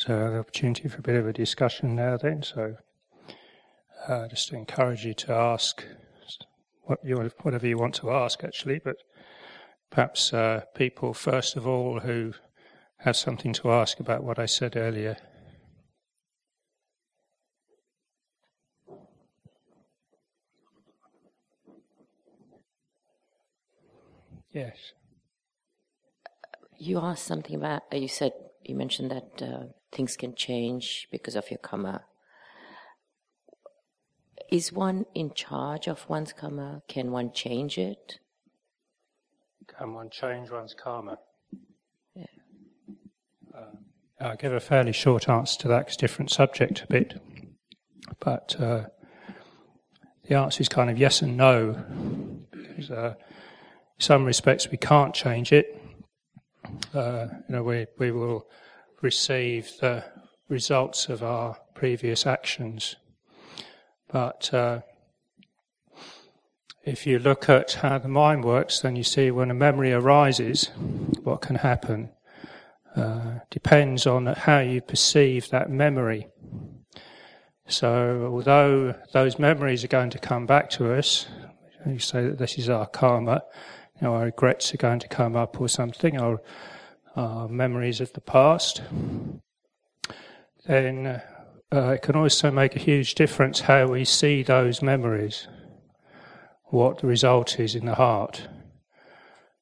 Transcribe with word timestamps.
So, 0.00 0.30
the 0.30 0.38
opportunity 0.38 0.88
for 0.88 1.00
a 1.00 1.02
bit 1.02 1.16
of 1.16 1.26
a 1.26 1.32
discussion 1.34 1.94
now, 1.94 2.16
then. 2.16 2.42
So, 2.42 2.76
uh, 4.08 4.28
just 4.28 4.48
to 4.48 4.56
encourage 4.56 5.04
you 5.04 5.12
to 5.12 5.34
ask 5.34 5.84
what 6.84 7.00
you, 7.04 7.16
whatever 7.42 7.66
you 7.66 7.76
want 7.76 7.96
to 7.96 8.10
ask, 8.10 8.42
actually, 8.42 8.80
but 8.82 8.96
perhaps 9.90 10.32
uh, 10.32 10.62
people, 10.74 11.12
first 11.12 11.54
of 11.54 11.66
all, 11.66 12.00
who 12.00 12.32
have 13.00 13.14
something 13.14 13.52
to 13.52 13.70
ask 13.72 14.00
about 14.00 14.24
what 14.24 14.38
I 14.38 14.46
said 14.46 14.74
earlier. 14.74 15.18
Yes. 24.50 24.94
You 26.78 27.00
asked 27.00 27.26
something 27.26 27.54
about, 27.54 27.82
you 27.92 28.08
said, 28.08 28.32
you 28.62 28.74
mentioned 28.74 29.10
that 29.10 29.42
uh, 29.42 29.64
things 29.92 30.16
can 30.16 30.34
change 30.34 31.08
because 31.10 31.36
of 31.36 31.50
your 31.50 31.58
karma. 31.58 32.04
Is 34.50 34.72
one 34.72 35.06
in 35.14 35.32
charge 35.32 35.86
of 35.86 36.08
one's 36.08 36.32
karma? 36.32 36.82
Can 36.88 37.12
one 37.12 37.32
change 37.32 37.78
it? 37.78 38.18
Can 39.66 39.94
one 39.94 40.10
change 40.10 40.50
one's 40.50 40.74
karma? 40.74 41.18
Yeah. 42.14 42.24
Uh, 43.56 43.76
I'll 44.20 44.36
give 44.36 44.52
a 44.52 44.60
fairly 44.60 44.92
short 44.92 45.28
answer 45.28 45.58
to 45.60 45.68
that 45.68 45.80
because 45.80 45.96
different 45.96 46.30
subject 46.30 46.82
a 46.82 46.86
bit. 46.88 47.20
But 48.18 48.56
uh, 48.60 48.86
the 50.28 50.34
answer 50.34 50.60
is 50.60 50.68
kind 50.68 50.90
of 50.90 50.98
yes 50.98 51.22
and 51.22 51.36
no. 51.36 51.76
Because, 52.50 52.90
uh, 52.90 53.14
in 53.16 54.00
some 54.00 54.24
respects, 54.24 54.70
we 54.70 54.76
can't 54.76 55.14
change 55.14 55.52
it. 55.52 55.79
Uh, 56.94 57.26
you 57.48 57.54
know, 57.54 57.62
we, 57.62 57.86
we 57.98 58.10
will 58.10 58.46
receive 59.02 59.70
the 59.80 60.04
results 60.48 61.08
of 61.08 61.22
our 61.22 61.56
previous 61.74 62.26
actions. 62.26 62.96
But 64.12 64.52
uh, 64.52 64.80
if 66.84 67.06
you 67.06 67.18
look 67.18 67.48
at 67.48 67.72
how 67.72 67.98
the 67.98 68.08
mind 68.08 68.44
works, 68.44 68.80
then 68.80 68.96
you 68.96 69.04
see 69.04 69.30
when 69.30 69.50
a 69.50 69.54
memory 69.54 69.92
arises, 69.92 70.70
what 71.22 71.40
can 71.40 71.56
happen 71.56 72.10
uh, 72.96 73.38
depends 73.50 74.06
on 74.06 74.26
how 74.26 74.58
you 74.58 74.80
perceive 74.80 75.48
that 75.50 75.70
memory. 75.70 76.26
So, 77.68 78.28
although 78.32 78.96
those 79.12 79.38
memories 79.38 79.84
are 79.84 79.88
going 79.88 80.10
to 80.10 80.18
come 80.18 80.44
back 80.44 80.70
to 80.70 80.92
us, 80.92 81.26
you 81.86 82.00
say 82.00 82.24
that 82.24 82.38
this 82.38 82.58
is 82.58 82.68
our 82.68 82.86
karma, 82.86 83.42
you 84.00 84.06
know, 84.06 84.14
our 84.14 84.24
regrets 84.24 84.72
are 84.72 84.78
going 84.78 85.00
to 85.00 85.08
come 85.08 85.36
up 85.36 85.60
or 85.60 85.68
something, 85.68 86.18
our, 86.18 86.40
our 87.16 87.48
memories 87.48 88.00
of 88.00 88.12
the 88.14 88.20
past, 88.20 88.82
then 90.66 91.20
uh, 91.72 91.92
it 91.94 92.02
can 92.02 92.16
also 92.16 92.50
make 92.50 92.74
a 92.74 92.80
huge 92.80 93.14
difference 93.14 93.60
how 93.60 93.86
we 93.86 94.04
see 94.04 94.42
those 94.42 94.82
memories, 94.82 95.48
what 96.66 96.98
the 96.98 97.06
result 97.06 97.60
is 97.60 97.74
in 97.74 97.86
the 97.86 97.94
heart. 97.94 98.48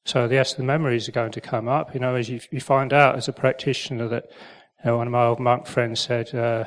So, 0.04 0.26
yes, 0.26 0.54
the 0.54 0.62
memories 0.62 1.08
are 1.08 1.12
going 1.12 1.32
to 1.32 1.40
come 1.40 1.68
up. 1.68 1.92
You 1.92 2.00
know, 2.00 2.14
as 2.14 2.30
you, 2.30 2.40
you 2.50 2.60
find 2.60 2.92
out 2.92 3.16
as 3.16 3.28
a 3.28 3.32
practitioner 3.32 4.08
that 4.08 4.24
you 4.84 4.90
know, 4.90 4.96
one 4.96 5.06
of 5.06 5.12
my 5.12 5.26
old 5.26 5.40
monk 5.40 5.66
friends 5.66 6.00
said, 6.00 6.34
uh, 6.34 6.64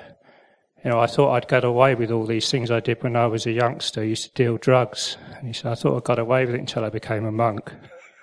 you 0.84 0.90
know, 0.90 1.00
I 1.00 1.08
thought 1.08 1.34
I'd 1.34 1.48
get 1.48 1.64
away 1.64 1.96
with 1.96 2.12
all 2.12 2.26
these 2.26 2.50
things 2.50 2.72
I 2.72 2.80
did 2.80 3.04
when 3.04 3.16
I 3.16 3.28
was 3.28 3.46
a 3.46 3.52
youngster. 3.52 4.02
I 4.02 4.06
used 4.06 4.24
to 4.24 4.34
deal 4.34 4.58
drugs. 4.58 5.18
And 5.38 5.48
he 5.48 5.54
said, 5.54 5.72
I 5.72 5.76
thought 5.76 5.98
I 5.98 6.00
got 6.00 6.20
away 6.20 6.46
with 6.46 6.56
it 6.56 6.60
until 6.60 6.84
I 6.84 6.90
became 6.90 7.26
a 7.26 7.32
monk. 7.32 7.72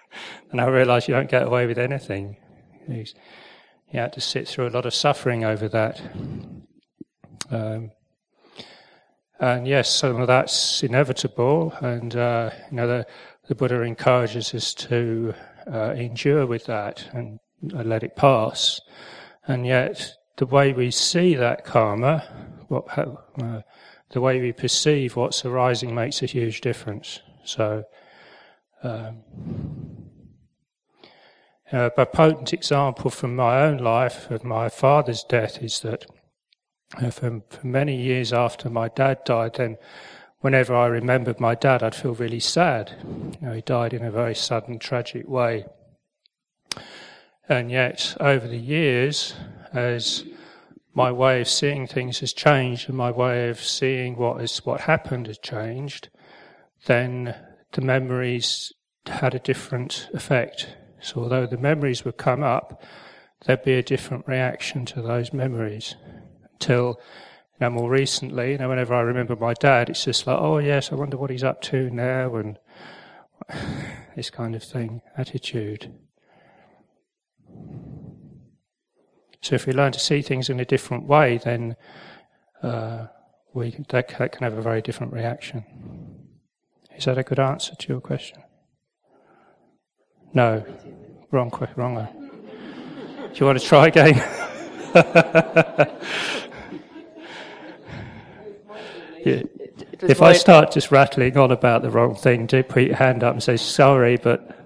and 0.50 0.60
I 0.60 0.66
realized 0.66 1.08
you 1.08 1.14
don't 1.14 1.30
get 1.30 1.46
away 1.46 1.66
with 1.66 1.78
anything. 1.78 2.36
You 2.88 3.04
had 3.92 4.12
to 4.14 4.20
sit 4.20 4.48
through 4.48 4.68
a 4.68 4.70
lot 4.70 4.86
of 4.86 4.94
suffering 4.94 5.44
over 5.44 5.68
that. 5.68 6.00
Um, 7.50 7.92
and 9.40 9.68
yes, 9.68 9.94
some 9.94 10.20
of 10.20 10.26
that's 10.26 10.82
inevitable, 10.82 11.72
and 11.80 12.14
uh, 12.16 12.50
you 12.70 12.76
know 12.76 12.88
the, 12.88 13.06
the, 13.46 13.54
Buddha 13.54 13.82
encourages 13.82 14.52
us 14.52 14.74
to 14.74 15.32
uh, 15.72 15.92
endure 15.92 16.44
with 16.44 16.64
that 16.66 17.08
and 17.12 17.38
uh, 17.72 17.82
let 17.84 18.02
it 18.02 18.16
pass. 18.16 18.80
And 19.46 19.64
yet, 19.64 20.12
the 20.38 20.46
way 20.46 20.72
we 20.72 20.90
see 20.90 21.36
that 21.36 21.64
karma, 21.64 22.57
what, 22.68 22.86
uh, 22.98 23.62
the 24.10 24.20
way 24.20 24.40
we 24.40 24.52
perceive 24.52 25.16
what's 25.16 25.44
arising, 25.44 25.94
makes 25.94 26.22
a 26.22 26.26
huge 26.26 26.60
difference. 26.60 27.20
So, 27.44 27.84
um, 28.82 29.22
uh, 31.72 31.90
a 31.96 32.06
potent 32.06 32.52
example 32.52 33.10
from 33.10 33.36
my 33.36 33.60
own 33.60 33.78
life 33.78 34.30
of 34.30 34.44
my 34.44 34.68
father's 34.68 35.22
death 35.22 35.62
is 35.62 35.80
that 35.80 36.06
uh, 36.96 37.10
for, 37.10 37.42
for 37.50 37.66
many 37.66 38.00
years 38.00 38.32
after 38.32 38.70
my 38.70 38.88
dad 38.88 39.22
died, 39.24 39.54
then 39.56 39.76
whenever 40.40 40.74
I 40.74 40.86
remembered 40.86 41.40
my 41.40 41.54
dad, 41.54 41.82
I'd 41.82 41.94
feel 41.94 42.14
really 42.14 42.40
sad. 42.40 42.96
You 43.40 43.48
know, 43.48 43.52
he 43.52 43.60
died 43.60 43.92
in 43.92 44.04
a 44.04 44.10
very 44.10 44.34
sudden, 44.34 44.78
tragic 44.78 45.28
way. 45.28 45.66
And 47.48 47.70
yet, 47.70 48.16
over 48.20 48.46
the 48.46 48.58
years, 48.58 49.34
as 49.72 50.24
my 50.98 51.12
way 51.12 51.40
of 51.40 51.48
seeing 51.48 51.86
things 51.86 52.18
has 52.18 52.32
changed 52.32 52.88
and 52.88 52.98
my 52.98 53.08
way 53.08 53.48
of 53.48 53.60
seeing 53.60 54.16
what 54.16 54.42
is 54.42 54.66
what 54.66 54.80
happened 54.80 55.28
has 55.28 55.38
changed, 55.38 56.08
then 56.86 57.36
the 57.70 57.80
memories 57.80 58.72
had 59.06 59.32
a 59.32 59.38
different 59.38 60.08
effect. 60.12 60.74
So 61.00 61.20
although 61.20 61.46
the 61.46 61.56
memories 61.56 62.04
would 62.04 62.16
come 62.16 62.42
up, 62.42 62.82
there'd 63.44 63.62
be 63.62 63.74
a 63.74 63.82
different 63.82 64.26
reaction 64.26 64.84
to 64.86 65.00
those 65.00 65.32
memories 65.32 65.94
Until 66.54 67.00
you 67.60 67.70
more 67.70 67.88
recently, 67.88 68.52
you 68.52 68.58
know, 68.58 68.68
whenever 68.68 68.92
I 68.92 69.02
remember 69.02 69.36
my 69.36 69.54
dad, 69.54 69.90
it's 69.90 70.04
just 70.04 70.26
like, 70.26 70.40
oh 70.40 70.58
yes, 70.58 70.90
I 70.90 70.96
wonder 70.96 71.16
what 71.16 71.30
he's 71.30 71.44
up 71.44 71.60
to 71.70 71.90
now, 71.90 72.34
and 72.34 72.58
this 74.16 74.30
kind 74.30 74.56
of 74.56 74.64
thing, 74.64 75.02
attitude. 75.16 75.92
So 79.40 79.54
if 79.54 79.66
we 79.66 79.72
learn 79.72 79.92
to 79.92 80.00
see 80.00 80.22
things 80.22 80.50
in 80.50 80.60
a 80.60 80.64
different 80.64 81.04
way, 81.04 81.38
then 81.38 81.76
uh, 82.62 83.06
we 83.54 83.76
that, 83.88 84.08
that 84.18 84.32
can 84.32 84.42
have 84.42 84.58
a 84.58 84.62
very 84.62 84.82
different 84.82 85.12
reaction. 85.12 85.64
Is 86.96 87.04
that 87.04 87.18
a 87.18 87.22
good 87.22 87.38
answer 87.38 87.74
to 87.76 87.88
your 87.88 88.00
question? 88.00 88.42
No, 90.34 90.64
wrong, 91.30 91.52
wrong. 91.76 92.08
Do 93.32 93.34
you 93.34 93.46
want 93.46 93.60
to 93.60 93.64
try 93.64 93.86
again? 93.86 94.14
if 100.02 100.22
I 100.22 100.32
start 100.32 100.72
just 100.72 100.90
rattling 100.90 101.36
on 101.36 101.50
about 101.50 101.82
the 101.82 101.90
wrong 101.90 102.14
thing, 102.14 102.46
do 102.46 102.62
put 102.62 102.82
your 102.84 102.96
hand 102.96 103.22
up 103.22 103.34
and 103.34 103.42
say 103.42 103.56
sorry, 103.56 104.16
but. 104.16 104.57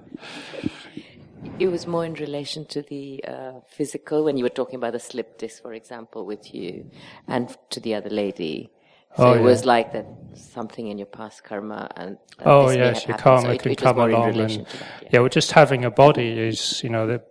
It 1.58 1.68
was 1.68 1.86
more 1.86 2.04
in 2.04 2.14
relation 2.14 2.64
to 2.66 2.82
the 2.82 3.24
uh, 3.24 3.52
physical, 3.68 4.24
when 4.24 4.36
you 4.36 4.44
were 4.44 4.50
talking 4.50 4.76
about 4.76 4.92
the 4.92 5.00
slip 5.00 5.38
disc, 5.38 5.62
for 5.62 5.74
example, 5.74 6.26
with 6.26 6.54
you, 6.54 6.90
and 7.28 7.56
to 7.70 7.80
the 7.80 7.94
other 7.94 8.10
lady. 8.10 8.70
So 9.16 9.26
oh, 9.26 9.32
it 9.34 9.36
yeah. 9.36 9.42
was 9.42 9.64
like 9.64 9.92
that 9.92 10.06
something 10.34 10.88
in 10.88 10.98
your 10.98 11.06
past 11.06 11.44
karma, 11.44 11.90
and 11.96 12.16
oh 12.44 12.70
yes, 12.70 13.06
your 13.06 13.18
karma 13.18 13.42
so 13.42 13.58
can 13.58 13.72
it 13.72 13.78
come 13.78 13.98
along, 13.98 14.30
and 14.30 14.50
that, 14.50 14.50
yeah. 14.50 15.08
yeah, 15.10 15.20
well, 15.20 15.28
just 15.28 15.52
having 15.52 15.84
a 15.84 15.90
body 15.90 16.30
is, 16.30 16.82
you 16.82 16.88
know, 16.88 17.06
the 17.06 17.22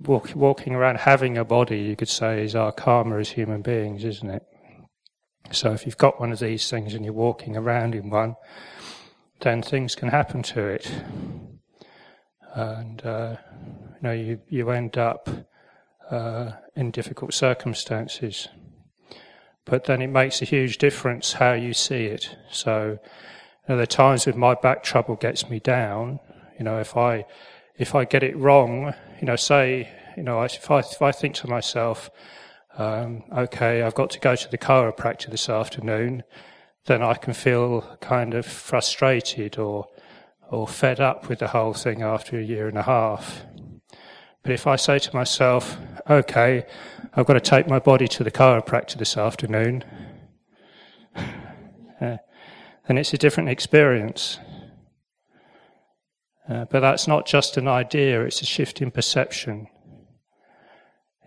walk, 0.00 0.30
walking 0.34 0.74
around 0.74 0.98
having 0.98 1.38
a 1.38 1.44
body, 1.44 1.78
you 1.80 1.96
could 1.96 2.10
say, 2.10 2.44
is 2.44 2.54
our 2.54 2.70
karma 2.70 3.18
as 3.18 3.30
human 3.30 3.62
beings, 3.62 4.04
isn't 4.04 4.28
it? 4.30 4.42
So 5.52 5.72
if 5.72 5.86
you've 5.86 5.96
got 5.96 6.20
one 6.20 6.32
of 6.32 6.38
these 6.38 6.68
things 6.68 6.94
and 6.94 7.04
you're 7.04 7.14
walking 7.14 7.56
around 7.56 7.94
in 7.94 8.10
one, 8.10 8.36
then 9.40 9.62
things 9.62 9.94
can 9.94 10.08
happen 10.08 10.42
to 10.42 10.66
it, 10.66 10.92
and 12.54 13.04
uh, 13.04 13.36
you 13.94 13.98
know 14.02 14.12
you 14.12 14.40
you 14.48 14.70
end 14.70 14.98
up 14.98 15.28
uh, 16.10 16.52
in 16.76 16.90
difficult 16.90 17.34
circumstances. 17.34 18.48
But 19.64 19.84
then 19.84 20.02
it 20.02 20.08
makes 20.08 20.42
a 20.42 20.44
huge 20.44 20.78
difference 20.78 21.34
how 21.34 21.52
you 21.52 21.74
see 21.74 22.06
it. 22.06 22.36
So 22.50 22.98
you 22.98 23.68
know, 23.68 23.76
there 23.76 23.82
are 23.82 23.86
times 23.86 24.26
when 24.26 24.38
my 24.38 24.54
back 24.54 24.82
trouble 24.82 25.16
gets 25.16 25.48
me 25.48 25.60
down. 25.60 26.18
You 26.58 26.64
know, 26.64 26.80
if 26.80 26.96
I 26.96 27.24
if 27.76 27.94
I 27.94 28.04
get 28.04 28.22
it 28.22 28.36
wrong, 28.36 28.94
you 29.20 29.26
know, 29.26 29.36
say, 29.36 29.88
you 30.16 30.22
know, 30.22 30.42
if 30.42 30.70
I 30.70 30.80
if 30.80 31.00
I 31.02 31.12
think 31.12 31.34
to 31.36 31.48
myself, 31.48 32.10
um, 32.76 33.22
okay, 33.32 33.82
I've 33.82 33.94
got 33.94 34.10
to 34.10 34.20
go 34.20 34.34
to 34.34 34.50
the 34.50 34.58
chiropractor 34.58 35.30
this 35.30 35.48
afternoon, 35.48 36.24
then 36.86 37.02
I 37.02 37.14
can 37.14 37.34
feel 37.34 37.82
kind 38.00 38.34
of 38.34 38.46
frustrated 38.46 39.58
or 39.58 39.88
or 40.50 40.66
fed 40.66 41.00
up 41.00 41.28
with 41.28 41.38
the 41.38 41.48
whole 41.48 41.72
thing 41.72 42.02
after 42.02 42.38
a 42.38 42.42
year 42.42 42.68
and 42.68 42.76
a 42.76 42.82
half. 42.82 43.44
But 44.42 44.52
if 44.52 44.66
I 44.66 44.76
say 44.76 44.98
to 44.98 45.14
myself, 45.14 45.76
okay, 46.08 46.66
I've 47.14 47.26
got 47.26 47.34
to 47.34 47.40
take 47.40 47.68
my 47.68 47.78
body 47.78 48.08
to 48.08 48.24
the 48.24 48.30
chiropractor 48.30 48.98
this 48.98 49.16
afternoon, 49.16 49.84
uh, 51.14 51.22
then 52.88 52.98
it's 52.98 53.14
a 53.14 53.18
different 53.18 53.48
experience. 53.48 54.38
Uh, 56.48 56.64
but 56.64 56.80
that's 56.80 57.06
not 57.06 57.26
just 57.26 57.56
an 57.56 57.68
idea, 57.68 58.24
it's 58.24 58.42
a 58.42 58.46
shift 58.46 58.82
in 58.82 58.90
perception. 58.90 59.68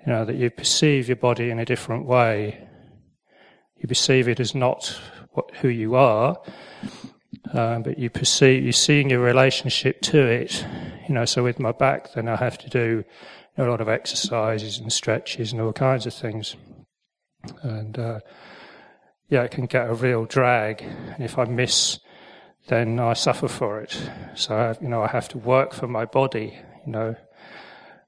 You 0.06 0.12
know, 0.12 0.26
that 0.26 0.36
you 0.36 0.50
perceive 0.50 1.08
your 1.08 1.16
body 1.16 1.50
in 1.50 1.60
a 1.60 1.66
different 1.66 2.06
way. 2.06 2.68
You 3.78 3.88
perceive 3.88 4.28
it 4.28 4.42
as 4.42 4.54
not 4.54 5.00
what, 5.32 5.50
who 5.62 5.70
you 5.70 5.96
are, 5.96 6.38
um, 7.52 7.84
but 7.84 8.00
you 8.00 8.10
perceive, 8.10 8.64
you're 8.64 8.72
seeing 8.72 9.10
your 9.10 9.20
relationship 9.20 10.02
to 10.02 10.20
it. 10.20 10.66
You 11.08 11.16
know, 11.16 11.26
so 11.26 11.44
with 11.44 11.60
my 11.60 11.72
back, 11.72 12.14
then 12.14 12.30
I 12.30 12.38
have 12.38 12.58
to 12.60 12.70
do 12.70 13.04
a 13.58 13.64
lot 13.64 13.82
of 13.82 13.90
exercises 13.90 14.80
and 14.80 14.92
stretches 14.92 15.52
and 15.52 15.62
all 15.62 15.74
kinds 15.74 16.06
of 16.06 16.14
things. 16.14 16.56
And, 17.62 18.00
uh, 18.00 18.20
yeah, 19.28 19.44
it 19.44 19.52
can 19.52 19.66
get 19.66 19.90
a 19.90 19.94
real 19.94 20.26
drag. 20.26 20.82
And 20.82 21.24
if 21.24 21.38
I 21.38 21.46
miss, 21.46 22.00
then 22.68 23.00
I 23.00 23.14
suffer 23.14 23.48
for 23.48 23.82
it. 23.82 24.10
So, 24.36 24.76
you 24.82 24.88
know, 24.88 25.04
I 25.04 25.08
have 25.08 25.28
to 25.30 25.38
work 25.38 25.74
for 25.74 25.88
my 25.88 26.06
body, 26.06 26.58
you 26.86 26.92
know. 26.92 27.16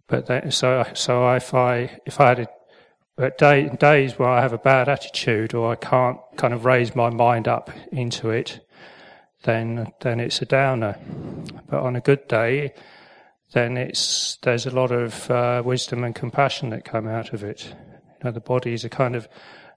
But 0.08 0.28
then, 0.28 0.52
so, 0.52 0.86
so 0.94 1.30
if 1.34 1.54
I, 1.54 2.00
if 2.06 2.22
I 2.22 2.30
had 2.30 2.40
a, 2.40 2.48
but 3.18 3.38
day, 3.38 3.70
days 3.70 4.20
where 4.20 4.30
I 4.30 4.42
have 4.42 4.54
a 4.54 4.58
bad 4.58 4.90
attitude 4.90 5.54
or 5.54 5.72
I 5.72 5.76
can't 5.76 6.20
kind 6.38 6.54
of 6.54 6.66
raise 6.66 6.96
my 6.96 7.10
mind 7.10 7.48
up 7.48 7.70
into 7.92 8.30
it, 8.30 8.64
then 9.45 9.94
then 10.01 10.19
it's 10.19 10.42
a 10.42 10.45
downer. 10.45 10.97
But 11.69 11.81
on 11.81 11.95
a 11.95 12.01
good 12.01 12.27
day, 12.27 12.74
then 13.53 13.77
it's 13.77 14.38
there's 14.42 14.65
a 14.65 14.71
lot 14.71 14.92
of 14.92 15.31
uh, 15.31 15.63
wisdom 15.65 16.03
and 16.03 16.13
compassion 16.13 16.69
that 16.71 16.83
come 16.83 17.07
out 17.07 17.33
of 17.33 17.44
it. 17.44 17.74
You 17.74 18.25
know, 18.25 18.31
the 18.31 18.42
body 18.42 18.74
is 18.74 18.83
a 18.83 18.89
kind 18.89 19.15
of 19.15 19.30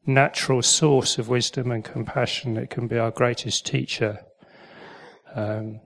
natural 0.06 0.62
source 0.62 1.18
of 1.18 1.28
wisdom 1.28 1.70
and 1.70 1.84
compassion. 1.84 2.56
It 2.56 2.70
can 2.70 2.88
be 2.88 2.98
our 2.98 3.10
greatest 3.10 3.66
teacher. 3.66 4.18
Um, 5.34 5.80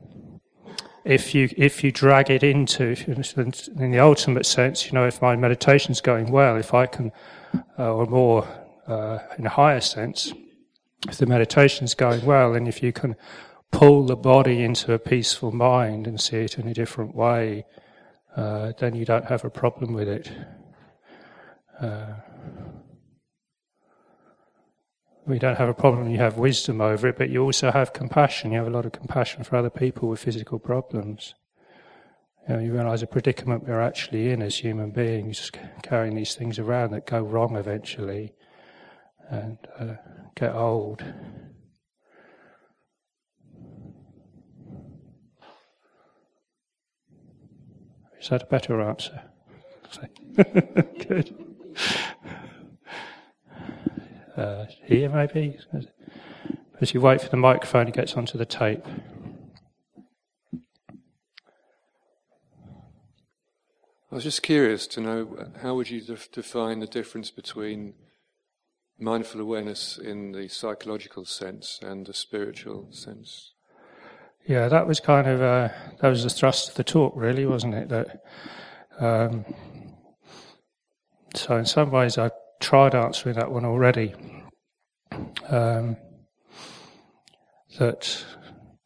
if 1.04 1.34
you 1.34 1.48
if 1.56 1.82
you 1.82 1.90
drag 1.90 2.30
it 2.30 2.44
into 2.44 2.94
in 3.06 3.90
the 3.90 3.98
ultimate 3.98 4.46
sense, 4.46 4.86
you 4.86 4.92
know, 4.92 5.06
if 5.06 5.20
my 5.20 5.34
meditation's 5.36 6.00
going 6.00 6.30
well, 6.30 6.56
if 6.56 6.72
I 6.72 6.86
can, 6.86 7.10
uh, 7.78 7.92
or 7.92 8.06
more 8.06 8.46
uh, 8.86 9.18
in 9.36 9.46
a 9.46 9.50
higher 9.50 9.80
sense, 9.80 10.32
if 11.08 11.18
the 11.18 11.26
meditation's 11.26 11.94
going 11.94 12.24
well, 12.24 12.54
and 12.54 12.68
if 12.68 12.82
you 12.82 12.92
can 12.92 13.16
pull 13.72 14.04
the 14.06 14.16
body 14.16 14.62
into 14.62 14.92
a 14.92 14.98
peaceful 14.98 15.50
mind 15.50 16.06
and 16.06 16.20
see 16.20 16.36
it 16.36 16.58
in 16.58 16.68
a 16.68 16.74
different 16.74 17.14
way, 17.16 17.64
uh, 18.36 18.72
then 18.78 18.94
you 18.94 19.04
don't 19.04 19.24
have 19.24 19.44
a 19.44 19.50
problem 19.50 19.92
with 19.92 20.08
it. 20.08 20.30
Uh, 21.80 22.14
we 25.26 25.38
don't 25.38 25.56
have 25.56 25.68
a 25.68 25.74
problem, 25.74 26.10
you 26.10 26.18
have 26.18 26.36
wisdom 26.36 26.80
over 26.80 27.08
it, 27.08 27.16
but 27.16 27.30
you 27.30 27.42
also 27.42 27.70
have 27.70 27.92
compassion. 27.92 28.52
You 28.52 28.58
have 28.58 28.66
a 28.66 28.70
lot 28.70 28.86
of 28.86 28.92
compassion 28.92 29.44
for 29.44 29.56
other 29.56 29.70
people 29.70 30.08
with 30.08 30.20
physical 30.20 30.58
problems. 30.58 31.34
You, 32.48 32.54
know, 32.54 32.60
you 32.60 32.72
realize 32.72 33.00
the 33.00 33.06
predicament 33.06 33.66
we're 33.66 33.80
actually 33.80 34.30
in 34.30 34.42
as 34.42 34.56
human 34.56 34.90
beings, 34.90 35.50
carrying 35.82 36.16
these 36.16 36.34
things 36.34 36.58
around 36.58 36.90
that 36.90 37.06
go 37.06 37.20
wrong 37.20 37.56
eventually 37.56 38.32
and 39.30 39.58
uh, 39.78 39.94
get 40.34 40.54
old. 40.54 41.04
Is 48.22 48.28
that 48.28 48.44
a 48.44 48.46
better 48.46 48.80
answer? 48.80 49.20
Good. 50.36 51.34
Uh, 54.36 54.66
here, 54.84 55.08
maybe? 55.08 55.58
As 56.80 56.94
you 56.94 57.00
wait 57.00 57.20
for 57.20 57.30
the 57.30 57.36
microphone, 57.36 57.88
it 57.88 57.94
gets 57.94 58.14
onto 58.14 58.38
the 58.38 58.46
tape. 58.46 58.86
I 64.12 64.14
was 64.14 64.22
just 64.22 64.44
curious 64.44 64.86
to 64.86 65.00
know 65.00 65.48
how 65.60 65.74
would 65.74 65.90
you 65.90 66.00
def- 66.00 66.30
define 66.30 66.78
the 66.78 66.86
difference 66.86 67.32
between 67.32 67.94
mindful 69.00 69.40
awareness 69.40 69.98
in 69.98 70.30
the 70.30 70.46
psychological 70.46 71.24
sense 71.24 71.80
and 71.82 72.06
the 72.06 72.14
spiritual 72.14 72.86
sense? 72.92 73.54
Yeah, 74.46 74.68
that 74.68 74.86
was 74.86 74.98
kind 74.98 75.28
of 75.28 75.40
uh, 75.40 75.68
that 76.00 76.08
was 76.08 76.24
the 76.24 76.30
thrust 76.30 76.70
of 76.70 76.74
the 76.74 76.84
talk, 76.84 77.14
really, 77.16 77.46
wasn't 77.46 77.74
it? 77.74 77.88
That 77.88 78.24
um, 78.98 79.44
so 81.34 81.56
in 81.56 81.64
some 81.64 81.90
ways 81.90 82.18
I 82.18 82.30
tried 82.60 82.94
answering 82.94 83.36
that 83.36 83.50
one 83.50 83.64
already. 83.64 84.14
Um, 85.48 85.96
that 87.78 88.24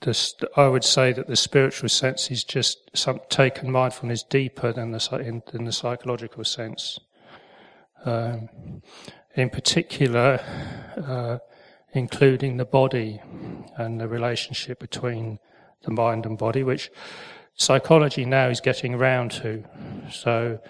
this, 0.02 0.34
I 0.56 0.68
would 0.68 0.84
say 0.84 1.12
that 1.12 1.26
the 1.26 1.36
spiritual 1.36 1.88
sense 1.88 2.30
is 2.30 2.44
just 2.44 2.78
some, 2.94 3.20
taken 3.28 3.70
mindfulness 3.70 4.22
deeper 4.22 4.72
than 4.72 4.92
the 4.92 5.18
in, 5.20 5.42
than 5.52 5.64
the 5.64 5.72
psychological 5.72 6.44
sense. 6.44 6.98
Um, 8.04 8.82
in 9.34 9.50
particular, 9.50 10.40
uh, 10.96 11.38
including 11.96 12.56
the 12.56 12.64
body 12.64 13.20
and 13.76 14.00
the 14.00 14.08
relationship 14.08 14.78
between 14.78 15.38
the 15.82 15.90
mind 15.90 16.26
and 16.26 16.38
body, 16.38 16.62
which 16.62 16.90
psychology 17.54 18.24
now 18.24 18.48
is 18.48 18.60
getting 18.60 18.94
around 18.94 19.30
to. 19.30 19.64
So 20.10 20.60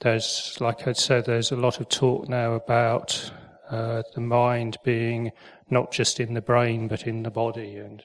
there's, 0.00 0.56
like 0.60 0.86
I 0.86 0.92
said, 0.92 1.24
there's 1.24 1.52
a 1.52 1.56
lot 1.56 1.80
of 1.80 1.88
talk 1.88 2.28
now 2.28 2.52
about 2.54 3.30
uh, 3.70 4.02
the 4.14 4.20
mind 4.20 4.76
being 4.84 5.32
not 5.70 5.92
just 5.92 6.20
in 6.20 6.34
the 6.34 6.40
brain 6.40 6.88
but 6.88 7.06
in 7.06 7.22
the 7.22 7.30
body, 7.30 7.76
and 7.76 8.04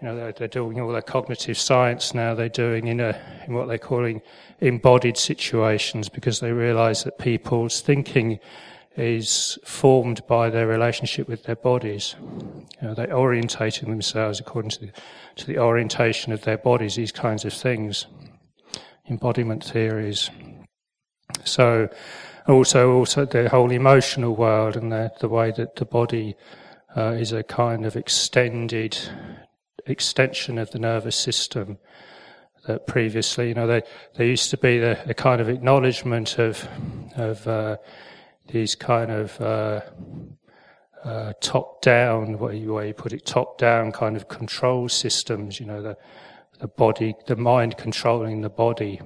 you 0.00 0.08
know 0.08 0.16
they're, 0.16 0.32
they're, 0.32 0.48
doing 0.48 0.80
all 0.80 0.90
their 0.90 1.02
cognitive 1.02 1.58
science 1.58 2.14
now. 2.14 2.34
They're 2.34 2.48
doing 2.48 2.86
in 2.86 3.00
a 3.00 3.20
in 3.46 3.52
what 3.52 3.68
they're 3.68 3.76
calling 3.76 4.22
embodied 4.60 5.18
situations 5.18 6.08
because 6.08 6.40
they 6.40 6.52
realise 6.52 7.02
that 7.02 7.18
people's 7.18 7.82
thinking 7.82 8.38
is 8.96 9.58
formed 9.64 10.26
by 10.26 10.48
their 10.48 10.66
relationship 10.66 11.28
with 11.28 11.44
their 11.44 11.56
bodies. 11.56 12.14
You 12.80 12.88
know, 12.88 12.94
they're 12.94 13.08
orientating 13.08 13.88
themselves 13.88 14.40
according 14.40 14.70
to 14.70 14.80
the, 14.86 14.92
to 15.36 15.46
the 15.46 15.58
orientation 15.58 16.32
of 16.32 16.42
their 16.42 16.58
bodies, 16.58 16.96
these 16.96 17.12
kinds 17.12 17.44
of 17.44 17.52
things, 17.52 18.06
embodiment 19.08 19.64
theories. 19.64 20.30
So, 21.44 21.88
also, 22.48 22.92
also 22.94 23.24
the 23.24 23.48
whole 23.48 23.70
emotional 23.70 24.34
world 24.34 24.76
and 24.76 24.92
the, 24.92 25.12
the 25.20 25.28
way 25.28 25.50
that 25.52 25.76
the 25.76 25.84
body 25.84 26.36
uh, 26.96 27.12
is 27.12 27.32
a 27.32 27.42
kind 27.42 27.84
of 27.84 27.96
extended 27.96 28.98
extension 29.86 30.58
of 30.58 30.70
the 30.70 30.78
nervous 30.78 31.16
system. 31.16 31.78
That 32.66 32.86
previously, 32.86 33.48
you 33.48 33.54
know, 33.54 33.66
there, 33.66 33.84
there 34.14 34.26
used 34.26 34.50
to 34.50 34.56
be 34.56 34.78
the, 34.78 34.98
the 35.06 35.14
kind 35.14 35.40
of 35.40 35.48
acknowledgement 35.48 36.38
of, 36.38 36.66
of 37.14 37.46
uh, 37.46 37.76
these 38.48 38.74
kind 38.74 39.10
of 39.10 39.40
uh, 39.40 39.80
uh, 41.04 41.32
top-down, 41.40 42.38
way 42.38 42.56
you, 42.56 42.80
you 42.80 42.94
put 42.94 43.12
it, 43.12 43.26
top-down 43.26 43.92
kind 43.92 44.16
of 44.16 44.28
control 44.28 44.88
systems. 44.88 45.60
You 45.60 45.66
know, 45.66 45.82
the 45.82 45.96
the 46.58 46.68
body, 46.68 47.14
the 47.26 47.36
mind 47.36 47.76
controlling 47.76 48.40
the 48.40 48.48
body. 48.48 49.00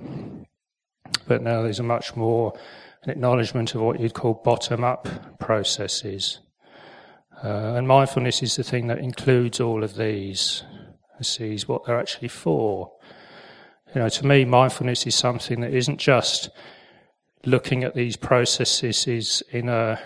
But 1.27 1.43
now 1.43 1.63
there's 1.63 1.81
a 1.81 1.85
much 1.85 2.15
more 2.15 2.53
an 3.03 3.11
acknowledgement 3.11 3.75
of 3.75 3.81
what 3.81 3.99
you'd 3.99 4.15
call 4.15 4.35
bottom-up 4.45 5.39
processes. 5.39 6.41
Uh, 7.43 7.75
and 7.75 7.89
mindfulness 7.89 8.43
is 8.43 8.57
the 8.57 8.63
thing 8.63 8.89
that 8.89 8.99
includes 8.99 9.59
all 9.61 9.83
of 9.83 9.97
these, 9.97 10.63
and 11.17 11.25
sees 11.25 11.67
what 11.67 11.87
they're 11.87 11.99
actually 11.99 12.29
for. 12.29 12.93
You 13.95 14.03
know, 14.03 14.09
to 14.09 14.27
me, 14.27 14.45
mindfulness 14.45 15.07
is 15.07 15.15
something 15.15 15.61
that 15.63 15.73
isn't 15.73 15.99
just 15.99 16.51
looking 17.45 17.85
at 17.85 17.95
these 17.95 18.17
processes 18.17 19.07
is 19.07 19.43
in 19.51 19.69
a 19.69 19.99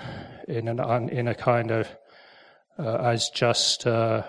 in 0.48 0.68
an 0.68 1.08
in 1.08 1.28
a 1.28 1.34
kind 1.34 1.70
of 1.70 1.88
uh, 2.78 2.96
as 2.96 3.28
just 3.30 3.86
uh, 3.86 4.22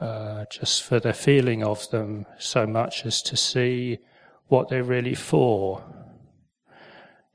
uh, 0.00 0.44
just 0.50 0.82
for 0.82 1.00
the 1.00 1.12
feeling 1.12 1.62
of 1.62 1.88
them, 1.90 2.26
so 2.38 2.66
much 2.66 3.04
as 3.04 3.20
to 3.22 3.36
see 3.36 3.98
what 4.46 4.68
they're 4.68 4.84
really 4.84 5.14
for. 5.14 5.82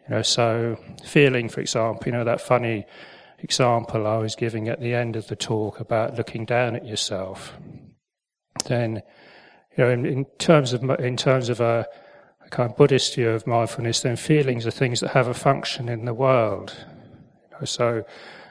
You 0.04 0.16
know, 0.16 0.22
so 0.22 0.78
feeling, 1.04 1.50
for 1.50 1.62
example, 1.62 2.04
you 2.06 2.12
know 2.12 2.24
that 2.24 2.42
funny 2.42 2.86
example 3.40 4.08
I 4.08 4.18
was 4.18 4.36
giving 4.36 4.70
at 4.70 4.80
the 4.80 4.94
end 4.94 5.16
of 5.16 5.28
the 5.28 5.36
talk 5.36 5.80
about 5.80 6.16
looking 6.16 6.46
down 6.46 6.76
at 6.76 6.86
yourself. 6.86 7.54
Then, 8.66 9.04
you 9.78 9.84
know, 9.84 9.90
in, 9.90 10.06
in 10.06 10.26
terms 10.40 10.74
of 10.74 10.84
in 11.00 11.18
terms 11.18 11.50
of 11.50 11.60
a 11.60 11.86
kind 12.54 12.70
of 12.70 12.78
Buddhist 12.78 13.16
view 13.16 13.32
of 13.32 13.48
mindfulness, 13.48 14.02
then 14.02 14.16
feelings 14.16 14.68
are 14.68 14.72
things 14.72 15.00
that 15.00 15.10
have 15.10 15.28
a 15.28 15.34
function 15.34 15.90
in 15.90 16.06
the 16.06 16.14
world. 16.14 16.86
So, 17.66 18.06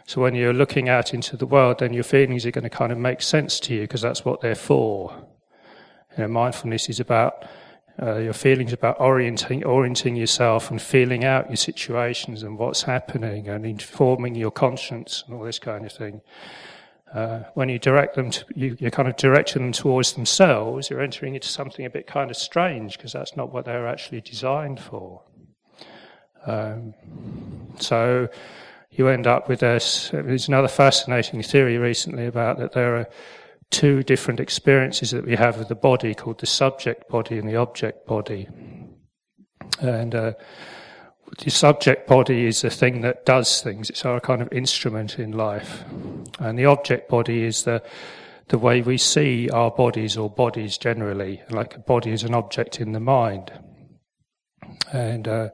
so 0.07 0.21
when 0.21 0.35
you're 0.35 0.53
looking 0.53 0.89
out 0.89 1.15
into 1.15 1.37
the 1.37 1.47
world, 1.47 1.79
then 1.79 1.93
your 1.93 2.03
feelings 2.03 2.45
are 2.45 2.51
going 2.51 2.65
to 2.65 2.71
kind 2.71 2.91
of 2.91 2.99
make 2.99 3.23
sense 3.23 3.61
to 3.61 3.75
you 3.75 3.83
because 3.83 4.03
that's 4.03 4.25
what 4.25 4.41
they're 4.41 4.57
for. 4.57 5.15
You 6.17 6.25
know, 6.25 6.29
mindfulness 6.29 6.89
is 6.89 6.99
about 6.99 7.45
uh, 8.03 8.17
your 8.17 8.33
feelings 8.33 8.73
about 8.73 8.99
orienting, 9.01 9.63
orienting 9.65 10.17
yourself 10.17 10.71
and 10.71 10.83
feeling 10.83 11.25
out 11.25 11.49
your 11.49 11.57
situations 11.57 12.43
and 12.43 12.59
what's 12.59 12.83
happening 12.83 13.49
and 13.49 13.65
informing 13.65 14.35
your 14.35 14.51
conscience 14.51 15.23
and 15.27 15.37
all 15.37 15.45
this 15.45 15.61
kind 15.61 15.87
of 15.87 15.93
thing. 15.93 16.23
Uh, 17.13 17.41
when 17.55 17.69
you 17.69 17.79
direct 17.79 18.17
them, 18.17 18.31
to, 18.31 18.45
you, 18.55 18.77
you're 18.81 18.91
kind 18.91 19.09
of 19.09 19.17
directing 19.17 19.63
them 19.63 19.73
towards 19.73 20.15
themselves, 20.15 20.89
you're 20.89 21.01
entering 21.01 21.35
into 21.35 21.49
something 21.49 21.85
a 21.85 21.91
bit 21.91 22.07
kind 22.07 22.31
of 22.31 22.37
strange 22.37 22.97
because 22.97 23.13
that's 23.13 23.37
not 23.37 23.53
what 23.53 23.67
they're 23.67 23.87
actually 23.87 24.21
designed 24.23 24.81
for. 24.81 25.23
Um, 26.47 26.95
so 27.79 28.29
you 28.91 29.09
end 29.09 29.27
up 29.27 29.49
with 29.49 29.61
this. 29.61 30.11
There's 30.11 30.49
another 30.49 30.69
fascinating 30.69 31.43
theory 31.43 31.77
recently 31.77 32.27
about 32.27 32.59
that 32.59 32.73
there 32.73 32.97
are 32.97 33.09
two 33.71 34.03
different 34.03 34.41
experiences 34.41 35.11
that 35.11 35.27
we 35.27 35.35
have 35.37 35.59
of 35.59 35.69
the 35.69 35.75
body 35.75 36.15
called 36.15 36.41
the 36.41 36.47
subject 36.47 37.09
body 37.09 37.39
and 37.39 37.49
the 37.49 37.57
object 37.57 38.07
body. 38.07 38.49
And 39.81 40.15
uh, 40.15 40.33
the 41.39 41.51
subject 41.51 42.07
body 42.07 42.47
is 42.47 42.61
the 42.61 42.71
thing 42.71 43.01
that 43.03 43.25
does 43.25 43.63
things. 43.63 43.91
It's 43.91 44.05
our 44.05 44.21
kind 44.21 44.43
of 44.43 44.53
instrument 44.53 45.19
in 45.19 45.33
life. 45.33 45.85
And 46.39 46.59
the 46.59 46.67
object 46.67 47.09
body 47.09 47.45
is 47.45 47.65
the 47.65 47.83
the 48.49 48.59
way 48.59 48.83
we 48.83 48.99
see 48.99 49.49
our 49.49 49.71
bodies 49.71 50.17
or 50.19 50.29
bodies 50.29 50.77
generally, 50.77 51.41
like 51.49 51.75
a 51.75 51.79
body 51.79 52.11
is 52.11 52.23
an 52.23 52.35
object 52.35 52.81
in 52.81 52.93
the 52.93 53.01
mind. 53.01 53.51
And 54.93 55.27
uh, 55.27 55.49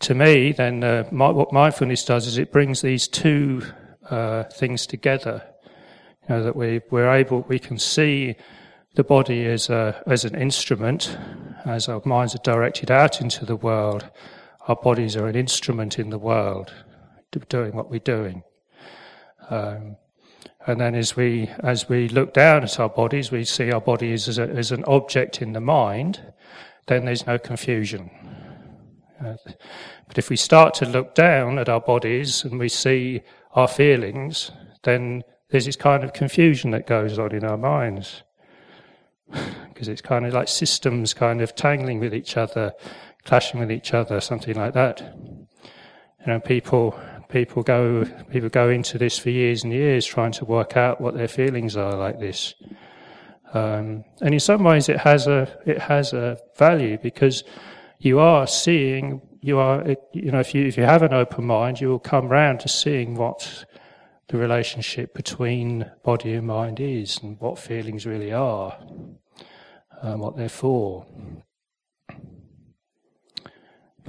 to 0.00 0.14
me, 0.14 0.52
then, 0.52 0.82
uh, 0.82 1.06
my, 1.12 1.28
what 1.28 1.52
mindfulness 1.52 2.06
does 2.06 2.26
is 2.26 2.38
it 2.38 2.50
brings 2.50 2.80
these 2.80 3.08
two 3.08 3.62
uh, 4.08 4.44
things 4.44 4.86
together. 4.86 5.44
You 6.22 6.36
know, 6.36 6.44
that 6.44 6.56
we, 6.56 6.80
we're 6.90 7.12
able, 7.12 7.42
we 7.42 7.58
can 7.58 7.78
see 7.78 8.36
the 8.94 9.04
body 9.04 9.44
as, 9.44 9.68
a, 9.68 10.02
as 10.06 10.24
an 10.24 10.34
instrument, 10.34 11.16
as 11.66 11.90
our 11.90 12.00
minds 12.06 12.34
are 12.34 12.42
directed 12.42 12.90
out 12.90 13.20
into 13.20 13.44
the 13.44 13.56
world. 13.56 14.08
Our 14.68 14.76
bodies 14.76 15.16
are 15.16 15.26
an 15.26 15.34
instrument 15.34 15.98
in 15.98 16.10
the 16.10 16.18
world, 16.18 16.72
doing 17.48 17.74
what 17.74 17.90
we're 17.90 18.00
doing. 18.00 18.42
Um, 19.48 19.96
and 20.66 20.78
then 20.78 20.94
as 20.94 21.16
we, 21.16 21.48
as 21.60 21.88
we 21.88 22.08
look 22.08 22.34
down 22.34 22.64
at 22.64 22.78
our 22.78 22.90
bodies, 22.90 23.30
we 23.30 23.44
see 23.44 23.72
our 23.72 23.80
bodies 23.80 24.28
as, 24.28 24.38
as 24.38 24.70
an 24.70 24.84
object 24.84 25.40
in 25.40 25.54
the 25.54 25.60
mind, 25.62 26.20
then 26.86 27.06
there's 27.06 27.26
no 27.26 27.38
confusion. 27.38 28.10
Uh, 29.24 29.36
but 30.06 30.18
if 30.18 30.28
we 30.28 30.36
start 30.36 30.74
to 30.74 30.86
look 30.86 31.14
down 31.14 31.58
at 31.58 31.70
our 31.70 31.80
bodies 31.80 32.44
and 32.44 32.58
we 32.58 32.68
see 32.68 33.22
our 33.54 33.68
feelings, 33.68 34.50
then 34.84 35.24
there's 35.48 35.64
this 35.64 35.76
kind 35.76 36.04
of 36.04 36.12
confusion 36.12 36.72
that 36.72 36.86
goes 36.86 37.18
on 37.18 37.34
in 37.34 37.44
our 37.44 37.58
minds. 37.58 38.22
Because 39.68 39.86
it's 39.86 40.02
kind 40.02 40.26
of 40.26 40.34
like 40.34 40.48
systems 40.48 41.14
kind 41.14 41.40
of 41.40 41.54
tangling 41.54 42.00
with 42.00 42.12
each 42.12 42.36
other, 42.36 42.72
clashing 43.28 43.60
with 43.60 43.70
each 43.70 43.92
other, 43.92 44.20
something 44.20 44.56
like 44.56 44.72
that. 44.72 45.02
You 46.20 46.26
know, 46.26 46.40
people 46.40 46.98
people 47.28 47.62
go 47.62 48.06
people 48.30 48.48
go 48.48 48.70
into 48.70 48.96
this 48.96 49.18
for 49.18 49.28
years 49.28 49.64
and 49.64 49.72
years 49.72 50.06
trying 50.06 50.32
to 50.32 50.46
work 50.46 50.78
out 50.78 50.98
what 50.98 51.14
their 51.14 51.28
feelings 51.28 51.76
are 51.76 51.94
like 51.94 52.18
this. 52.18 52.54
Um, 53.52 54.04
and 54.22 54.32
in 54.32 54.40
some 54.40 54.64
ways, 54.64 54.88
it 54.88 55.00
has 55.00 55.26
a 55.26 55.46
it 55.66 55.78
has 55.78 56.14
a 56.14 56.38
value 56.56 56.96
because 57.02 57.44
you 57.98 58.18
are 58.18 58.46
seeing 58.46 59.20
you 59.42 59.58
are 59.58 59.84
you 60.12 60.32
know 60.32 60.40
if 60.40 60.54
you 60.54 60.66
if 60.66 60.78
you 60.78 60.84
have 60.84 61.02
an 61.02 61.12
open 61.12 61.44
mind, 61.44 61.82
you 61.82 61.88
will 61.90 61.98
come 61.98 62.28
round 62.28 62.60
to 62.60 62.68
seeing 62.68 63.14
what 63.14 63.66
the 64.28 64.38
relationship 64.38 65.12
between 65.14 65.90
body 66.02 66.32
and 66.32 66.46
mind 66.46 66.80
is 66.80 67.18
and 67.22 67.38
what 67.40 67.58
feelings 67.58 68.06
really 68.06 68.32
are, 68.32 68.78
and 70.02 70.18
what 70.18 70.34
they're 70.36 70.48
for. 70.48 71.06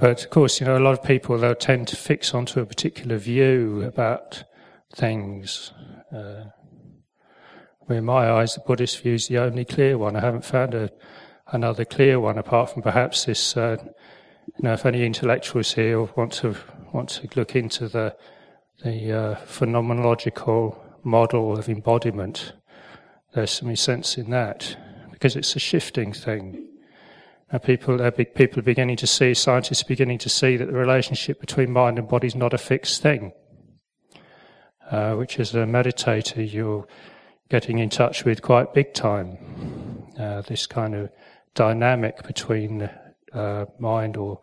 But 0.00 0.24
of 0.24 0.30
course, 0.30 0.60
you 0.60 0.66
know, 0.66 0.78
a 0.78 0.80
lot 0.80 0.94
of 0.94 1.02
people 1.02 1.36
they'll 1.36 1.54
tend 1.54 1.86
to 1.88 1.96
fix 1.96 2.32
onto 2.32 2.58
a 2.58 2.64
particular 2.64 3.18
view 3.18 3.82
about 3.82 4.44
things. 4.94 5.74
Uh, 6.10 6.44
in 7.90 8.06
my 8.06 8.30
eyes, 8.30 8.54
the 8.54 8.62
Buddhist 8.66 9.02
view 9.02 9.12
is 9.12 9.28
the 9.28 9.36
only 9.36 9.66
clear 9.66 9.98
one. 9.98 10.16
I 10.16 10.20
haven't 10.20 10.46
found 10.46 10.72
a, 10.72 10.90
another 11.48 11.84
clear 11.84 12.18
one 12.18 12.38
apart 12.38 12.70
from 12.70 12.80
perhaps 12.80 13.26
this. 13.26 13.54
Uh, 13.54 13.76
you 14.46 14.62
know, 14.62 14.72
if 14.72 14.86
any 14.86 15.04
intellectuals 15.04 15.74
here 15.74 16.02
want 16.02 16.32
to 16.34 16.56
want 16.94 17.10
to 17.10 17.28
look 17.36 17.54
into 17.54 17.86
the 17.86 18.16
the 18.82 19.12
uh, 19.12 19.34
phenomenological 19.44 20.78
model 21.04 21.58
of 21.58 21.68
embodiment, 21.68 22.54
there's 23.34 23.50
some 23.50 23.76
sense 23.76 24.16
in 24.16 24.30
that 24.30 24.78
because 25.10 25.36
it's 25.36 25.54
a 25.56 25.60
shifting 25.60 26.14
thing. 26.14 26.69
People, 27.58 28.00
uh, 28.00 28.10
people 28.12 28.60
are 28.60 28.62
beginning 28.62 28.96
to 28.98 29.06
see, 29.06 29.34
scientists 29.34 29.82
are 29.82 29.88
beginning 29.88 30.18
to 30.18 30.28
see 30.28 30.56
that 30.56 30.66
the 30.66 30.72
relationship 30.72 31.40
between 31.40 31.72
mind 31.72 31.98
and 31.98 32.08
body 32.08 32.28
is 32.28 32.36
not 32.36 32.54
a 32.54 32.58
fixed 32.58 33.02
thing. 33.02 33.32
Uh, 34.90 35.14
which 35.14 35.38
as 35.38 35.54
a 35.54 35.58
meditator 35.58 36.52
you're 36.52 36.84
getting 37.48 37.78
in 37.78 37.88
touch 37.88 38.24
with 38.24 38.42
quite 38.42 38.74
big 38.74 38.92
time. 38.92 40.04
Uh, 40.18 40.40
this 40.42 40.66
kind 40.66 40.96
of 40.96 41.10
dynamic 41.54 42.24
between 42.24 42.90
uh, 43.32 43.66
mind 43.78 44.16
or 44.16 44.40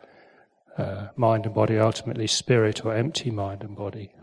uh, 0.78 1.08
mind 1.18 1.46
and 1.46 1.54
body, 1.54 1.78
ultimately 1.78 2.28
spirit 2.28 2.86
or 2.86 2.96
empty 2.96 3.30
mind 3.30 3.62
and 3.62 3.76
body. 3.76 4.14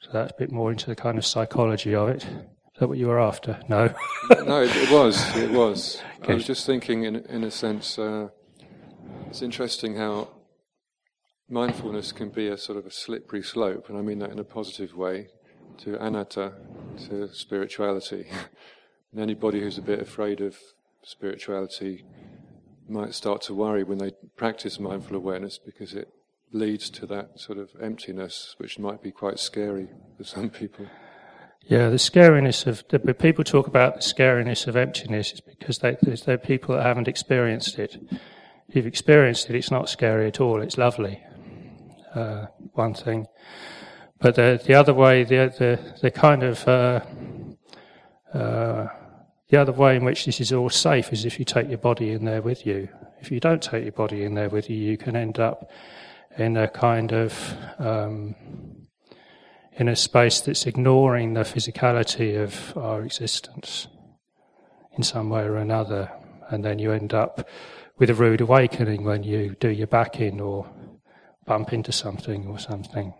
So 0.00 0.10
that's 0.12 0.32
a 0.32 0.38
bit 0.38 0.50
more 0.50 0.70
into 0.70 0.86
the 0.86 0.96
kind 0.96 1.18
of 1.18 1.26
psychology 1.26 1.94
of 1.94 2.08
it. 2.08 2.26
Is 2.74 2.80
that 2.80 2.88
what 2.88 2.98
you 2.98 3.06
were 3.06 3.20
after? 3.20 3.60
No. 3.68 3.86
no, 4.30 4.62
it, 4.62 4.74
it, 4.74 4.90
was. 4.90 5.36
It 5.36 5.50
was. 5.50 6.02
Okay. 6.24 6.32
I 6.32 6.36
was 6.36 6.46
just 6.46 6.64
thinking, 6.64 7.04
in 7.04 7.16
in 7.16 7.44
a 7.44 7.50
sense, 7.50 7.98
uh, 7.98 8.28
it's 9.28 9.42
interesting 9.42 9.96
how 9.96 10.28
mindfulness 11.50 12.12
can 12.12 12.30
be 12.30 12.48
a 12.48 12.56
sort 12.56 12.78
of 12.78 12.86
a 12.86 12.90
slippery 12.90 13.42
slope, 13.42 13.90
and 13.90 13.98
I 13.98 14.00
mean 14.00 14.20
that 14.20 14.30
in 14.30 14.38
a 14.38 14.44
positive 14.44 14.96
way, 14.96 15.26
to 15.82 16.02
anatta, 16.02 16.54
to 17.08 17.28
spirituality. 17.34 18.26
and 19.12 19.20
anybody 19.20 19.60
who's 19.60 19.76
a 19.76 19.82
bit 19.82 20.00
afraid 20.00 20.40
of 20.40 20.56
spirituality 21.02 22.04
might 22.88 23.14
start 23.14 23.42
to 23.42 23.54
worry 23.54 23.84
when 23.84 23.98
they 23.98 24.12
practice 24.36 24.80
mindful 24.80 25.14
awareness 25.14 25.58
because 25.58 25.92
it 25.92 26.08
leads 26.52 26.88
to 26.88 27.06
that 27.06 27.38
sort 27.38 27.58
of 27.58 27.70
emptiness, 27.82 28.54
which 28.56 28.78
might 28.78 29.02
be 29.02 29.10
quite 29.10 29.38
scary 29.38 29.88
for 30.16 30.24
some 30.24 30.48
people. 30.48 30.86
Yeah, 31.66 31.88
the 31.88 31.96
scariness 31.96 32.66
of 32.66 32.84
the, 32.88 33.14
people 33.14 33.42
talk 33.42 33.66
about 33.66 33.94
the 33.94 34.00
scariness 34.00 34.66
of 34.66 34.76
emptiness 34.76 35.32
is 35.32 35.40
because 35.40 35.78
they, 35.78 35.96
they're 36.02 36.36
people 36.36 36.74
that 36.74 36.84
haven't 36.84 37.08
experienced 37.08 37.78
it. 37.78 37.96
If 38.68 38.76
you've 38.76 38.86
experienced 38.86 39.48
it, 39.48 39.56
it's 39.56 39.70
not 39.70 39.88
scary 39.88 40.26
at 40.26 40.40
all. 40.40 40.60
It's 40.60 40.76
lovely. 40.76 41.22
Uh, 42.14 42.46
one 42.74 42.94
thing, 42.94 43.26
but 44.20 44.36
the 44.36 44.60
the 44.64 44.74
other 44.74 44.94
way, 44.94 45.24
the 45.24 45.52
the, 45.58 45.94
the 46.00 46.10
kind 46.12 46.44
of 46.44 46.68
uh, 46.68 47.00
uh, 48.32 48.86
the 49.48 49.56
other 49.56 49.72
way 49.72 49.96
in 49.96 50.04
which 50.04 50.24
this 50.24 50.40
is 50.40 50.52
all 50.52 50.70
safe 50.70 51.12
is 51.12 51.24
if 51.24 51.38
you 51.38 51.44
take 51.44 51.68
your 51.68 51.78
body 51.78 52.12
in 52.12 52.24
there 52.24 52.40
with 52.40 52.66
you. 52.66 52.88
If 53.20 53.32
you 53.32 53.40
don't 53.40 53.62
take 53.62 53.82
your 53.82 53.92
body 53.92 54.22
in 54.22 54.34
there 54.34 54.48
with 54.48 54.70
you, 54.70 54.76
you 54.76 54.96
can 54.96 55.16
end 55.16 55.40
up 55.40 55.70
in 56.38 56.56
a 56.56 56.68
kind 56.68 57.12
of 57.12 57.56
um, 57.78 58.36
in 59.76 59.88
a 59.88 59.96
space 59.96 60.40
that's 60.40 60.66
ignoring 60.66 61.34
the 61.34 61.40
physicality 61.40 62.40
of 62.40 62.76
our 62.76 63.02
existence 63.02 63.88
in 64.96 65.02
some 65.02 65.30
way 65.30 65.42
or 65.42 65.56
another. 65.56 66.10
And 66.50 66.64
then 66.64 66.78
you 66.78 66.92
end 66.92 67.12
up 67.12 67.48
with 67.98 68.10
a 68.10 68.14
rude 68.14 68.40
awakening 68.40 69.04
when 69.04 69.22
you 69.22 69.56
do 69.58 69.68
your 69.68 69.86
back 69.86 70.20
in 70.20 70.40
or 70.40 70.70
bump 71.46 71.72
into 71.72 71.92
something 71.92 72.46
or 72.46 72.58
something. 72.58 73.14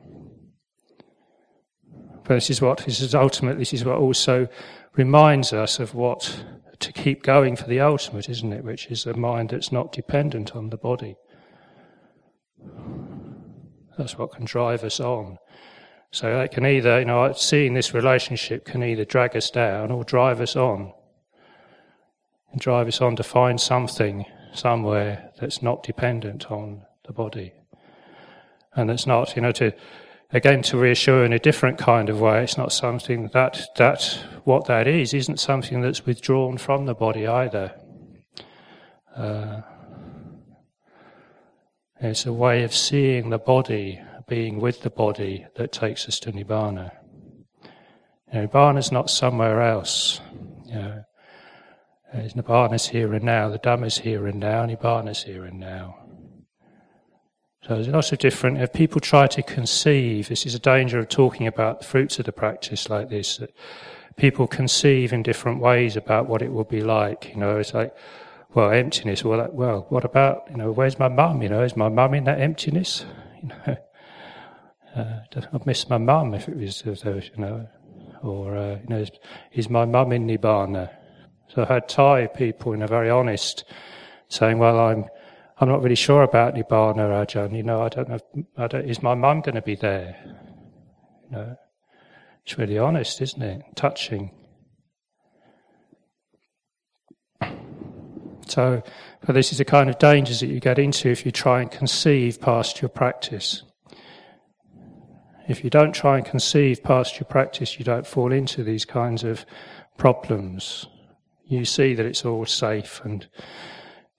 But 2.25 2.35
this 2.35 2.51
is 2.51 2.63
what, 2.63 2.79
this 2.79 3.01
is 3.01 3.15
ultimately, 3.15 3.61
this 3.61 3.75
is 3.75 3.85
what 3.85 3.99
also 3.99 4.49
reminds 4.95 5.53
us 5.53 5.79
of 5.79 5.95
what 5.95 6.45
to 6.79 6.93
keep 6.93 7.23
going 7.23 7.57
for 7.57 7.67
the 7.67 7.81
ultimate, 7.81 8.29
isn't 8.29 8.53
it? 8.53 8.65
Which 8.65 8.87
is 8.87 9.07
a 9.07 9.15
mind 9.15 9.51
that's 9.51 9.73
not 9.73 9.93
dependent 9.93 10.55
on 10.57 10.71
the 10.71 10.77
body. 10.77 11.17
That's 13.99 14.17
what 14.19 14.33
can 14.33 14.45
drive 14.45 14.85
us 14.85 15.01
on. 15.01 15.39
So 16.15 16.39
it 16.43 16.53
can 16.53 16.65
either, 16.65 17.01
you 17.01 17.07
know, 17.07 17.33
seeing 17.33 17.75
this 17.75 17.93
relationship 17.93 18.65
can 18.65 18.85
either 18.85 19.05
drag 19.05 19.37
us 19.37 19.51
down 19.51 19.91
or 19.91 20.05
drive 20.05 20.41
us 20.41 20.55
on. 20.55 20.93
And 22.53 22.61
drive 22.61 22.87
us 22.87 23.01
on 23.01 23.17
to 23.17 23.25
find 23.25 23.61
something 23.61 24.25
somewhere 24.53 25.33
that's 25.41 25.61
not 25.61 25.83
dependent 25.83 26.53
on 26.53 26.83
the 27.05 27.13
body. 27.13 27.53
And 28.77 28.89
that's 28.89 29.09
not, 29.09 29.35
you 29.35 29.43
know, 29.43 29.51
to, 29.51 29.73
again, 30.33 30.63
to 30.63 30.79
reassure 30.79 31.25
in 31.25 31.33
a 31.33 31.41
different 31.41 31.79
kind 31.79 32.09
of 32.09 32.21
way, 32.21 32.45
it's 32.45 32.57
not 32.57 32.73
something 32.73 33.31
that, 33.33 33.63
that, 33.77 34.21
what 34.45 34.67
that 34.67 34.87
is, 34.87 35.15
isn't 35.15 35.41
something 35.41 35.81
that's 35.81 36.07
withdrawn 36.07 36.59
from 36.59 36.87
the 36.87 36.95
body 36.95 37.27
either. 37.27 37.75
Uh, 39.17 39.63
it's 42.01 42.25
a 42.25 42.33
way 42.33 42.63
of 42.63 42.73
seeing 42.73 43.31
the 43.31 43.39
body 43.39 44.01
being 44.27 44.61
with 44.61 44.83
the 44.83 44.91
body 44.91 45.47
that 45.57 45.73
takes 45.73 46.09
us 46.09 46.19
to 46.21 46.33
Nibbana. 46.33 46.93
You 48.33 48.41
know, 48.41 48.47
Nibbana 48.47 48.79
is 48.79 48.93
not 48.93 49.11
somewhere 49.11 49.63
else. 49.63 50.21
You 50.67 50.75
know, 50.75 51.05
Nibbana 52.15 52.75
is 52.75 52.89
here 52.89 53.13
and 53.13 53.25
now, 53.25 53.49
the 53.49 53.59
Dhamma 53.59 53.87
is 53.87 53.99
here 53.99 54.27
and 54.27 54.41
now, 54.41 54.67
Nibbana 54.67 55.11
is 55.11 55.23
here 55.23 55.45
and 55.45 55.59
now. 55.61 55.99
So 57.63 57.75
there's 57.75 57.89
lots 57.89 58.13
of 58.13 58.19
different, 58.19 58.61
if 58.61 58.73
people 58.73 59.01
try 59.01 59.27
to 59.27 59.43
conceive, 59.43 60.29
this 60.29 60.45
is 60.45 60.55
a 60.55 60.59
danger 60.59 60.99
of 60.99 61.09
talking 61.09 61.47
about 61.47 61.81
the 61.81 61.87
fruits 61.87 62.19
of 62.19 62.27
the 62.27 62.33
practice 62.33 62.91
like 62.91 63.09
this, 63.09 63.39
that 63.39 63.55
people 64.17 64.47
conceive 64.47 65.13
in 65.13 65.23
different 65.23 65.61
ways 65.61 65.97
about 65.97 66.29
what 66.29 66.43
it 66.43 66.53
will 66.53 66.65
be 66.65 66.83
like. 66.83 67.31
You 67.31 67.41
know, 67.41 67.57
it's 67.57 67.73
like, 67.73 67.95
well, 68.55 68.71
emptiness. 68.71 69.25
Well, 69.25 69.49
well, 69.53 69.87
what 69.89 70.05
about 70.05 70.45
you 70.51 70.57
know? 70.57 70.71
Where's 70.71 70.99
my 70.99 71.09
mum? 71.09 71.43
You 71.43 71.49
know, 71.49 71.63
is 71.63 71.77
my 71.77 71.89
mum 71.89 72.15
in 72.15 72.25
that 72.25 72.41
emptiness? 72.41 73.05
You 73.45 73.51
know, 73.67 73.77
uh, 74.95 75.21
I'd 75.53 75.67
miss 75.67 75.89
my 75.89 75.99
mum 75.99 76.35
if 76.35 76.49
it 76.49 76.57
was, 76.57 76.83
you 76.85 77.31
know, 77.37 77.67
or 78.23 78.57
uh, 78.57 78.79
you 78.83 78.89
know, 78.89 78.99
is, 78.99 79.11
is 79.53 79.71
my 79.71 79.85
mum 79.85 80.13
in 80.13 80.27
nibbana? 80.27 80.91
So 81.49 81.63
I 81.63 81.75
had 81.75 81.89
Thai 81.89 82.29
people, 82.29 82.73
you 82.73 82.79
know, 82.79 82.87
very 82.87 83.11
honest, 83.11 83.65
saying, 84.29 84.59
"Well, 84.59 84.79
I'm, 84.79 85.05
I'm 85.59 85.69
not 85.69 85.83
really 85.83 85.95
sure 85.95 86.23
about 86.23 86.55
nibbana, 86.55 87.27
Ajahn. 87.27 87.57
You 87.57 87.63
know, 87.63 87.83
I 87.83 87.89
don't 87.89 88.09
know. 88.09 88.19
I 88.57 88.67
don't, 88.67 88.89
is 88.89 89.03
my 89.03 89.15
mum 89.15 89.41
going 89.41 89.57
to 89.57 89.63
be 89.63 89.75
there? 89.75 90.17
You 91.31 91.37
know, 91.37 91.57
it's 92.45 92.57
really 92.57 92.79
honest, 92.79 93.21
isn't 93.21 93.43
it? 93.43 93.63
Touching." 93.75 94.31
So, 98.47 98.83
but 99.27 99.35
this 99.35 99.51
is 99.51 99.59
the 99.59 99.65
kind 99.65 99.91
of 99.91 99.99
dangers 99.99 100.39
that 100.39 100.47
you 100.47 100.61
get 100.61 100.79
into 100.79 101.09
if 101.09 101.27
you 101.27 101.33
try 101.33 101.61
and 101.61 101.71
conceive 101.71 102.41
past 102.41 102.81
your 102.81 102.91
practice. 102.91 103.64
If 105.47 105.63
you 105.63 105.69
don't 105.69 105.93
try 105.93 106.17
and 106.17 106.27
conceive 106.27 106.83
past 106.83 107.21
your 107.21 107.27
practice, 107.27 107.79
you 107.79 107.85
don't 107.85 108.07
fall 108.07 108.33
into 108.33 108.65
these 108.65 108.85
kinds 108.85 109.25
of 109.25 109.45
problems. 109.99 110.87
You 111.47 111.67
see 111.67 111.95
that 111.95 112.07
it's 112.07 112.25
all 112.25 112.47
safe 112.47 113.03
and, 113.05 113.27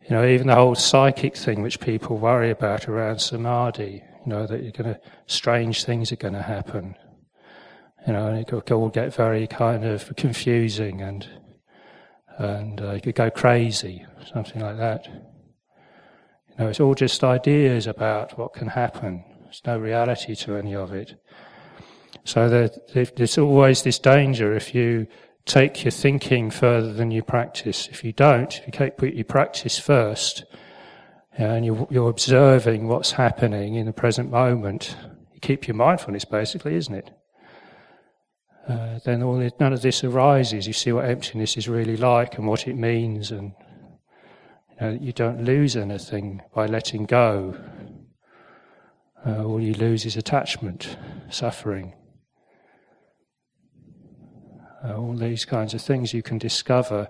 you 0.03 0.12
know, 0.12 0.25
even 0.25 0.48
the 0.48 0.55
whole 0.55 0.75
psychic 0.75 1.36
thing 1.36 1.63
which 1.63 1.79
people 1.79 2.17
worry 2.17 2.51
about 2.51 2.88
around 2.88 3.20
samadhi, 3.20 4.03
you 4.24 4.29
know, 4.29 4.46
that 4.46 4.62
you're 4.62 4.72
to, 4.72 5.00
strange 5.25 5.84
things 5.84 6.12
are 6.12 6.17
going 6.17 6.36
to 6.36 6.44
happen. 6.44 6.96
You 8.05 8.13
know, 8.13 8.27
and 8.27 8.38
it 8.38 8.48
could 8.48 8.72
all 8.72 8.89
get 8.89 9.15
very 9.15 9.48
kind 9.48 9.84
of 9.84 10.15
confusing 10.15 11.01
and, 11.01 11.27
and 12.38 12.79
uh, 12.79 12.91
you 12.91 13.01
could 13.01 13.15
go 13.15 13.32
crazy, 13.32 14.05
something 14.32 14.62
like 14.62 14.77
that. 14.77 15.08
You 15.08 16.55
know, 16.60 16.67
it's 16.67 16.79
all 16.79 16.94
just 16.94 17.24
ideas 17.24 17.88
about 17.88 18.38
what 18.38 18.53
can 18.53 18.67
happen. 18.67 19.25
There's 19.63 19.77
no 19.77 19.81
reality 19.81 20.35
to 20.35 20.55
any 20.55 20.75
of 20.75 20.93
it. 20.93 21.15
So 22.24 22.69
there's 22.93 23.38
always 23.38 23.83
this 23.83 24.00
danger 24.00 24.55
if 24.55 24.75
you 24.75 25.07
take 25.45 25.83
your 25.83 25.91
thinking 25.91 26.50
further 26.50 26.91
than 26.91 27.12
you 27.12 27.24
practice. 27.24 27.88
If 27.88 28.03
you 28.03 28.12
don't, 28.12 28.62
if 28.67 28.79
you 28.79 28.91
put 28.91 29.13
your 29.13 29.25
practice 29.25 29.77
first, 29.77 30.45
and 31.38 31.65
you're, 31.65 32.09
observing 32.09 32.88
what's 32.88 33.12
happening 33.12 33.75
in 33.75 33.85
the 33.85 33.93
present 33.93 34.31
moment, 34.31 34.95
you 35.33 35.39
keep 35.39 35.67
your 35.67 35.75
mindfulness 35.75 36.25
basically, 36.25 36.75
isn't 36.75 36.95
it? 36.95 37.12
uh, 38.67 39.00
then 39.05 39.21
all 39.21 39.38
none 39.59 39.74
of 39.74 39.81
this 39.81 40.03
arises. 40.03 40.65
You 40.67 40.74
see 40.74 40.91
what 40.91 41.05
emptiness 41.05 41.57
is 41.57 41.69
really 41.69 41.97
like 41.97 42.38
and 42.38 42.47
what 42.47 42.67
it 42.67 42.75
means, 42.75 43.31
and 43.31 43.51
you, 44.69 44.81
know, 44.81 44.97
you 45.00 45.13
don't 45.13 45.43
lose 45.43 45.75
anything 45.75 46.41
by 46.53 46.65
letting 46.65 47.05
go. 47.05 47.55
Uh, 49.25 49.44
all 49.44 49.60
you 49.60 49.74
lose 49.74 50.05
is 50.05 50.15
attachment, 50.15 50.98
suffering. 51.29 51.94
Uh, 54.84 54.96
all 54.98 55.15
these 55.15 55.46
kinds 55.46 55.74
of 55.74 55.82
things 55.82 56.13
you 56.13 56.22
can 56.22 56.38
discover. 56.38 57.10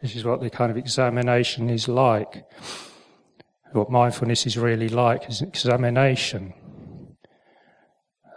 This 0.00 0.16
is 0.16 0.24
what 0.24 0.40
the 0.40 0.48
kind 0.48 0.70
of 0.70 0.78
examination 0.78 1.68
is 1.68 1.86
like 1.86 2.44
what 3.72 3.90
mindfulness 3.90 4.46
is 4.46 4.58
really 4.58 4.88
like 4.88 5.28
is 5.28 5.42
examination. 5.42 6.52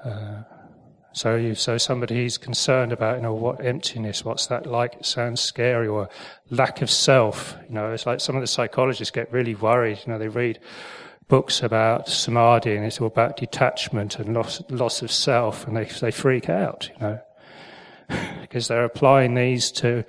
Uh, 0.03 0.43
so, 1.13 1.36
you, 1.36 1.55
so 1.55 1.77
somebody 1.77 2.25
is 2.25 2.38
concerned 2.38 2.91
about, 2.91 3.17
you 3.17 3.22
know, 3.22 3.34
what 3.34 3.63
emptiness, 3.63 4.25
what's 4.25 4.48
that 4.48 4.65
like? 4.65 4.96
It 4.96 5.05
sounds 5.05 5.41
scary, 5.41 5.88
or 5.88 6.10
lack 6.50 6.82
of 6.82 6.89
self. 6.89 7.55
You 7.70 7.75
know, 7.75 7.91
it's 7.91 8.05
like 8.05 8.20
some 8.20 8.36
of 8.36 8.41
the 8.41 8.48
psychologists 8.48 9.12
get 9.12 9.32
really 9.32 9.56
worried. 9.56 9.99
You 10.06 10.13
know, 10.13 10.19
they 10.19 10.28
read 10.28 10.60
books 11.28 11.63
about 11.63 12.10
samadhi 12.10 12.76
and 12.76 12.86
it's 12.86 12.99
all 12.99 13.08
about 13.08 13.38
detachment 13.38 14.19
and 14.19 14.34
loss, 14.34 14.62
loss 14.69 15.02
of 15.02 15.12
self, 15.12 15.67
and 15.67 15.78
they 15.78 15.86
they 15.86 16.12
freak 16.12 16.49
out. 16.49 16.89
You 16.95 17.08
know, 17.08 17.21
because 18.41 18.67
they're 18.67 18.86
applying 18.86 19.36
these 19.36 19.71
to 19.73 20.04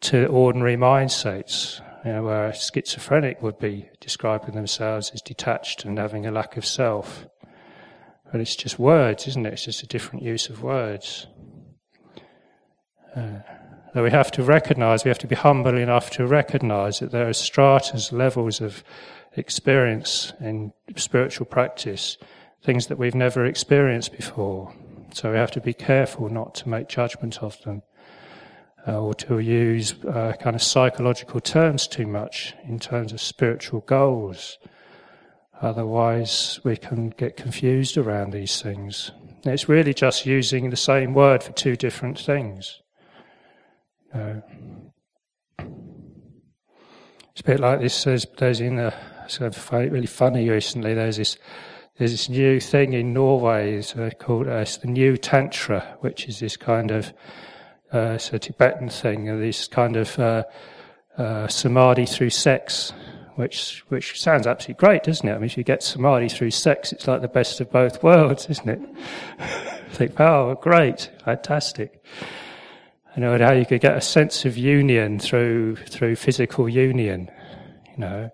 to 0.00 0.26
ordinary 0.26 0.76
mind 0.76 1.12
states 1.12 1.80
you 2.04 2.12
know, 2.12 2.22
where 2.24 2.46
a 2.46 2.54
schizophrenic 2.54 3.42
would 3.42 3.58
be 3.58 3.88
describing 4.00 4.54
themselves 4.54 5.10
as 5.14 5.22
detached 5.22 5.84
and 5.84 5.98
having 5.98 6.26
a 6.26 6.32
lack 6.32 6.56
of 6.56 6.66
self. 6.66 7.26
But 8.32 8.40
it's 8.40 8.56
just 8.56 8.78
words, 8.78 9.28
isn't 9.28 9.44
it? 9.44 9.52
It's 9.52 9.66
just 9.66 9.82
a 9.82 9.86
different 9.86 10.24
use 10.24 10.48
of 10.48 10.62
words. 10.62 11.26
Uh, 13.14 13.40
we 13.94 14.10
have 14.10 14.32
to 14.32 14.42
recognize, 14.42 15.04
we 15.04 15.10
have 15.10 15.18
to 15.18 15.26
be 15.26 15.34
humble 15.34 15.76
enough 15.76 16.08
to 16.12 16.26
recognize 16.26 17.00
that 17.00 17.12
there 17.12 17.28
are 17.28 17.34
stratas, 17.34 18.10
levels 18.10 18.62
of 18.62 18.82
experience 19.36 20.32
in 20.40 20.72
spiritual 20.96 21.44
practice, 21.44 22.16
things 22.62 22.86
that 22.86 22.98
we've 22.98 23.14
never 23.14 23.44
experienced 23.44 24.12
before. 24.12 24.74
So 25.12 25.32
we 25.32 25.36
have 25.36 25.50
to 25.50 25.60
be 25.60 25.74
careful 25.74 26.30
not 26.30 26.54
to 26.56 26.70
make 26.70 26.88
judgment 26.88 27.42
of 27.42 27.60
them 27.64 27.82
uh, 28.88 28.98
or 28.98 29.12
to 29.14 29.40
use 29.40 29.94
uh, 30.04 30.32
kind 30.40 30.56
of 30.56 30.62
psychological 30.62 31.40
terms 31.40 31.86
too 31.86 32.06
much 32.06 32.54
in 32.64 32.78
terms 32.78 33.12
of 33.12 33.20
spiritual 33.20 33.80
goals. 33.80 34.56
Otherwise, 35.62 36.60
we 36.64 36.76
can 36.76 37.10
get 37.10 37.36
confused 37.36 37.96
around 37.96 38.32
these 38.32 38.60
things. 38.60 39.12
It's 39.44 39.68
really 39.68 39.94
just 39.94 40.26
using 40.26 40.70
the 40.70 40.76
same 40.76 41.14
word 41.14 41.42
for 41.42 41.52
two 41.52 41.76
different 41.76 42.18
things. 42.18 42.80
Uh, 44.12 44.40
it's 45.58 47.40
a 47.40 47.44
bit 47.44 47.60
like 47.60 47.80
this. 47.80 48.04
There's, 48.04 48.26
there's 48.38 48.60
in 48.60 48.78
a 48.78 48.92
it's 49.24 49.72
really 49.72 50.06
funny 50.06 50.48
recently. 50.48 50.94
There's 50.94 51.16
this 51.16 51.38
there's 51.98 52.12
this 52.12 52.28
new 52.28 52.60
thing 52.60 52.92
in 52.92 53.12
Norway. 53.12 53.76
It's 53.76 53.94
uh, 53.94 54.10
called 54.18 54.48
uh, 54.48 54.56
it's 54.56 54.78
the 54.78 54.88
new 54.88 55.16
tantra, 55.16 55.96
which 56.00 56.28
is 56.28 56.40
this 56.40 56.56
kind 56.56 56.90
of 56.90 57.12
uh, 57.92 58.14
it's 58.16 58.32
a 58.32 58.38
Tibetan 58.38 58.88
thing, 58.88 59.38
this 59.40 59.68
kind 59.68 59.96
of 59.96 60.18
uh, 60.18 60.44
uh, 61.18 61.46
samadhi 61.48 62.06
through 62.06 62.30
sex, 62.30 62.92
which 63.36 63.84
which 63.88 64.20
sounds 64.20 64.46
absolutely 64.46 64.80
great, 64.80 65.04
doesn't 65.04 65.28
it? 65.28 65.32
I 65.32 65.36
mean, 65.36 65.44
if 65.44 65.56
you 65.56 65.64
get 65.64 65.82
samadhi 65.82 66.28
through 66.28 66.50
sex, 66.50 66.92
it's 66.92 67.08
like 67.08 67.22
the 67.22 67.28
best 67.28 67.60
of 67.60 67.70
both 67.70 68.02
worlds, 68.02 68.46
isn't 68.50 68.68
it? 68.68 68.80
think, 69.92 70.18
oh, 70.20 70.58
great, 70.60 71.10
fantastic. 71.24 72.02
You 73.16 73.22
know, 73.22 73.38
how 73.38 73.52
you 73.52 73.66
could 73.66 73.80
get 73.80 73.96
a 73.96 74.00
sense 74.00 74.44
of 74.44 74.56
union 74.56 75.18
through 75.18 75.76
through 75.76 76.16
physical 76.16 76.68
union, 76.68 77.30
you 77.90 77.98
know, 77.98 78.30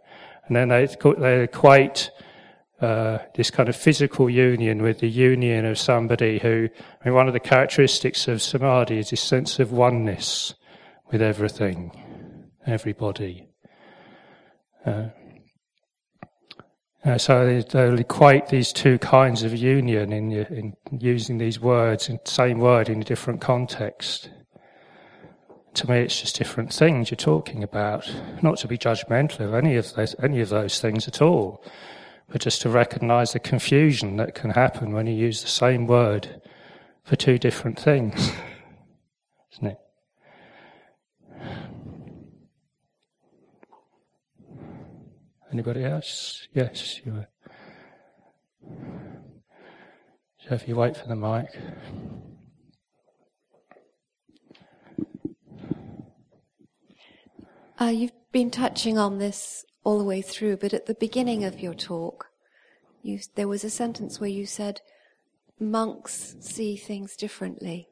and 0.47 0.57
then 0.57 0.69
they 0.69 0.87
they 1.19 1.43
equate 1.43 2.11
uh, 2.81 3.19
this 3.35 3.51
kind 3.51 3.69
of 3.69 3.75
physical 3.75 4.31
union 4.31 4.83
with 4.83 5.01
the 5.01 5.09
union 5.09 5.65
of 5.65 5.79
somebody 5.79 6.39
who, 6.39 6.69
I 7.03 7.05
mean, 7.05 7.15
one 7.15 7.27
of 7.27 7.33
the 7.33 7.41
characteristics 7.41 8.29
of 8.29 8.41
samadhi 8.41 9.01
is 9.01 9.11
this 9.11 9.21
sense 9.21 9.59
of 9.59 9.73
oneness 9.73 10.55
with 11.11 11.21
everything, 11.21 11.91
everybody. 12.67 13.48
Uh, 14.89 15.09
uh, 17.05 17.19
so 17.19 17.63
they'll 17.71 17.99
equate 17.99 18.49
these 18.49 18.73
two 18.73 18.99
kinds 18.99 19.43
of 19.43 19.55
union 19.57 20.13
in, 20.13 20.33
in 20.33 20.75
using 20.99 21.39
these 21.39 21.61
words, 21.61 22.09
in 22.09 22.19
the 22.25 22.31
same 22.31 22.59
word 22.59 22.89
in 22.89 23.01
a 23.01 23.05
different 23.05 23.41
context. 23.41 24.31
To 25.75 25.91
me, 25.91 26.01
it's 26.01 26.21
just 26.21 26.37
different 26.37 26.73
things 26.73 27.11
you're 27.11 27.17
talking 27.17 27.63
about. 27.63 28.11
Not 28.43 28.59
to 28.59 28.69
be 28.69 28.77
judgmental 28.77 29.41
of 29.41 29.55
any 29.55 29.77
of 29.77 29.95
those, 29.95 30.17
any 30.23 30.41
of 30.41 30.49
those 30.49 30.81
things 30.81 31.07
at 31.07 31.23
all 31.23 31.63
but 32.31 32.43
just 32.43 32.61
to 32.63 32.69
recognize 32.69 33.33
the 33.33 33.39
confusion 33.39 34.17
that 34.17 34.35
can 34.35 34.51
happen 34.51 34.93
when 34.93 35.07
you 35.07 35.15
use 35.15 35.43
the 35.43 35.49
same 35.49 35.87
word 35.87 36.41
for 37.03 37.17
two 37.17 37.39
different 37.39 37.79
things, 37.79 38.33
isn't 39.53 39.69
it? 39.69 39.79
Anybody 45.53 45.85
else? 45.85 46.47
Yes, 46.55 47.01
you 47.05 47.13
are. 47.13 47.29
So 50.47 50.55
if 50.55 50.69
you 50.69 50.77
wait 50.77 50.97
for 50.97 51.09
the 51.09 51.17
mic. 51.17 51.49
Uh, 57.81 57.87
you've 57.87 58.13
been 58.33 58.51
touching 58.51 58.99
on 58.99 59.19
this 59.19 59.65
all 59.85 59.99
the 59.99 60.05
way 60.05 60.21
through, 60.21 60.57
but 60.57 60.75
at 60.75 60.87
the 60.87 60.95
beginning 60.95 61.45
of 61.45 61.61
your 61.61 61.75
talk, 61.75 62.27
you, 63.03 63.21
there 63.37 63.49
was 63.49 63.65
a 63.65 63.71
sentence 63.71 64.21
where 64.21 64.29
you 64.29 64.45
said, 64.45 64.81
monks 65.61 66.37
see 66.41 66.77
things 66.77 67.17
differently. 67.17 67.89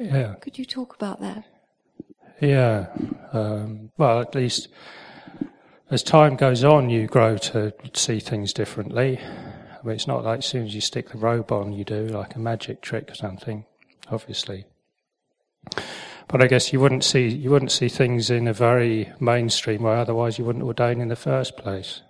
Yeah. 0.00 0.34
Could 0.40 0.58
you 0.58 0.64
talk 0.64 0.94
about 0.94 1.20
that? 1.20 1.44
Yeah. 2.40 2.88
Um, 3.32 3.90
well, 3.96 4.20
at 4.20 4.34
least 4.34 4.68
as 5.90 6.02
time 6.02 6.36
goes 6.36 6.64
on, 6.64 6.90
you 6.90 7.06
grow 7.06 7.36
to 7.38 7.72
see 7.92 8.20
things 8.20 8.52
differently. 8.52 9.18
I 9.18 9.86
mean, 9.86 9.96
it's 9.96 10.06
not 10.06 10.24
like 10.24 10.38
as 10.38 10.46
soon 10.46 10.66
as 10.66 10.74
you 10.74 10.80
stick 10.80 11.10
the 11.10 11.18
robe 11.18 11.52
on, 11.52 11.72
you 11.72 11.84
do 11.84 12.06
like 12.06 12.34
a 12.34 12.38
magic 12.38 12.80
trick 12.80 13.10
or 13.10 13.14
something. 13.14 13.66
obviously. 14.10 14.64
But 16.28 16.42
I 16.42 16.46
guess 16.46 16.72
you 16.72 16.80
wouldn't 16.80 17.04
see 17.04 17.28
you 17.28 17.50
wouldn't 17.50 17.72
see 17.72 17.88
things 17.88 18.30
in 18.30 18.48
a 18.48 18.52
very 18.52 19.12
mainstream 19.20 19.82
way. 19.82 19.94
Otherwise, 19.94 20.38
you 20.38 20.44
wouldn't 20.44 20.64
ordain 20.64 21.00
in 21.00 21.08
the 21.08 21.16
first 21.16 21.56
place. 21.56 22.00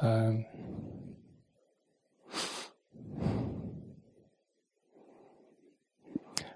Um, 0.00 0.46